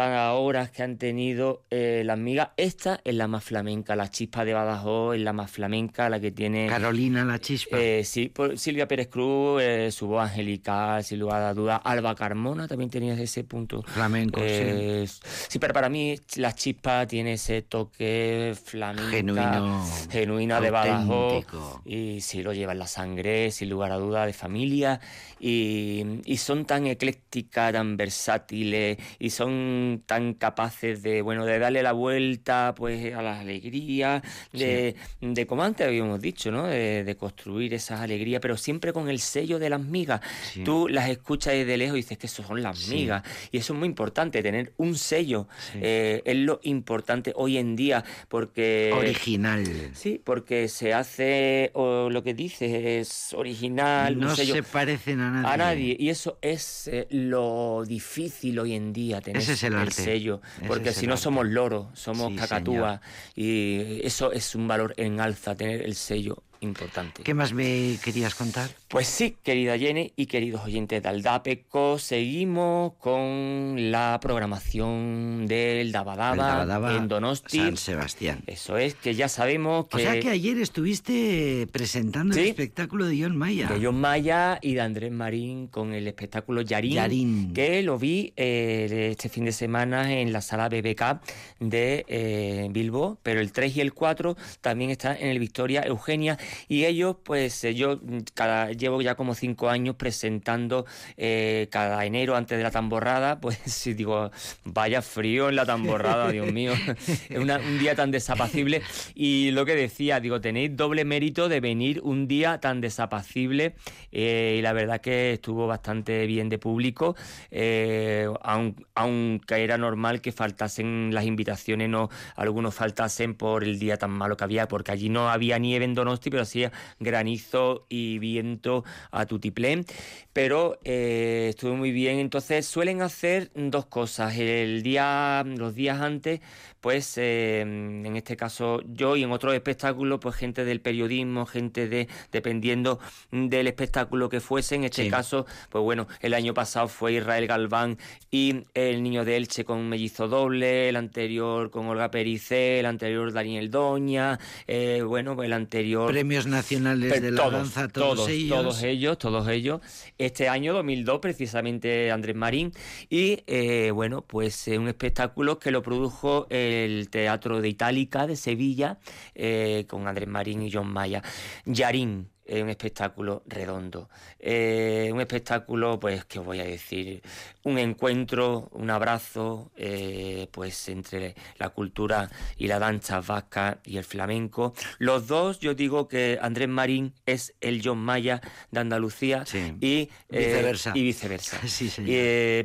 cantadoras 0.03 0.71
que 0.71 0.83
han 0.83 0.97
tenido 0.97 1.63
eh, 1.69 2.03
las 2.05 2.17
migas, 2.17 2.49
esta 2.55 3.01
es 3.03 3.13
la 3.15 3.27
más 3.27 3.43
flamenca, 3.43 3.95
la 3.97 4.09
chispa 4.09 4.45
de 4.45 4.53
Badajoz 4.53 5.15
es 5.15 5.21
la 5.21 5.33
más 5.33 5.51
flamenca, 5.51 6.09
la 6.09 6.19
que 6.21 6.31
tiene... 6.31 6.67
Carolina 6.67 7.25
La 7.25 7.39
Chispa. 7.39 7.77
Eh, 7.77 8.03
sí, 8.05 8.29
por 8.29 8.57
Silvia 8.57 8.87
Pérez 8.87 9.07
Cruz, 9.07 9.61
eh, 9.61 9.91
su 9.91 10.07
voz 10.07 10.23
angelical, 10.23 11.03
sin 11.03 11.19
lugar 11.19 11.41
a 11.41 11.53
duda. 11.53 11.77
Alba 11.77 12.15
Carmona 12.15 12.67
también 12.67 12.89
tenía 12.89 13.13
ese 13.13 13.43
punto. 13.43 13.81
Flamenco, 13.83 14.39
Eh, 14.41 15.05
sí. 15.07 15.59
pero 15.59 15.73
para 15.73 15.89
mí 15.89 16.15
la 16.37 16.53
chispa 16.53 17.05
tiene 17.05 17.33
ese 17.33 17.61
toque 17.63 18.55
flamenca, 18.63 19.09
Genuino, 19.11 19.85
genuina 20.09 20.61
de 20.61 20.71
Badajoz. 20.71 21.45
Y 21.85 22.21
sí 22.21 22.41
lo 22.41 22.53
lleva 22.53 22.71
en 22.71 22.79
la 22.79 22.87
sangre, 22.87 23.51
sin 23.51 23.69
lugar 23.69 23.91
a 23.91 23.97
duda, 23.97 24.25
de 24.25 24.33
familia. 24.33 24.99
Y, 25.41 26.03
y 26.25 26.37
son 26.37 26.65
tan 26.65 26.85
eclécticas, 26.87 27.71
tan 27.73 27.95
versátiles, 27.97 28.97
y 29.19 29.29
son 29.29 29.88
tan 29.97 30.35
capaces 30.35 31.01
de, 31.01 31.23
bueno, 31.23 31.43
de 31.45 31.57
darle 31.57 31.81
la 31.81 31.93
vuelta 31.93 32.75
pues 32.77 33.13
a 33.15 33.23
las 33.23 33.39
alegrías, 33.39 34.21
de, 34.53 34.95
de 35.19 35.47
como 35.47 35.63
antes 35.63 35.87
habíamos 35.87 36.21
dicho, 36.21 36.51
¿no? 36.51 36.67
De, 36.67 37.03
de 37.03 37.15
construir 37.15 37.73
esas 37.73 38.01
alegrías, 38.01 38.39
pero 38.41 38.55
siempre 38.55 38.93
con 38.93 39.09
el 39.09 39.19
sello 39.19 39.57
de 39.57 39.71
las 39.71 39.81
migas. 39.81 40.21
Sí. 40.53 40.63
Tú 40.63 40.87
las 40.87 41.09
escuchas 41.09 41.53
desde 41.53 41.75
lejos 41.77 41.97
y 41.97 42.01
dices 42.01 42.17
que 42.19 42.27
eso 42.27 42.43
son 42.43 42.61
las 42.61 42.77
Sí. 42.77 42.93
migas. 42.93 43.23
Y 43.51 43.57
eso 43.57 43.73
es 43.73 43.79
muy 43.79 43.87
importante, 43.87 44.43
tener 44.43 44.73
un 44.77 44.95
sello. 44.95 45.47
Eh, 45.73 46.21
es 46.23 46.35
lo 46.37 46.59
importante 46.63 47.33
hoy 47.35 47.57
en 47.57 47.75
día, 47.75 48.03
porque... 48.27 48.91
Original. 48.95 49.63
Sí, 49.93 50.21
porque 50.23 50.67
se 50.67 50.93
hace, 50.93 51.71
o 51.73 52.09
lo 52.09 52.21
que 52.23 52.33
dices 52.33 52.71
es 52.71 53.33
original, 53.33 54.15
un 54.17 54.23
No 54.25 54.35
sello 54.35 54.53
se 54.53 54.63
parecen 54.63 55.19
a 55.21 55.31
nadie. 55.31 55.47
a 55.53 55.57
nadie. 55.57 55.95
Y 55.99 56.09
eso 56.09 56.37
es 56.41 56.87
eh, 56.87 57.07
lo 57.09 57.83
difícil 57.87 58.59
hoy 58.59 58.73
en 58.75 58.93
día, 58.93 59.21
tener 59.21 59.41
Ese 59.41 59.53
es 59.53 59.63
el 59.63 59.73
arte. 59.81 60.03
sello. 60.03 60.41
Porque 60.67 60.91
si 60.93 61.01
el 61.01 61.07
no 61.07 61.13
arte. 61.13 61.23
somos 61.23 61.47
loros, 61.47 61.87
somos 61.93 62.29
Sí, 62.31 62.35
cacatúas. 62.37 62.99
Y 63.35 64.01
eso 64.05 64.31
es 64.31 64.55
un 64.55 64.67
valor 64.67 64.93
en 64.97 65.19
alza, 65.19 65.55
tener 65.55 65.81
el 65.81 65.95
sello 65.95 66.43
importante. 66.61 67.23
¿Qué 67.23 67.33
más 67.33 67.53
me 67.53 67.97
querías 68.03 68.35
contar? 68.35 68.69
Pues 68.87 69.07
sí, 69.07 69.35
querida 69.43 69.77
Jenny 69.77 70.13
y 70.15 70.25
queridos 70.25 70.63
oyentes 70.63 71.01
de 71.01 71.09
Aldapeco, 71.09 71.99
seguimos 71.99 72.93
con 72.95 73.91
la 73.91 74.19
programación 74.21 75.45
del 75.47 75.91
Dabadaba, 75.91 76.35
Dabadaba 76.35 76.95
en 76.95 77.07
Donosti. 77.07 77.59
San 77.59 77.77
Sebastián. 77.77 78.43
Eso 78.47 78.77
es, 78.77 78.95
que 78.95 79.15
ya 79.15 79.29
sabemos 79.29 79.87
que... 79.87 79.97
O 79.97 79.99
sea 79.99 80.19
que 80.19 80.29
ayer 80.29 80.57
estuviste 80.57 81.67
presentando 81.71 82.35
el 82.37 82.47
espectáculo 82.47 83.05
de 83.05 83.21
John 83.21 83.37
Maya. 83.37 83.67
de 83.67 83.85
John 83.85 83.99
Maya 83.99 84.59
y 84.61 84.73
de 84.73 84.81
Andrés 84.81 85.11
Marín 85.11 85.67
con 85.67 85.93
el 85.93 86.07
espectáculo 86.07 86.61
Yarín, 86.61 86.93
Yarín. 86.93 87.53
que 87.53 87.83
lo 87.83 87.97
vi 87.97 88.33
eh, 88.35 89.09
este 89.11 89.29
fin 89.29 89.45
de 89.45 89.51
semana 89.51 90.13
en 90.13 90.33
la 90.33 90.41
sala 90.41 90.69
BBK 90.69 91.21
de 91.59 92.05
eh, 92.07 92.67
Bilbo, 92.71 93.17
pero 93.23 93.39
el 93.39 93.51
3 93.51 93.77
y 93.77 93.81
el 93.81 93.93
4 93.93 94.35
también 94.61 94.91
están 94.91 95.17
en 95.19 95.27
el 95.27 95.39
Victoria 95.39 95.81
Eugenia 95.81 96.37
y 96.67 96.85
ellos, 96.85 97.17
pues 97.23 97.63
eh, 97.63 97.75
yo 97.75 97.97
mm, 98.01 98.19
cada, 98.33 98.71
llevo 98.71 99.01
ya 99.01 99.15
como 99.15 99.35
cinco 99.35 99.69
años 99.69 99.95
presentando 99.95 100.85
eh, 101.17 101.67
cada 101.71 102.05
enero 102.05 102.35
antes 102.35 102.57
de 102.57 102.63
la 102.63 102.71
tamborrada, 102.71 103.39
pues 103.41 103.83
digo, 103.95 104.31
vaya 104.65 105.01
frío 105.01 105.49
en 105.49 105.55
la 105.55 105.65
tamborrada, 105.65 106.29
Dios 106.31 106.51
mío, 106.51 106.73
es 107.29 107.37
una- 107.37 107.59
un 107.59 107.79
día 107.79 107.95
tan 107.95 108.11
desapacible. 108.11 108.81
Y 109.15 109.51
lo 109.51 109.65
que 109.65 109.75
decía, 109.75 110.19
digo, 110.19 110.41
tenéis 110.41 110.75
doble 110.75 111.05
mérito 111.05 111.49
de 111.49 111.59
venir 111.59 112.01
un 112.03 112.27
día 112.27 112.59
tan 112.59 112.81
desapacible 112.81 113.75
eh, 114.11 114.55
y 114.59 114.61
la 114.61 114.73
verdad 114.73 115.01
que 115.01 115.33
estuvo 115.33 115.67
bastante 115.67 116.25
bien 116.25 116.49
de 116.49 116.57
público, 116.57 117.15
eh, 117.51 118.27
aun- 118.41 118.75
aunque 118.95 119.55
era 119.63 119.77
normal 119.77 120.21
que 120.21 120.31
faltasen 120.31 121.09
las 121.13 121.25
invitaciones, 121.25 121.89
no 121.89 122.09
algunos 122.35 122.73
faltasen 122.75 123.33
por 123.35 123.63
el 123.63 123.79
día 123.79 123.97
tan 123.97 124.11
malo 124.11 124.37
que 124.37 124.43
había, 124.43 124.67
porque 124.67 124.91
allí 124.91 125.09
no 125.09 125.29
había 125.29 125.57
nieve 125.57 125.85
en 125.85 125.93
Donosti, 125.95 126.29
pero 126.29 126.38
hacía 126.41 126.71
granizo 126.99 127.85
y 127.89 128.19
viento 128.19 128.83
a 129.11 129.25
tutiplén, 129.25 129.85
pero 130.33 130.79
eh, 130.83 131.47
estuvo 131.49 131.75
muy 131.75 131.91
bien. 131.91 132.19
Entonces 132.19 132.65
suelen 132.65 133.01
hacer 133.01 133.51
dos 133.55 133.85
cosas. 133.85 134.37
El 134.37 134.83
día, 134.83 135.43
los 135.45 135.75
días 135.75 135.99
antes, 136.01 136.41
pues 136.81 137.17
eh, 137.17 137.61
en 137.61 138.15
este 138.15 138.37
caso 138.37 138.81
yo 138.85 139.15
y 139.15 139.23
en 139.23 139.31
otros 139.31 139.53
espectáculos, 139.53 140.19
pues 140.21 140.35
gente 140.35 140.65
del 140.65 140.81
periodismo, 140.81 141.45
gente 141.45 141.87
de, 141.87 142.07
dependiendo 142.31 142.99
del 143.31 143.67
espectáculo 143.67 144.29
que 144.29 144.39
fuese, 144.39 144.75
en 144.75 144.83
este 144.83 145.03
Sí. 145.03 145.09
caso, 145.09 145.45
pues 145.69 145.83
bueno, 145.83 146.07
el 146.21 146.33
año 146.33 146.53
pasado 146.53 146.87
fue 146.87 147.13
Israel 147.13 147.47
Galván 147.47 147.97
y 148.31 148.65
el 148.73 149.01
niño 149.03 149.25
de 149.25 149.37
Elche 149.37 149.63
con 149.65 149.87
mellizo 149.89 150.27
doble, 150.27 150.89
el 150.89 150.95
anterior 150.95 151.69
con 151.71 151.87
Olga 151.87 152.11
Pericé, 152.11 152.79
el 152.79 152.85
anterior 152.85 153.31
Daniel 153.31 153.71
Doña, 153.71 154.39
eh, 154.67 155.01
bueno, 155.05 155.41
el 155.43 155.53
anterior... 155.53 156.11
Premios 156.11 156.47
nacionales 156.47 157.11
Pero 157.13 157.25
de 157.25 157.31
la 157.31 157.49
danza, 157.49 157.87
todos, 157.87 158.27
ellos. 158.29 158.57
Todos 158.57 158.83
ellos, 158.83 159.17
todos 159.17 159.47
ellos. 159.47 159.81
Este 160.17 160.49
año 160.49 160.73
2002, 160.73 161.19
precisamente 161.19 162.11
Andrés 162.11 162.35
Marín. 162.35 162.71
Y 163.09 163.43
eh, 163.47 163.91
bueno, 163.91 164.21
pues 164.21 164.67
un 164.67 164.87
espectáculo 164.87 165.59
que 165.59 165.71
lo 165.71 165.81
produjo 165.81 166.47
el 166.69 167.09
Teatro 167.09 167.61
de 167.61 167.69
Itálica 167.69 168.27
de 168.27 168.35
Sevilla 168.35 168.99
eh, 169.35 169.85
con 169.89 170.07
Andrés 170.07 170.27
Marín 170.27 170.61
y 170.61 170.71
John 170.71 170.91
Maya. 170.91 171.23
Yarín. 171.65 172.29
Eh, 172.49 172.63
un 172.63 172.69
espectáculo 172.69 173.43
redondo, 173.47 174.09
Eh, 174.39 175.09
un 175.13 175.19
espectáculo, 175.21 175.99
pues, 175.99 176.25
¿qué 176.25 176.39
os 176.39 176.45
voy 176.45 176.59
a 176.59 176.63
decir? 176.63 177.21
Un 177.63 177.77
encuentro, 177.77 178.69
un 178.71 178.89
abrazo, 178.89 179.71
eh, 179.77 180.47
pues, 180.51 180.87
entre 180.89 181.35
la 181.57 181.69
cultura 181.69 182.29
y 182.57 182.67
la 182.67 182.79
danza 182.79 183.19
vasca 183.21 183.79
y 183.85 183.97
el 183.97 184.03
flamenco. 184.05 184.73
Los 184.97 185.27
dos, 185.27 185.59
yo 185.59 185.73
digo 185.75 186.07
que 186.07 186.39
Andrés 186.41 186.69
Marín 186.69 187.13
es 187.25 187.53
el 187.61 187.81
John 187.83 187.99
Maya 187.99 188.41
de 188.71 188.79
Andalucía 188.79 189.45
Sí. 189.45 189.73
y 189.81 189.93
eh, 189.97 190.09
Viceversa. 190.29 190.91
y 190.95 191.03
viceversa. 191.03 191.59
Sí, 191.67 191.89
señor. 191.89 192.09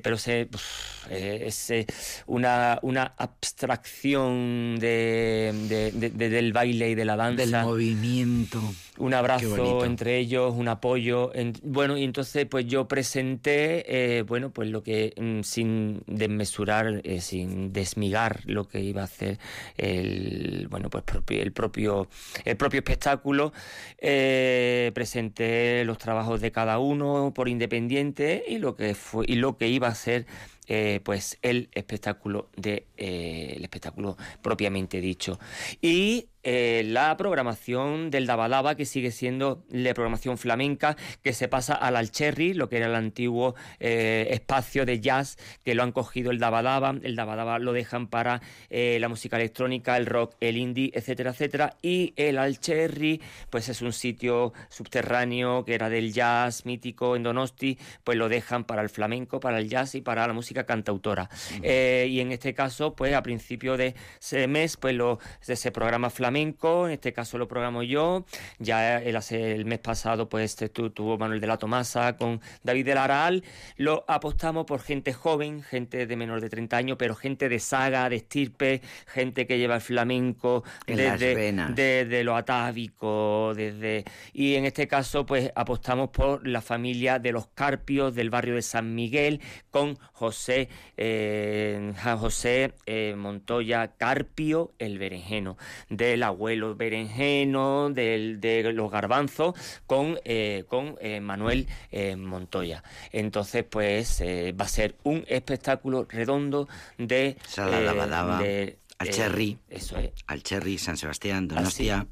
Pero 0.03 0.17
se, 0.17 0.49
es 1.11 1.73
una, 2.27 2.79
una 2.83 3.15
abstracción 3.19 4.77
de, 4.81 5.53
de- 5.69 5.93
de- 5.93 6.11
de- 6.11 6.29
del 6.31 6.53
baile 6.53 6.91
y 6.91 6.95
de 6.95 7.05
la 7.05 7.17
danza 7.17 7.45
Del 7.45 7.63
movimiento. 7.65 8.61
Un 8.99 9.13
abrazo 9.15 9.45
entre 9.87 10.19
ellos, 10.19 10.55
un 10.57 10.69
apoyo. 10.69 11.35
en- 11.35 11.53
bueno, 11.63 11.97
y 11.97 12.05
entonces 12.05 12.47
pues 12.47 12.67
yo 12.67 12.87
presenté, 12.87 14.19
eh, 14.19 14.23
bueno, 14.23 14.51
pues 14.51 14.69
lo 14.71 14.83
que 14.83 15.13
mm, 15.17 15.43
sin 15.43 16.03
desmesurar, 16.07 17.01
eh, 17.05 17.21
sin 17.21 17.73
desmigar 17.73 18.41
lo 18.47 18.69
que 18.69 18.81
iba 18.81 19.01
a 19.03 19.05
hacer 19.05 19.39
el, 19.77 20.69
bueno, 20.71 20.91
pues 20.91 21.05
propi- 21.05 21.41
el 21.41 21.53
propio, 21.53 22.09
el 22.45 22.57
propio 22.57 22.79
espectáculo, 22.79 23.53
eh, 23.99 24.91
presenté 24.95 25.85
los 25.85 25.99
trabajos 25.99 26.41
de 26.41 26.53
cada 26.53 26.79
uno 26.79 27.33
por 27.35 27.49
independiente 27.49 28.45
y 28.49 28.59
lo 28.59 28.77
que 28.77 28.95
fue 28.95 29.25
y 29.29 29.37
lo 29.37 29.57
que 29.57 29.69
iba 29.69 29.89
a 29.89 29.95
ser 29.95 30.27
eh, 30.67 31.01
pues 31.05 31.39
el 31.43 31.69
espectáculo 31.73 32.49
de 32.57 32.87
eh, 32.97 33.55
el 33.57 33.63
espectáculo 33.65 34.17
propiamente 34.41 35.01
dicho 35.01 35.39
y 35.83 36.29
eh, 36.45 36.83
la 36.87 37.17
programación 37.17 38.11
del 38.11 38.27
Dabadaba, 38.27 38.75
que 38.75 38.85
sigue 38.85 39.11
siendo 39.11 39.65
la 39.71 39.95
programación 39.95 40.37
flamenca, 40.37 40.97
que 41.23 41.33
se 41.33 41.49
pasa 41.49 41.75
al 41.75 41.97
Alcherry, 41.97 42.53
lo 42.53 42.69
que 42.69 42.77
era 42.77 42.87
el 42.87 42.95
antiguo 42.95 43.55
eh, 43.81 44.29
espacio 44.31 44.85
de 44.85 45.01
jazz, 45.01 45.39
que 45.65 45.75
lo 45.75 45.83
han 45.83 45.93
cogido 45.93 46.31
el 46.31 46.39
Dabadaba, 46.39 46.95
el 47.03 47.17
Dabadaba 47.17 47.59
lo 47.59 47.73
dejan 47.73 48.09
para 48.09 48.43
eh, 48.69 48.99
la 49.01 49.09
música 49.09 49.37
electrónica, 49.37 49.97
el 49.97 50.05
rock, 50.05 50.35
el 50.41 50.59
indie, 50.59 50.91
etcétera, 50.95 51.31
etcétera, 51.31 51.77
y 51.81 52.13
el 52.17 52.37
Alcherry, 52.37 53.23
pues 53.49 53.71
es 53.71 53.81
un 53.81 53.95
sitio 53.95 54.53
subterráneo 54.69 55.65
que 55.65 55.75
era 55.75 55.89
del 55.89 56.13
jazz 56.13 56.67
mítico 56.67 57.17
en 57.17 57.23
Donosti, 57.23 57.79
pues 58.05 58.19
lo 58.19 58.29
dejan 58.29 58.65
para 58.65 58.83
el 58.83 58.91
flamenco, 58.91 59.41
para 59.41 59.59
el 59.59 59.69
jazz 59.71 59.95
y 59.95 60.03
para 60.03 60.27
la 60.27 60.35
música 60.35 60.65
cantautora. 60.65 61.31
Y 61.63 62.21
en 62.21 62.33
este 62.33 62.53
caso, 62.53 62.95
pues 62.95 63.15
a 63.15 63.23
principio 63.23 63.77
de 63.77 63.95
ese 64.21 64.47
mes, 64.47 64.77
pues 64.77 64.95
lo, 64.95 65.19
ese 65.47 65.73
programa 65.73 66.11
flamenco, 66.11 66.34
en 66.37 66.91
este 66.91 67.13
caso 67.13 67.39
lo 67.39 67.47
programo 67.49 67.83
yo, 67.83 68.25
ya 68.59 68.99
el, 69.01 69.17
hace- 69.17 69.53
el 69.53 69.65
mes 69.65 69.79
pasado, 69.79 70.29
pues 70.29 70.45
este, 70.53 70.69
tu- 70.69 70.91
tuvo 70.91 71.17
Manuel 71.19 71.41
de 71.41 71.47
la 71.47 71.57
Tomasa 71.59 72.17
con 72.17 72.41
David 72.63 72.87
del 72.87 72.99
Aral, 72.99 73.45
lo 73.77 74.05
apostamos 74.09 74.65
por 74.67 74.81
gente 74.81 75.13
joven, 75.13 75.63
gente 75.63 76.07
de 76.07 76.17
menor 76.17 76.41
de 76.41 76.51
30 76.51 76.77
años, 76.77 76.97
pero 76.99 77.15
gente 77.15 77.49
de 77.49 77.59
saga, 77.59 78.09
de 78.09 78.17
estirpe, 78.17 78.81
gente 79.07 79.47
que 79.47 79.59
lleva 79.59 79.77
el 79.77 79.81
flamenco 79.81 80.65
desde, 80.87 81.35
desde 81.75 82.25
lo 82.25 82.37
atávico, 82.37 83.53
desde 83.55 84.05
y 84.33 84.55
en 84.55 84.65
este 84.65 84.89
caso 84.89 85.25
pues 85.27 85.51
apostamos 85.55 86.11
por 86.11 86.47
la 86.47 86.61
familia 86.61 87.19
de 87.19 87.33
los 87.33 87.47
Carpios 87.49 88.15
del 88.15 88.31
barrio 88.31 88.55
de 88.57 88.63
San 88.63 88.95
Miguel 88.95 89.41
con 89.71 89.97
José 90.13 90.69
eh, 90.97 91.93
José 92.19 92.75
eh, 92.87 93.15
Montoya 93.17 93.93
Carpio 93.97 94.73
el 94.79 94.99
berenjeno 94.99 95.57
abuelo 96.25 96.75
berenjeno 96.75 97.91
del, 97.91 98.41
de 98.41 98.73
los 98.73 98.91
garbanzos 98.91 99.55
con 99.87 100.19
eh, 100.25 100.65
con 100.69 100.97
eh, 101.01 101.21
Manuel 101.21 101.69
eh, 101.91 102.17
Montoya. 102.17 102.83
Entonces 103.13 103.65
pues 103.65 104.23
va 104.23 104.65
a 104.65 104.69
ser 104.69 104.97
un 105.05 105.25
espectáculo 105.29 106.07
redondo 106.09 106.69
de 106.99 107.37
de, 107.57 108.79
al 108.99 109.11
Cherry. 109.11 109.59
eso 109.69 109.99
es. 109.99 110.13
Al 110.27 110.43
Cherry, 110.43 110.79
San 110.79 110.97
Sebastián, 110.97 111.49
Donostia, 111.49 112.07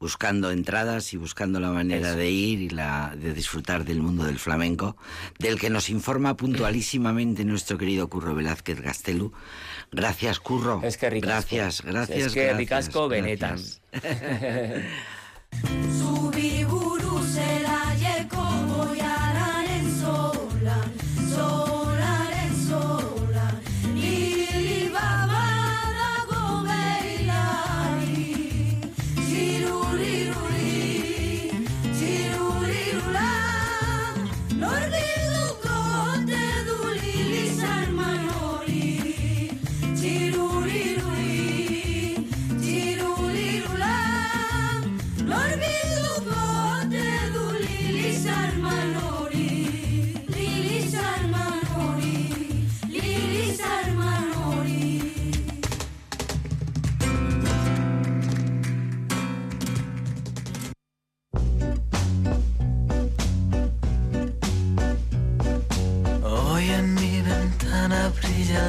buscando 0.00 0.50
entradas 0.50 1.12
y 1.12 1.18
buscando 1.18 1.60
la 1.60 1.70
manera 1.70 2.08
Eso. 2.08 2.18
de 2.18 2.30
ir 2.30 2.60
y 2.62 2.70
la 2.70 3.14
de 3.14 3.34
disfrutar 3.34 3.84
del 3.84 4.00
mundo 4.00 4.24
del 4.24 4.38
flamenco, 4.38 4.96
del 5.38 5.60
que 5.60 5.68
nos 5.68 5.90
informa 5.90 6.36
puntualísimamente 6.36 7.44
nuestro 7.44 7.76
querido 7.76 8.08
Curro 8.08 8.34
Velázquez 8.34 8.80
Gastelu. 8.80 9.32
Gracias, 9.92 10.40
Curro. 10.40 10.80
Es 10.82 10.96
que 10.96 11.10
ricasco. 11.10 11.54
Gracias, 11.54 11.82
gracias. 11.82 12.18
Es 12.18 12.32
que 12.32 12.44
gracias, 12.44 12.58
ricasco 12.58 13.08
benetan. 13.08 13.60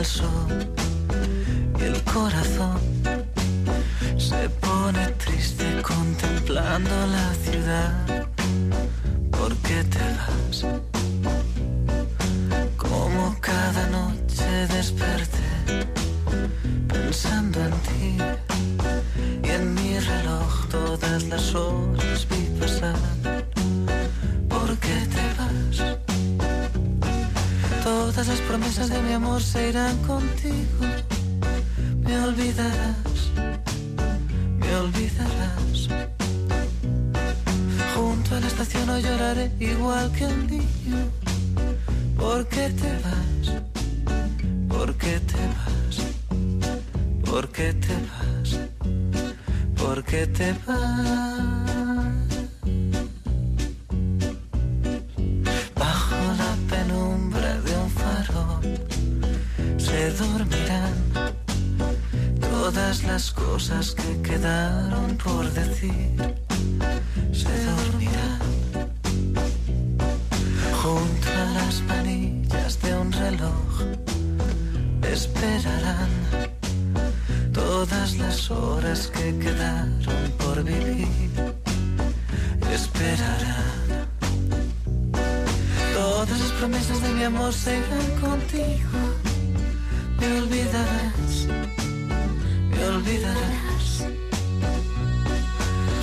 sol 0.03 0.73
y 1.79 1.83
el 1.83 2.01
corazón 2.03 2.79
se 4.17 4.49
pone 4.49 5.07
triste 5.17 5.81
contemplando 5.81 6.89
la 7.07 7.33
ciudad. 7.35 8.20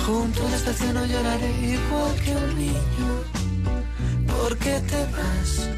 Junto 0.05 0.45
a 0.45 0.49
la 0.49 0.55
estación 0.55 0.93
no 0.95 1.05
lloraré 1.05 1.51
igual 1.61 2.15
que 2.23 2.35
un 2.35 2.57
niño. 2.57 3.11
¿Por 4.27 4.57
qué 4.57 4.81
te 4.91 5.01
vas? 5.15 5.69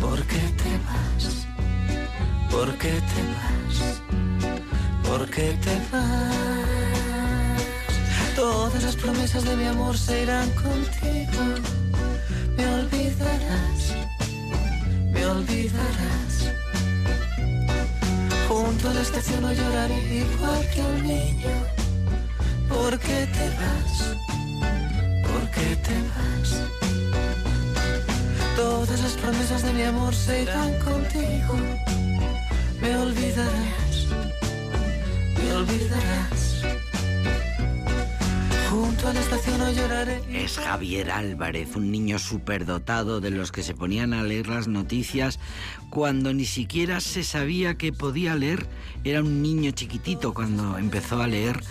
¿Por 0.00 0.22
qué 0.26 0.42
te 0.62 0.72
vas? 0.88 1.46
¿Por 2.50 2.78
qué 2.78 2.92
te 3.10 3.22
vas? 3.34 3.76
¿Por 5.06 5.28
qué 5.30 5.58
te 5.64 5.76
vas? 5.92 6.46
Todas 8.36 8.82
las 8.82 8.96
promesas 8.96 9.44
de 9.44 9.56
mi 9.56 9.66
amor 9.66 9.98
se 9.98 10.22
irán 10.22 10.48
contigo. 10.50 11.42
Me 12.56 12.66
olvidarás, 12.66 13.80
me 15.12 15.26
olvidarás. 15.26 16.25
Junto 18.66 18.90
a 18.90 18.94
la 18.94 19.00
estación 19.00 19.42
no 19.42 19.52
lloraré 19.52 19.98
igual 20.16 20.68
que 20.74 20.80
un 20.80 21.02
niño. 21.06 21.54
¿Por 22.68 22.98
qué 22.98 23.28
te 23.36 23.46
vas? 23.60 23.94
¿Por 25.22 25.50
qué 25.52 25.76
te 25.86 25.94
vas? 26.10 26.50
Todas 28.56 29.00
las 29.04 29.12
promesas 29.12 29.62
de 29.62 29.72
mi 29.72 29.82
amor 29.84 30.12
se 30.12 30.42
irán 30.42 30.72
contigo. 30.80 31.54
Me 32.80 32.96
olvidarás, 32.96 33.94
me 35.38 35.52
olvidarás. 35.52 36.45
Es 40.30 40.58
Javier 40.58 41.10
Álvarez, 41.10 41.76
un 41.76 41.90
niño 41.90 42.18
superdotado 42.18 43.22
de 43.22 43.30
los 43.30 43.50
que 43.50 43.62
se 43.62 43.74
ponían 43.74 44.12
a 44.12 44.22
leer 44.22 44.48
las 44.48 44.68
noticias 44.68 45.38
cuando 45.88 46.34
ni 46.34 46.44
siquiera 46.44 47.00
se 47.00 47.24
sabía 47.24 47.78
que 47.78 47.94
podía 47.94 48.34
leer. 48.34 48.66
Era 49.02 49.22
un 49.22 49.40
niño 49.40 49.70
chiquitito 49.70 50.34
cuando 50.34 50.76
empezó 50.76 51.22
a 51.22 51.26
leer. 51.26 51.62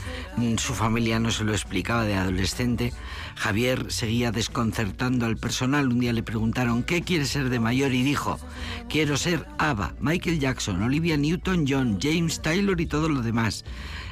Su 0.57 0.73
familia 0.73 1.19
no 1.19 1.29
se 1.29 1.43
lo 1.43 1.51
explicaba 1.51 2.05
de 2.05 2.15
adolescente. 2.15 2.91
Javier 3.35 3.91
seguía 3.91 4.31
desconcertando 4.31 5.27
al 5.27 5.37
personal. 5.37 5.89
Un 5.89 5.99
día 5.99 6.13
le 6.13 6.23
preguntaron 6.23 6.81
¿qué 6.81 7.03
quiere 7.03 7.25
ser 7.25 7.49
de 7.49 7.59
mayor? 7.59 7.93
y 7.93 8.01
dijo 8.01 8.39
quiero 8.89 9.15
ser 9.15 9.45
Ava, 9.59 9.93
Michael 9.99 10.39
Jackson, 10.39 10.81
Olivia 10.81 11.17
Newton-John, 11.17 11.99
James 12.01 12.41
Taylor 12.41 12.81
y 12.81 12.87
todo 12.87 13.09
lo 13.09 13.21
demás. 13.21 13.63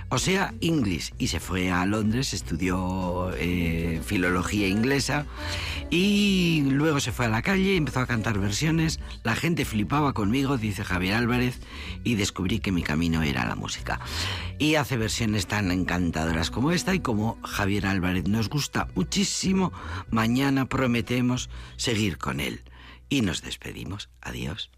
O 0.09 0.17
sea, 0.17 0.53
English. 0.61 1.13
Y 1.17 1.27
se 1.27 1.39
fue 1.39 1.71
a 1.71 1.85
Londres, 1.85 2.33
estudió 2.33 3.31
eh, 3.35 4.01
filología 4.05 4.67
inglesa 4.67 5.25
y 5.89 6.63
luego 6.69 6.99
se 6.99 7.11
fue 7.11 7.25
a 7.25 7.29
la 7.29 7.41
calle, 7.41 7.75
empezó 7.75 7.99
a 7.99 8.07
cantar 8.07 8.39
versiones. 8.39 8.99
La 9.23 9.35
gente 9.35 9.65
flipaba 9.65 10.13
conmigo, 10.13 10.57
dice 10.57 10.83
Javier 10.83 11.15
Álvarez, 11.15 11.59
y 12.03 12.15
descubrí 12.15 12.59
que 12.59 12.71
mi 12.71 12.83
camino 12.83 13.21
era 13.21 13.45
la 13.45 13.55
música. 13.55 13.99
Y 14.59 14.75
hace 14.75 14.97
versiones 14.97 15.47
tan 15.47 15.71
encantadoras 15.71 16.51
como 16.51 16.71
esta 16.71 16.93
y 16.93 16.99
como 16.99 17.39
Javier 17.43 17.85
Álvarez 17.85 18.27
nos 18.27 18.49
gusta 18.49 18.87
muchísimo. 18.95 19.71
Mañana 20.09 20.67
prometemos 20.67 21.49
seguir 21.77 22.17
con 22.17 22.39
él. 22.39 22.61
Y 23.09 23.21
nos 23.21 23.41
despedimos. 23.41 24.09
Adiós. 24.21 24.71